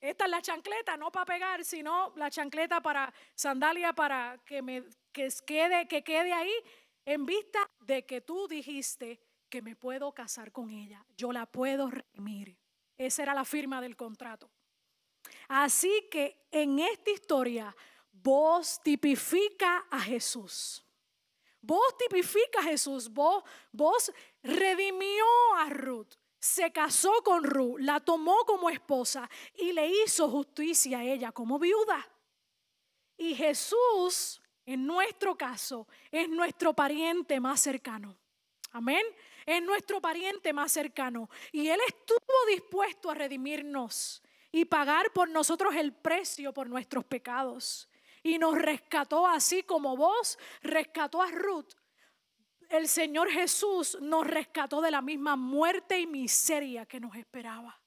esta 0.00 0.24
es 0.26 0.30
la 0.30 0.42
chancleta, 0.42 0.96
no 0.96 1.10
para 1.10 1.24
pegar, 1.24 1.64
sino 1.64 2.12
la 2.16 2.30
chancleta 2.30 2.80
para 2.80 3.12
sandalia 3.34 3.92
para 3.92 4.38
que 4.44 4.62
me 4.62 4.84
que 5.12 5.28
quede, 5.46 5.88
que 5.88 6.02
quede 6.02 6.32
ahí 6.32 6.52
en 7.06 7.24
vista 7.24 7.70
de 7.80 8.04
que 8.04 8.20
tú 8.20 8.48
dijiste 8.48 9.20
que 9.48 9.62
me 9.62 9.76
puedo 9.76 10.12
casar 10.12 10.52
con 10.52 10.70
ella, 10.70 11.04
yo 11.16 11.32
la 11.32 11.46
puedo 11.46 11.90
redimir. 11.90 12.58
Esa 12.98 13.22
era 13.22 13.34
la 13.34 13.44
firma 13.44 13.80
del 13.80 13.96
contrato. 13.96 14.50
Así 15.48 16.08
que 16.10 16.46
en 16.50 16.78
esta 16.80 17.10
historia 17.10 17.74
vos 18.10 18.80
tipifica 18.82 19.86
a 19.90 20.00
Jesús. 20.00 20.84
Vos 21.60 21.96
tipifica 21.96 22.60
a 22.60 22.64
Jesús. 22.64 23.08
Vos, 23.08 23.42
vos 23.72 24.12
redimió 24.42 25.24
a 25.56 25.70
Ruth. 25.70 26.14
Se 26.44 26.70
casó 26.72 27.10
con 27.24 27.42
Ruth, 27.42 27.78
la 27.78 28.00
tomó 28.00 28.44
como 28.44 28.68
esposa 28.68 29.30
y 29.56 29.72
le 29.72 29.88
hizo 29.88 30.28
justicia 30.28 30.98
a 30.98 31.02
ella 31.02 31.32
como 31.32 31.58
viuda. 31.58 32.06
Y 33.16 33.34
Jesús, 33.34 34.42
en 34.66 34.86
nuestro 34.86 35.38
caso, 35.38 35.88
es 36.10 36.28
nuestro 36.28 36.74
pariente 36.74 37.40
más 37.40 37.60
cercano. 37.60 38.14
Amén. 38.72 39.02
Es 39.46 39.62
nuestro 39.62 40.02
pariente 40.02 40.52
más 40.52 40.70
cercano. 40.70 41.30
Y 41.50 41.68
Él 41.68 41.80
estuvo 41.88 42.46
dispuesto 42.50 43.10
a 43.10 43.14
redimirnos 43.14 44.22
y 44.52 44.66
pagar 44.66 45.14
por 45.14 45.30
nosotros 45.30 45.74
el 45.74 45.94
precio 45.94 46.52
por 46.52 46.68
nuestros 46.68 47.06
pecados. 47.06 47.88
Y 48.22 48.36
nos 48.36 48.58
rescató 48.58 49.26
así 49.26 49.62
como 49.62 49.96
vos 49.96 50.38
rescató 50.60 51.22
a 51.22 51.30
Ruth. 51.30 51.72
El 52.74 52.88
Señor 52.88 53.30
Jesús 53.30 53.96
nos 54.00 54.26
rescató 54.26 54.80
de 54.80 54.90
la 54.90 55.00
misma 55.00 55.36
muerte 55.36 56.00
y 56.00 56.08
miseria 56.08 56.84
que 56.86 56.98
nos 56.98 57.14
esperaba. 57.14 57.80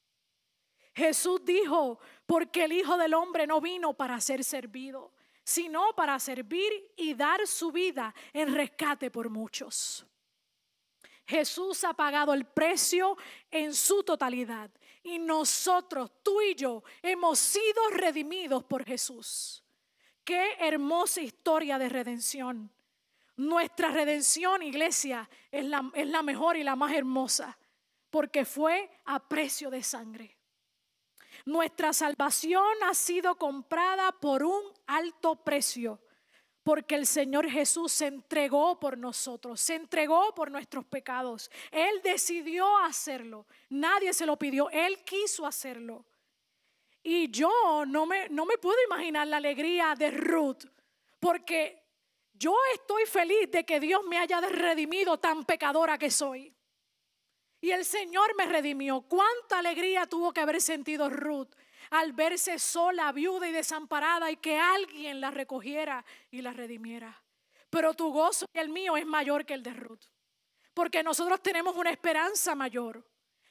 Jesús 0.95 1.43
dijo, 1.43 1.99
porque 2.25 2.63
el 2.63 2.71
Hijo 2.71 2.95
del 2.97 3.13
Hombre 3.13 3.45
no 3.45 3.59
vino 3.59 3.95
para 3.95 4.21
ser 4.21 4.45
servido, 4.45 5.11
sino 5.43 5.93
para 5.93 6.17
servir 6.19 6.71
y 6.95 7.15
dar 7.15 7.45
su 7.45 7.69
vida 7.69 8.15
en 8.31 8.55
rescate 8.55 9.11
por 9.11 9.29
muchos. 9.29 10.07
Jesús 11.25 11.83
ha 11.83 11.93
pagado 11.93 12.33
el 12.33 12.45
precio 12.45 13.17
en 13.51 13.73
su 13.73 14.03
totalidad 14.03 14.71
y 15.03 15.19
nosotros, 15.19 16.11
tú 16.23 16.41
y 16.41 16.55
yo, 16.55 16.81
hemos 17.01 17.39
sido 17.39 17.89
redimidos 17.91 18.63
por 18.63 18.85
Jesús. 18.85 19.65
Qué 20.23 20.55
hermosa 20.61 21.19
historia 21.19 21.77
de 21.77 21.89
redención. 21.89 22.71
Nuestra 23.37 23.89
redención, 23.89 24.61
iglesia, 24.63 25.29
es 25.51 25.65
la, 25.65 25.89
es 25.93 26.07
la 26.07 26.21
mejor 26.21 26.57
y 26.57 26.63
la 26.63 26.75
más 26.75 26.93
hermosa, 26.93 27.57
porque 28.09 28.45
fue 28.45 28.89
a 29.05 29.27
precio 29.27 29.69
de 29.69 29.83
sangre. 29.83 30.37
Nuestra 31.45 31.93
salvación 31.93 32.65
ha 32.83 32.93
sido 32.93 33.35
comprada 33.35 34.11
por 34.11 34.43
un 34.43 34.61
alto 34.87 35.35
precio 35.43 36.01
porque 36.67 36.95
el 36.95 37.07
Señor 37.07 37.49
Jesús 37.49 37.93
se 37.93 38.07
entregó 38.07 38.77
por 38.77 38.97
nosotros, 38.97 39.61
se 39.61 39.75
entregó 39.75 40.35
por 40.35 40.51
nuestros 40.51 40.83
pecados. 40.83 41.49
Él 41.71 42.01
decidió 42.03 42.77
hacerlo, 42.79 43.47
nadie 43.69 44.11
se 44.11 44.25
lo 44.25 44.37
pidió, 44.37 44.69
Él 44.71 45.01
quiso 45.05 45.45
hacerlo. 45.45 46.05
Y 47.01 47.31
yo 47.31 47.85
no 47.87 48.05
me, 48.05 48.27
no 48.27 48.45
me 48.45 48.57
puedo 48.57 48.75
imaginar 48.85 49.27
la 49.27 49.37
alegría 49.37 49.95
de 49.97 50.11
Ruth, 50.11 50.65
porque 51.21 51.86
yo 52.37 52.55
estoy 52.73 53.05
feliz 53.05 53.51
de 53.51 53.65
que 53.65 53.79
Dios 53.79 54.03
me 54.05 54.17
haya 54.17 54.39
redimido 54.41 55.17
tan 55.17 55.43
pecadora 55.43 55.97
que 55.97 56.11
soy. 56.11 56.53
Y 57.59 57.71
el 57.71 57.85
Señor 57.85 58.35
me 58.37 58.45
redimió. 58.45 59.01
¿Cuánta 59.01 59.59
alegría 59.59 60.05
tuvo 60.05 60.31
que 60.31 60.41
haber 60.41 60.61
sentido 60.61 61.09
Ruth 61.09 61.49
al 61.91 62.13
verse 62.13 62.59
sola, 62.59 63.11
viuda 63.11 63.47
y 63.47 63.51
desamparada 63.51 64.31
y 64.31 64.37
que 64.37 64.57
alguien 64.57 65.21
la 65.21 65.31
recogiera 65.31 66.03
y 66.31 66.41
la 66.41 66.53
redimiera. 66.53 67.21
Pero 67.69 67.93
tu 67.93 68.11
gozo 68.11 68.45
y 68.53 68.59
el 68.59 68.69
mío 68.69 68.97
es 68.97 69.05
mayor 69.05 69.45
que 69.45 69.53
el 69.53 69.63
de 69.63 69.73
Ruth, 69.73 70.05
porque 70.73 71.03
nosotros 71.03 71.41
tenemos 71.41 71.75
una 71.75 71.91
esperanza 71.91 72.55
mayor. 72.55 73.05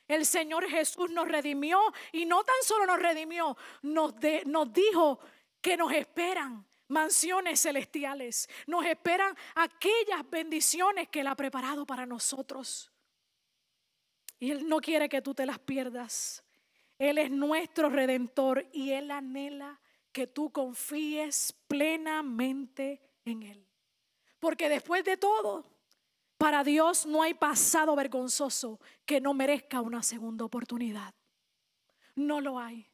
El 0.08 0.24
Señor 0.24 0.68
Jesús 0.68 1.10
nos 1.10 1.26
redimió 1.26 1.80
y 2.12 2.26
no 2.26 2.44
tan 2.44 2.56
solo 2.62 2.86
nos 2.86 3.00
redimió, 3.00 3.56
nos, 3.82 4.14
nos 4.46 4.72
dijo 4.72 5.18
que 5.60 5.76
nos 5.76 5.92
esperan 5.92 6.64
mansiones 6.88 7.60
celestiales, 7.60 8.48
nos 8.66 8.84
esperan 8.84 9.36
aquellas 9.54 10.28
bendiciones 10.30 11.08
que 11.08 11.20
Él 11.20 11.26
ha 11.26 11.34
preparado 11.34 11.86
para 11.86 12.06
nosotros. 12.06 12.90
Y 14.38 14.50
Él 14.50 14.68
no 14.68 14.80
quiere 14.80 15.08
que 15.08 15.22
tú 15.22 15.34
te 15.34 15.46
las 15.46 15.58
pierdas. 15.58 16.42
Él 16.98 17.18
es 17.18 17.30
nuestro 17.30 17.88
redentor 17.88 18.66
y 18.72 18.92
Él 18.92 19.10
anhela 19.10 19.80
que 20.12 20.26
tú 20.26 20.50
confíes 20.50 21.54
plenamente 21.68 23.00
en 23.24 23.42
Él. 23.42 23.66
Porque 24.38 24.68
después 24.68 25.04
de 25.04 25.16
todo, 25.16 25.64
para 26.38 26.64
Dios 26.64 27.06
no 27.06 27.22
hay 27.22 27.34
pasado 27.34 27.94
vergonzoso 27.96 28.80
que 29.04 29.20
no 29.20 29.34
merezca 29.34 29.80
una 29.80 30.02
segunda 30.02 30.44
oportunidad. 30.44 31.14
No 32.14 32.40
lo 32.40 32.58
hay. 32.58 32.86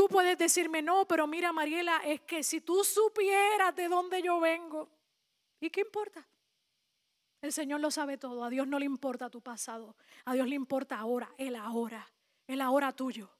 Tú 0.00 0.08
puedes 0.08 0.38
decirme, 0.38 0.80
no, 0.80 1.06
pero 1.06 1.26
mira 1.26 1.52
Mariela, 1.52 1.98
es 2.06 2.22
que 2.22 2.42
si 2.42 2.62
tú 2.62 2.82
supieras 2.82 3.76
de 3.76 3.86
dónde 3.86 4.22
yo 4.22 4.40
vengo, 4.40 4.88
¿y 5.60 5.68
qué 5.68 5.82
importa? 5.82 6.26
El 7.42 7.52
Señor 7.52 7.80
lo 7.82 7.90
sabe 7.90 8.16
todo. 8.16 8.42
A 8.42 8.48
Dios 8.48 8.66
no 8.66 8.78
le 8.78 8.86
importa 8.86 9.28
tu 9.28 9.42
pasado. 9.42 9.94
A 10.24 10.32
Dios 10.32 10.48
le 10.48 10.54
importa 10.54 10.96
ahora, 10.96 11.30
el 11.36 11.54
ahora, 11.54 12.10
el 12.46 12.62
ahora 12.62 12.96
tuyo. 12.96 13.30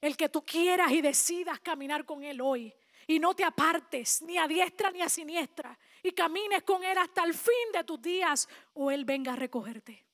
El 0.00 0.16
que 0.16 0.30
tú 0.30 0.46
quieras 0.46 0.92
y 0.92 1.02
decidas 1.02 1.60
caminar 1.60 2.06
con 2.06 2.24
Él 2.24 2.40
hoy. 2.40 2.74
Y 3.06 3.18
no 3.18 3.34
te 3.34 3.44
apartes 3.44 4.22
ni 4.22 4.38
a 4.38 4.48
diestra 4.48 4.90
ni 4.90 5.02
a 5.02 5.10
siniestra. 5.10 5.78
Y 6.02 6.12
camines 6.12 6.62
con 6.62 6.82
Él 6.84 6.96
hasta 6.96 7.22
el 7.22 7.34
fin 7.34 7.70
de 7.74 7.84
tus 7.84 8.00
días 8.00 8.48
o 8.72 8.90
Él 8.90 9.04
venga 9.04 9.34
a 9.34 9.36
recogerte. 9.36 10.06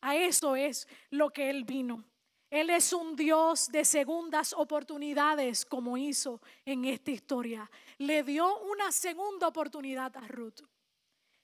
A 0.00 0.16
eso 0.16 0.56
es 0.56 0.88
lo 1.10 1.28
que 1.28 1.50
Él 1.50 1.64
vino. 1.64 2.06
Él 2.54 2.70
es 2.70 2.92
un 2.92 3.16
Dios 3.16 3.66
de 3.66 3.84
segundas 3.84 4.52
oportunidades 4.52 5.66
como 5.66 5.96
hizo 5.98 6.40
en 6.64 6.84
esta 6.84 7.10
historia. 7.10 7.68
Le 7.98 8.22
dio 8.22 8.60
una 8.60 8.92
segunda 8.92 9.48
oportunidad 9.48 10.16
a 10.16 10.20
Ruth. 10.28 10.60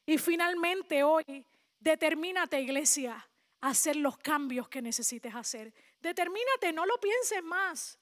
Y 0.06 0.18
finalmente 0.18 1.02
hoy, 1.02 1.44
determínate 1.80 2.60
iglesia 2.60 3.28
a 3.60 3.70
hacer 3.70 3.96
los 3.96 4.18
cambios 4.18 4.68
que 4.68 4.80
necesites 4.80 5.34
hacer. 5.34 5.74
Determínate, 6.00 6.72
no 6.72 6.86
lo 6.86 6.96
pienses 7.00 7.42
más. 7.42 7.98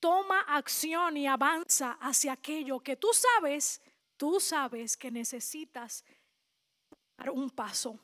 Toma 0.00 0.40
acción 0.40 1.16
y 1.16 1.28
avanza 1.28 1.92
hacia 2.00 2.32
aquello 2.32 2.80
que 2.80 2.96
tú 2.96 3.10
sabes, 3.12 3.80
tú 4.16 4.40
sabes 4.40 4.96
que 4.96 5.12
necesitas 5.12 6.04
dar 7.16 7.30
un 7.30 7.50
paso. 7.50 8.00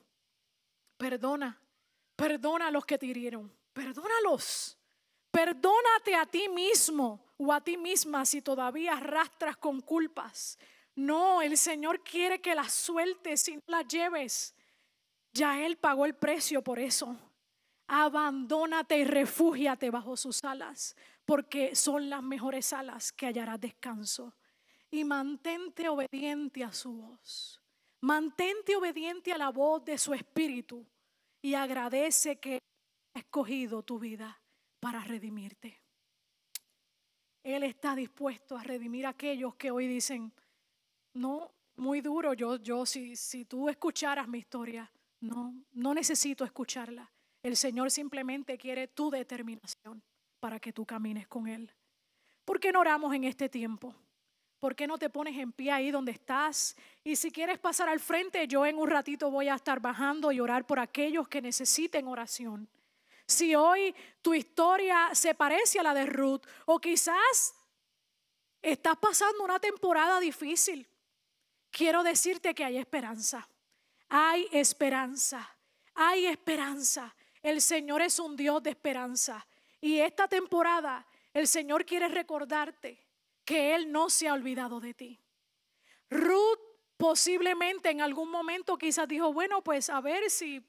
Perdona, 0.97 1.61
perdona 2.15 2.69
a 2.69 2.71
los 2.71 2.87
que 2.87 2.99
te 2.99 3.07
hirieron, 3.07 3.53
perdónalos. 3.75 4.79
Perdónate 5.31 6.15
a 6.15 6.25
ti 6.25 6.49
mismo 6.49 7.35
o 7.37 7.53
a 7.53 7.61
ti 7.61 7.77
misma 7.77 8.25
si 8.25 8.41
todavía 8.41 8.95
arrastras 8.95 9.59
con 9.59 9.83
culpas. 9.83 10.59
No, 10.95 11.43
el 11.43 11.59
Señor 11.59 12.03
quiere 12.03 12.41
que 12.41 12.55
las 12.55 12.73
sueltes 12.73 13.49
y 13.49 13.59
las 13.67 13.87
lleves. 13.87 14.55
Ya 15.33 15.61
Él 15.61 15.77
pagó 15.77 16.07
el 16.07 16.15
precio 16.15 16.63
por 16.63 16.79
eso 16.79 17.19
abandónate 17.87 18.99
y 18.99 19.05
refúgiate 19.05 19.91
bajo 19.91 20.17
sus 20.17 20.43
alas, 20.45 20.97
porque 21.25 21.75
son 21.75 22.09
las 22.11 22.23
mejores 22.23 22.73
alas 22.73 23.13
que 23.13 23.27
hallarás 23.27 23.61
descanso. 23.61 24.35
Y 24.91 25.05
mantente 25.05 25.89
obediente 25.89 26.63
a 26.63 26.73
su 26.73 26.93
voz. 26.93 27.61
Mantente 28.01 28.77
obediente 28.77 29.33
a 29.33 29.39
la 29.39 29.51
voz 29.51 29.85
de 29.85 29.99
su 29.99 30.15
espíritu 30.15 30.87
y 31.43 31.55
agradece 31.55 32.37
que 32.37 32.59
escogido 33.15 33.83
tu 33.83 33.99
vida 33.99 34.41
para 34.81 35.03
redimirte. 35.03 35.81
Él 37.43 37.63
está 37.63 37.95
dispuesto 37.95 38.57
a 38.57 38.63
redimir 38.63 39.07
a 39.07 39.11
aquellos 39.11 39.55
que 39.55 39.71
hoy 39.71 39.87
dicen, 39.87 40.33
no, 41.15 41.53
muy 41.77 42.01
duro. 42.01 42.35
Yo, 42.35 42.57
yo, 42.57 42.87
si, 42.87 43.17
si 43.17 43.45
tú 43.45 43.69
escucharas 43.69 44.29
mi 44.29 44.39
historia, 44.39 44.91
no, 45.21 45.55
no 45.73 45.95
necesito 45.95 46.45
escucharla. 46.45 47.11
El 47.43 47.57
Señor 47.57 47.91
simplemente 47.91 48.57
quiere 48.57 48.89
tu 48.89 49.11
determinación 49.11 50.03
para 50.41 50.59
que 50.59 50.73
tú 50.73 50.87
camines 50.87 51.29
con 51.29 51.47
Él. 51.47 51.71
¿Por 52.45 52.61
qué 52.61 52.73
no 52.73 52.81
oramos 52.81 53.15
en 53.15 53.25
este 53.25 53.49
tiempo? 53.49 53.95
¿Por 54.59 54.75
qué 54.75 54.87
no 54.87 54.97
te 54.97 55.11
pones 55.11 55.37
en 55.37 55.53
pie 55.53 55.71
ahí 55.71 55.91
donde 55.91 56.13
estás? 56.13 56.75
Y 57.03 57.17
si 57.17 57.31
quieres 57.31 57.59
pasar 57.59 57.89
al 57.89 58.01
frente, 58.01 58.49
yo 58.49 58.65
en 58.65 58.79
un 58.79 58.89
ratito 58.89 59.31
voy 59.31 59.49
a 59.49 59.55
estar 59.55 59.81
bajando 59.81 60.33
y 60.33 60.41
orar 60.41 60.67
por 60.67 60.79
aquellos 60.79 61.29
que 61.29 61.43
necesiten 61.43 62.09
oración. 62.09 62.67
Si 63.27 63.55
hoy 63.55 63.95
tu 64.21 64.35
historia 64.35 65.11
se 65.15 65.35
parece 65.35 65.79
a 65.79 65.83
la 65.83 65.95
de 65.95 66.07
Ruth 66.07 66.43
o 66.67 66.79
quizás 66.79 67.55
estás 68.61 68.97
pasando 68.99 69.45
una 69.45 69.59
temporada 69.59 70.21
difícil, 70.21 70.89
quiero 71.71 72.03
decirte 72.03 72.55
que 72.55 72.65
hay 72.65 72.77
esperanza. 72.77 73.49
Hay 74.09 74.49
esperanza. 74.53 75.57
Hay 75.95 76.27
esperanza. 76.27 77.15
El 77.43 77.61
Señor 77.63 78.03
es 78.03 78.19
un 78.19 78.37
Dios 78.37 78.63
de 78.63 78.71
esperanza. 78.71 79.47
Y 79.81 79.99
esta 80.01 80.29
temporada 80.29 81.07
el 81.33 81.49
Señor 81.49 81.85
quiere 81.85 82.09
recordarte 82.09 83.05
que 83.45 83.75
Él 83.75 83.91
no 83.91 84.09
se 84.09 84.29
ha 84.29 84.33
olvidado 84.33 84.81
de 84.81 84.95
ti. 84.95 85.21
Ruth 86.11 86.61
posiblemente 86.97 87.91
en 87.91 88.01
algún 88.01 88.31
momento 88.31 88.79
quizás 88.79 89.09
dijo, 89.09 89.33
bueno, 89.33 89.63
pues 89.63 89.91
a 89.91 90.01
ver 90.01 90.31
si, 90.31 90.65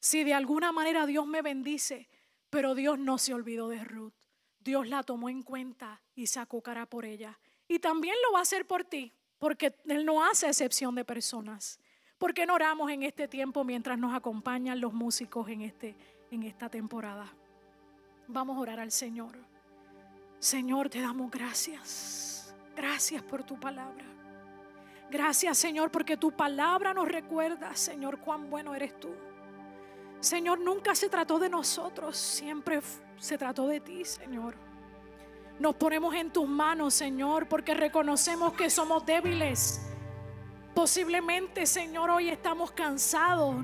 si 0.00 0.24
de 0.24 0.34
alguna 0.34 0.72
manera 0.72 1.06
Dios 1.06 1.26
me 1.26 1.42
bendice, 1.42 2.08
pero 2.50 2.74
Dios 2.74 2.98
no 2.98 3.18
se 3.18 3.34
olvidó 3.34 3.68
de 3.68 3.84
Ruth. 3.84 4.14
Dios 4.60 4.88
la 4.88 5.02
tomó 5.02 5.28
en 5.28 5.42
cuenta 5.42 6.02
y 6.14 6.26
sacó 6.26 6.62
cara 6.62 6.86
por 6.86 7.04
ella. 7.04 7.38
Y 7.68 7.78
también 7.78 8.14
lo 8.24 8.32
va 8.32 8.40
a 8.40 8.42
hacer 8.42 8.66
por 8.66 8.84
ti, 8.84 9.12
porque 9.38 9.76
Él 9.86 10.04
no 10.04 10.24
hace 10.24 10.48
excepción 10.48 10.94
de 10.94 11.04
personas. 11.04 11.78
¿Por 12.18 12.32
qué 12.32 12.46
no 12.46 12.54
oramos 12.54 12.90
en 12.90 13.02
este 13.02 13.28
tiempo 13.28 13.62
mientras 13.64 13.98
nos 13.98 14.14
acompañan 14.14 14.80
los 14.80 14.92
músicos 14.92 15.48
en, 15.48 15.62
este, 15.62 15.96
en 16.30 16.42
esta 16.42 16.68
temporada? 16.68 17.32
Vamos 18.28 18.56
a 18.56 18.60
orar 18.60 18.80
al 18.80 18.90
Señor. 18.90 19.36
Señor, 20.38 20.88
te 20.88 21.00
damos 21.00 21.30
gracias. 21.30 22.54
Gracias 22.74 23.22
por 23.22 23.44
tu 23.44 23.58
palabra. 23.58 24.04
Gracias, 25.10 25.58
Señor, 25.58 25.90
porque 25.90 26.16
tu 26.16 26.32
palabra 26.32 26.92
nos 26.92 27.06
recuerda, 27.06 27.74
Señor, 27.76 28.18
cuán 28.18 28.50
bueno 28.50 28.74
eres 28.74 28.98
tú. 28.98 29.10
Señor, 30.20 30.60
nunca 30.60 30.94
se 30.94 31.08
trató 31.08 31.38
de 31.38 31.48
nosotros, 31.48 32.16
siempre 32.16 32.80
se 33.18 33.38
trató 33.38 33.66
de 33.66 33.80
ti, 33.80 34.04
Señor. 34.04 34.54
Nos 35.58 35.74
ponemos 35.76 36.14
en 36.14 36.30
tus 36.30 36.48
manos, 36.48 36.94
Señor, 36.94 37.48
porque 37.48 37.74
reconocemos 37.74 38.52
que 38.52 38.68
somos 38.68 39.06
débiles. 39.06 39.80
Posiblemente, 40.74 41.64
Señor, 41.64 42.10
hoy 42.10 42.28
estamos 42.28 42.72
cansados. 42.72 43.56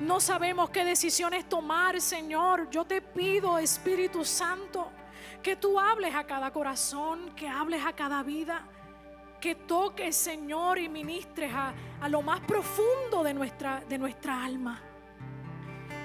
No 0.00 0.18
sabemos 0.18 0.70
qué 0.70 0.84
decisiones 0.84 1.48
tomar, 1.48 2.00
Señor. 2.00 2.68
Yo 2.70 2.84
te 2.84 3.00
pido, 3.00 3.58
Espíritu 3.58 4.24
Santo, 4.24 4.90
que 5.40 5.54
tú 5.54 5.78
hables 5.78 6.16
a 6.16 6.24
cada 6.24 6.50
corazón, 6.52 7.32
que 7.36 7.48
hables 7.48 7.84
a 7.86 7.92
cada 7.92 8.24
vida, 8.24 8.66
que 9.40 9.54
toques, 9.54 10.16
Señor, 10.16 10.80
y 10.80 10.88
ministres 10.88 11.52
a, 11.54 11.72
a 12.00 12.08
lo 12.08 12.22
más 12.22 12.40
profundo 12.40 13.22
de 13.22 13.34
nuestra, 13.34 13.84
de 13.88 13.98
nuestra 13.98 14.44
alma. 14.44 14.82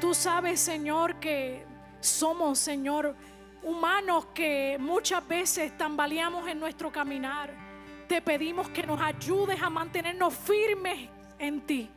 Tú 0.04 0.14
sabes, 0.14 0.60
Señor, 0.60 1.16
que 1.16 1.66
somos, 2.02 2.60
Señor, 2.60 3.16
humanos 3.62 4.26
que 4.34 4.76
muchas 4.78 5.26
veces 5.26 5.78
tambaleamos 5.78 6.46
en 6.50 6.60
nuestro 6.60 6.92
caminar. 6.92 7.56
Te 8.10 8.22
pedimos 8.22 8.68
que 8.68 8.86
nos 8.86 9.00
ayudes 9.00 9.62
a 9.62 9.70
mantenernos 9.70 10.34
firmes 10.34 11.10
en 11.40 11.62
ti. 11.62 11.90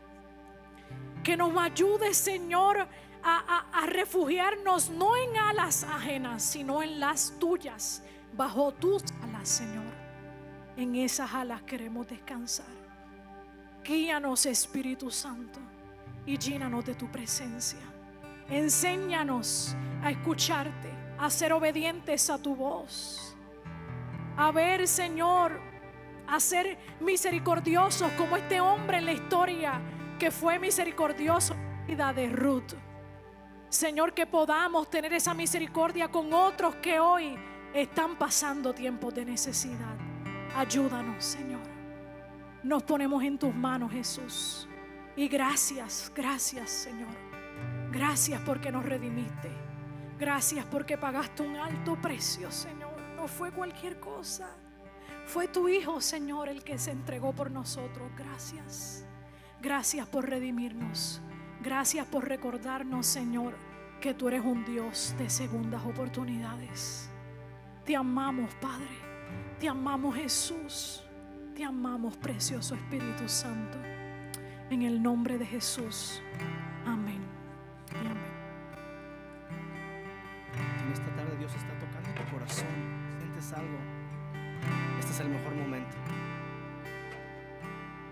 Que 1.24 1.36
nos 1.36 1.57
ayudes, 1.57 2.16
Señor, 2.16 2.86
a, 3.24 3.86
refugiarnos 3.86 4.88
no 4.88 5.16
en 5.16 5.36
alas 5.36 5.82
ajenas, 5.82 6.44
sino 6.44 6.84
en 6.84 7.00
las 7.00 7.36
tuyas, 7.40 8.04
bajo 8.36 8.70
tus 8.70 9.02
alas, 9.24 9.48
Señor. 9.48 9.92
En 10.76 10.94
esas 10.94 11.34
alas 11.34 11.61
queremos 11.62 12.07
descansar. 12.07 12.66
Guíanos, 13.82 14.46
Espíritu 14.46 15.11
Santo, 15.11 15.59
y 16.24 16.38
llénanos 16.38 16.84
de 16.84 16.94
tu 16.94 17.11
presencia. 17.11 17.95
Enséñanos 18.49 19.74
a 20.03 20.11
escucharte, 20.11 20.90
a 21.18 21.30
ser 21.30 21.53
obedientes 21.53 22.30
a 22.30 22.38
tu 22.38 22.55
voz. 22.55 23.36
A 24.36 24.53
ver, 24.53 24.86
Señor, 24.86 25.61
a 26.28 26.38
ser 26.40 26.78
misericordiosos 27.01 28.11
como 28.12 28.36
este 28.36 28.61
hombre 28.61 28.99
en 28.99 29.07
la 29.07 29.12
historia 29.12 29.80
que 30.18 30.30
fue 30.30 30.59
misericordioso 30.59 31.55
en 31.55 31.86
vida 31.86 32.12
de 32.12 32.28
Ruth. 32.28 32.74
Señor, 33.68 34.14
que 34.14 34.26
podamos 34.26 34.88
tener 34.88 35.12
esa 35.12 35.34
misericordia 35.34 36.09
con 36.09 36.32
otros 36.32 36.76
que 36.76 37.01
hoy 37.01 37.36
están 37.74 38.16
pasando 38.16 38.72
tiempos 38.72 39.14
de 39.14 39.24
necesidad. 39.24 39.97
Ayúdanos, 40.57 41.24
Señor. 41.24 41.61
Nos 42.62 42.82
ponemos 42.84 43.22
en 43.22 43.38
tus 43.38 43.55
manos, 43.55 43.92
Jesús. 43.92 44.68
Y 45.16 45.28
gracias, 45.28 46.11
gracias, 46.14 46.70
Señor. 46.70 47.26
Gracias 47.97 48.42
porque 48.42 48.70
nos 48.70 48.84
redimiste. 48.84 49.51
Gracias 50.18 50.66
porque 50.66 50.99
pagaste 50.99 51.42
un 51.42 51.57
alto 51.57 51.97
precio, 51.97 52.51
Señor. 52.51 52.92
No 53.16 53.26
fue 53.26 53.51
cualquier 53.53 53.99
cosa. 53.99 54.51
Fue 55.24 55.49
tu 55.49 55.66
Hijo, 55.66 56.03
Señor, 56.03 56.51
el 56.51 56.62
que 56.62 56.76
se 56.78 56.90
entregó 56.90 57.32
por 57.32 57.51
nosotros. 57.51 58.11
Gracias. 58.14 59.07
Gracias 59.62 60.07
por 60.09 60.28
redimirnos. 60.28 61.22
Gracias 61.62 62.07
por 62.07 62.28
recordarnos, 62.28 63.07
Señor, 63.07 63.55
que 64.03 64.12
tú 64.12 64.28
eres 64.28 64.44
un 64.44 64.62
Dios 64.66 65.14
de 65.16 65.30
segundas 65.30 65.82
oportunidades. 65.86 67.11
Te 67.86 67.97
amamos, 67.97 68.55
Padre. 68.57 68.94
Te 69.59 69.70
amamos, 69.70 70.14
Jesús. 70.16 71.03
Te 71.55 71.64
amamos, 71.64 72.14
precioso 72.18 72.74
Espíritu 72.74 73.26
Santo. 73.26 73.78
En 74.68 74.82
el 74.82 75.03
nombre 75.03 75.38
de 75.38 75.47
Jesús. 75.47 76.20
Amén. 76.84 77.36
En 80.87 80.93
esta 80.93 81.11
tarde 81.16 81.37
Dios 81.37 81.53
está 81.53 81.74
tocando 81.80 82.09
tu 82.14 82.30
corazón. 82.30 82.68
Sientes 83.18 83.53
algo. 83.55 83.76
Este 85.01 85.11
es 85.11 85.20
el 85.20 85.30
mejor 85.30 85.53
momento 85.57 86.05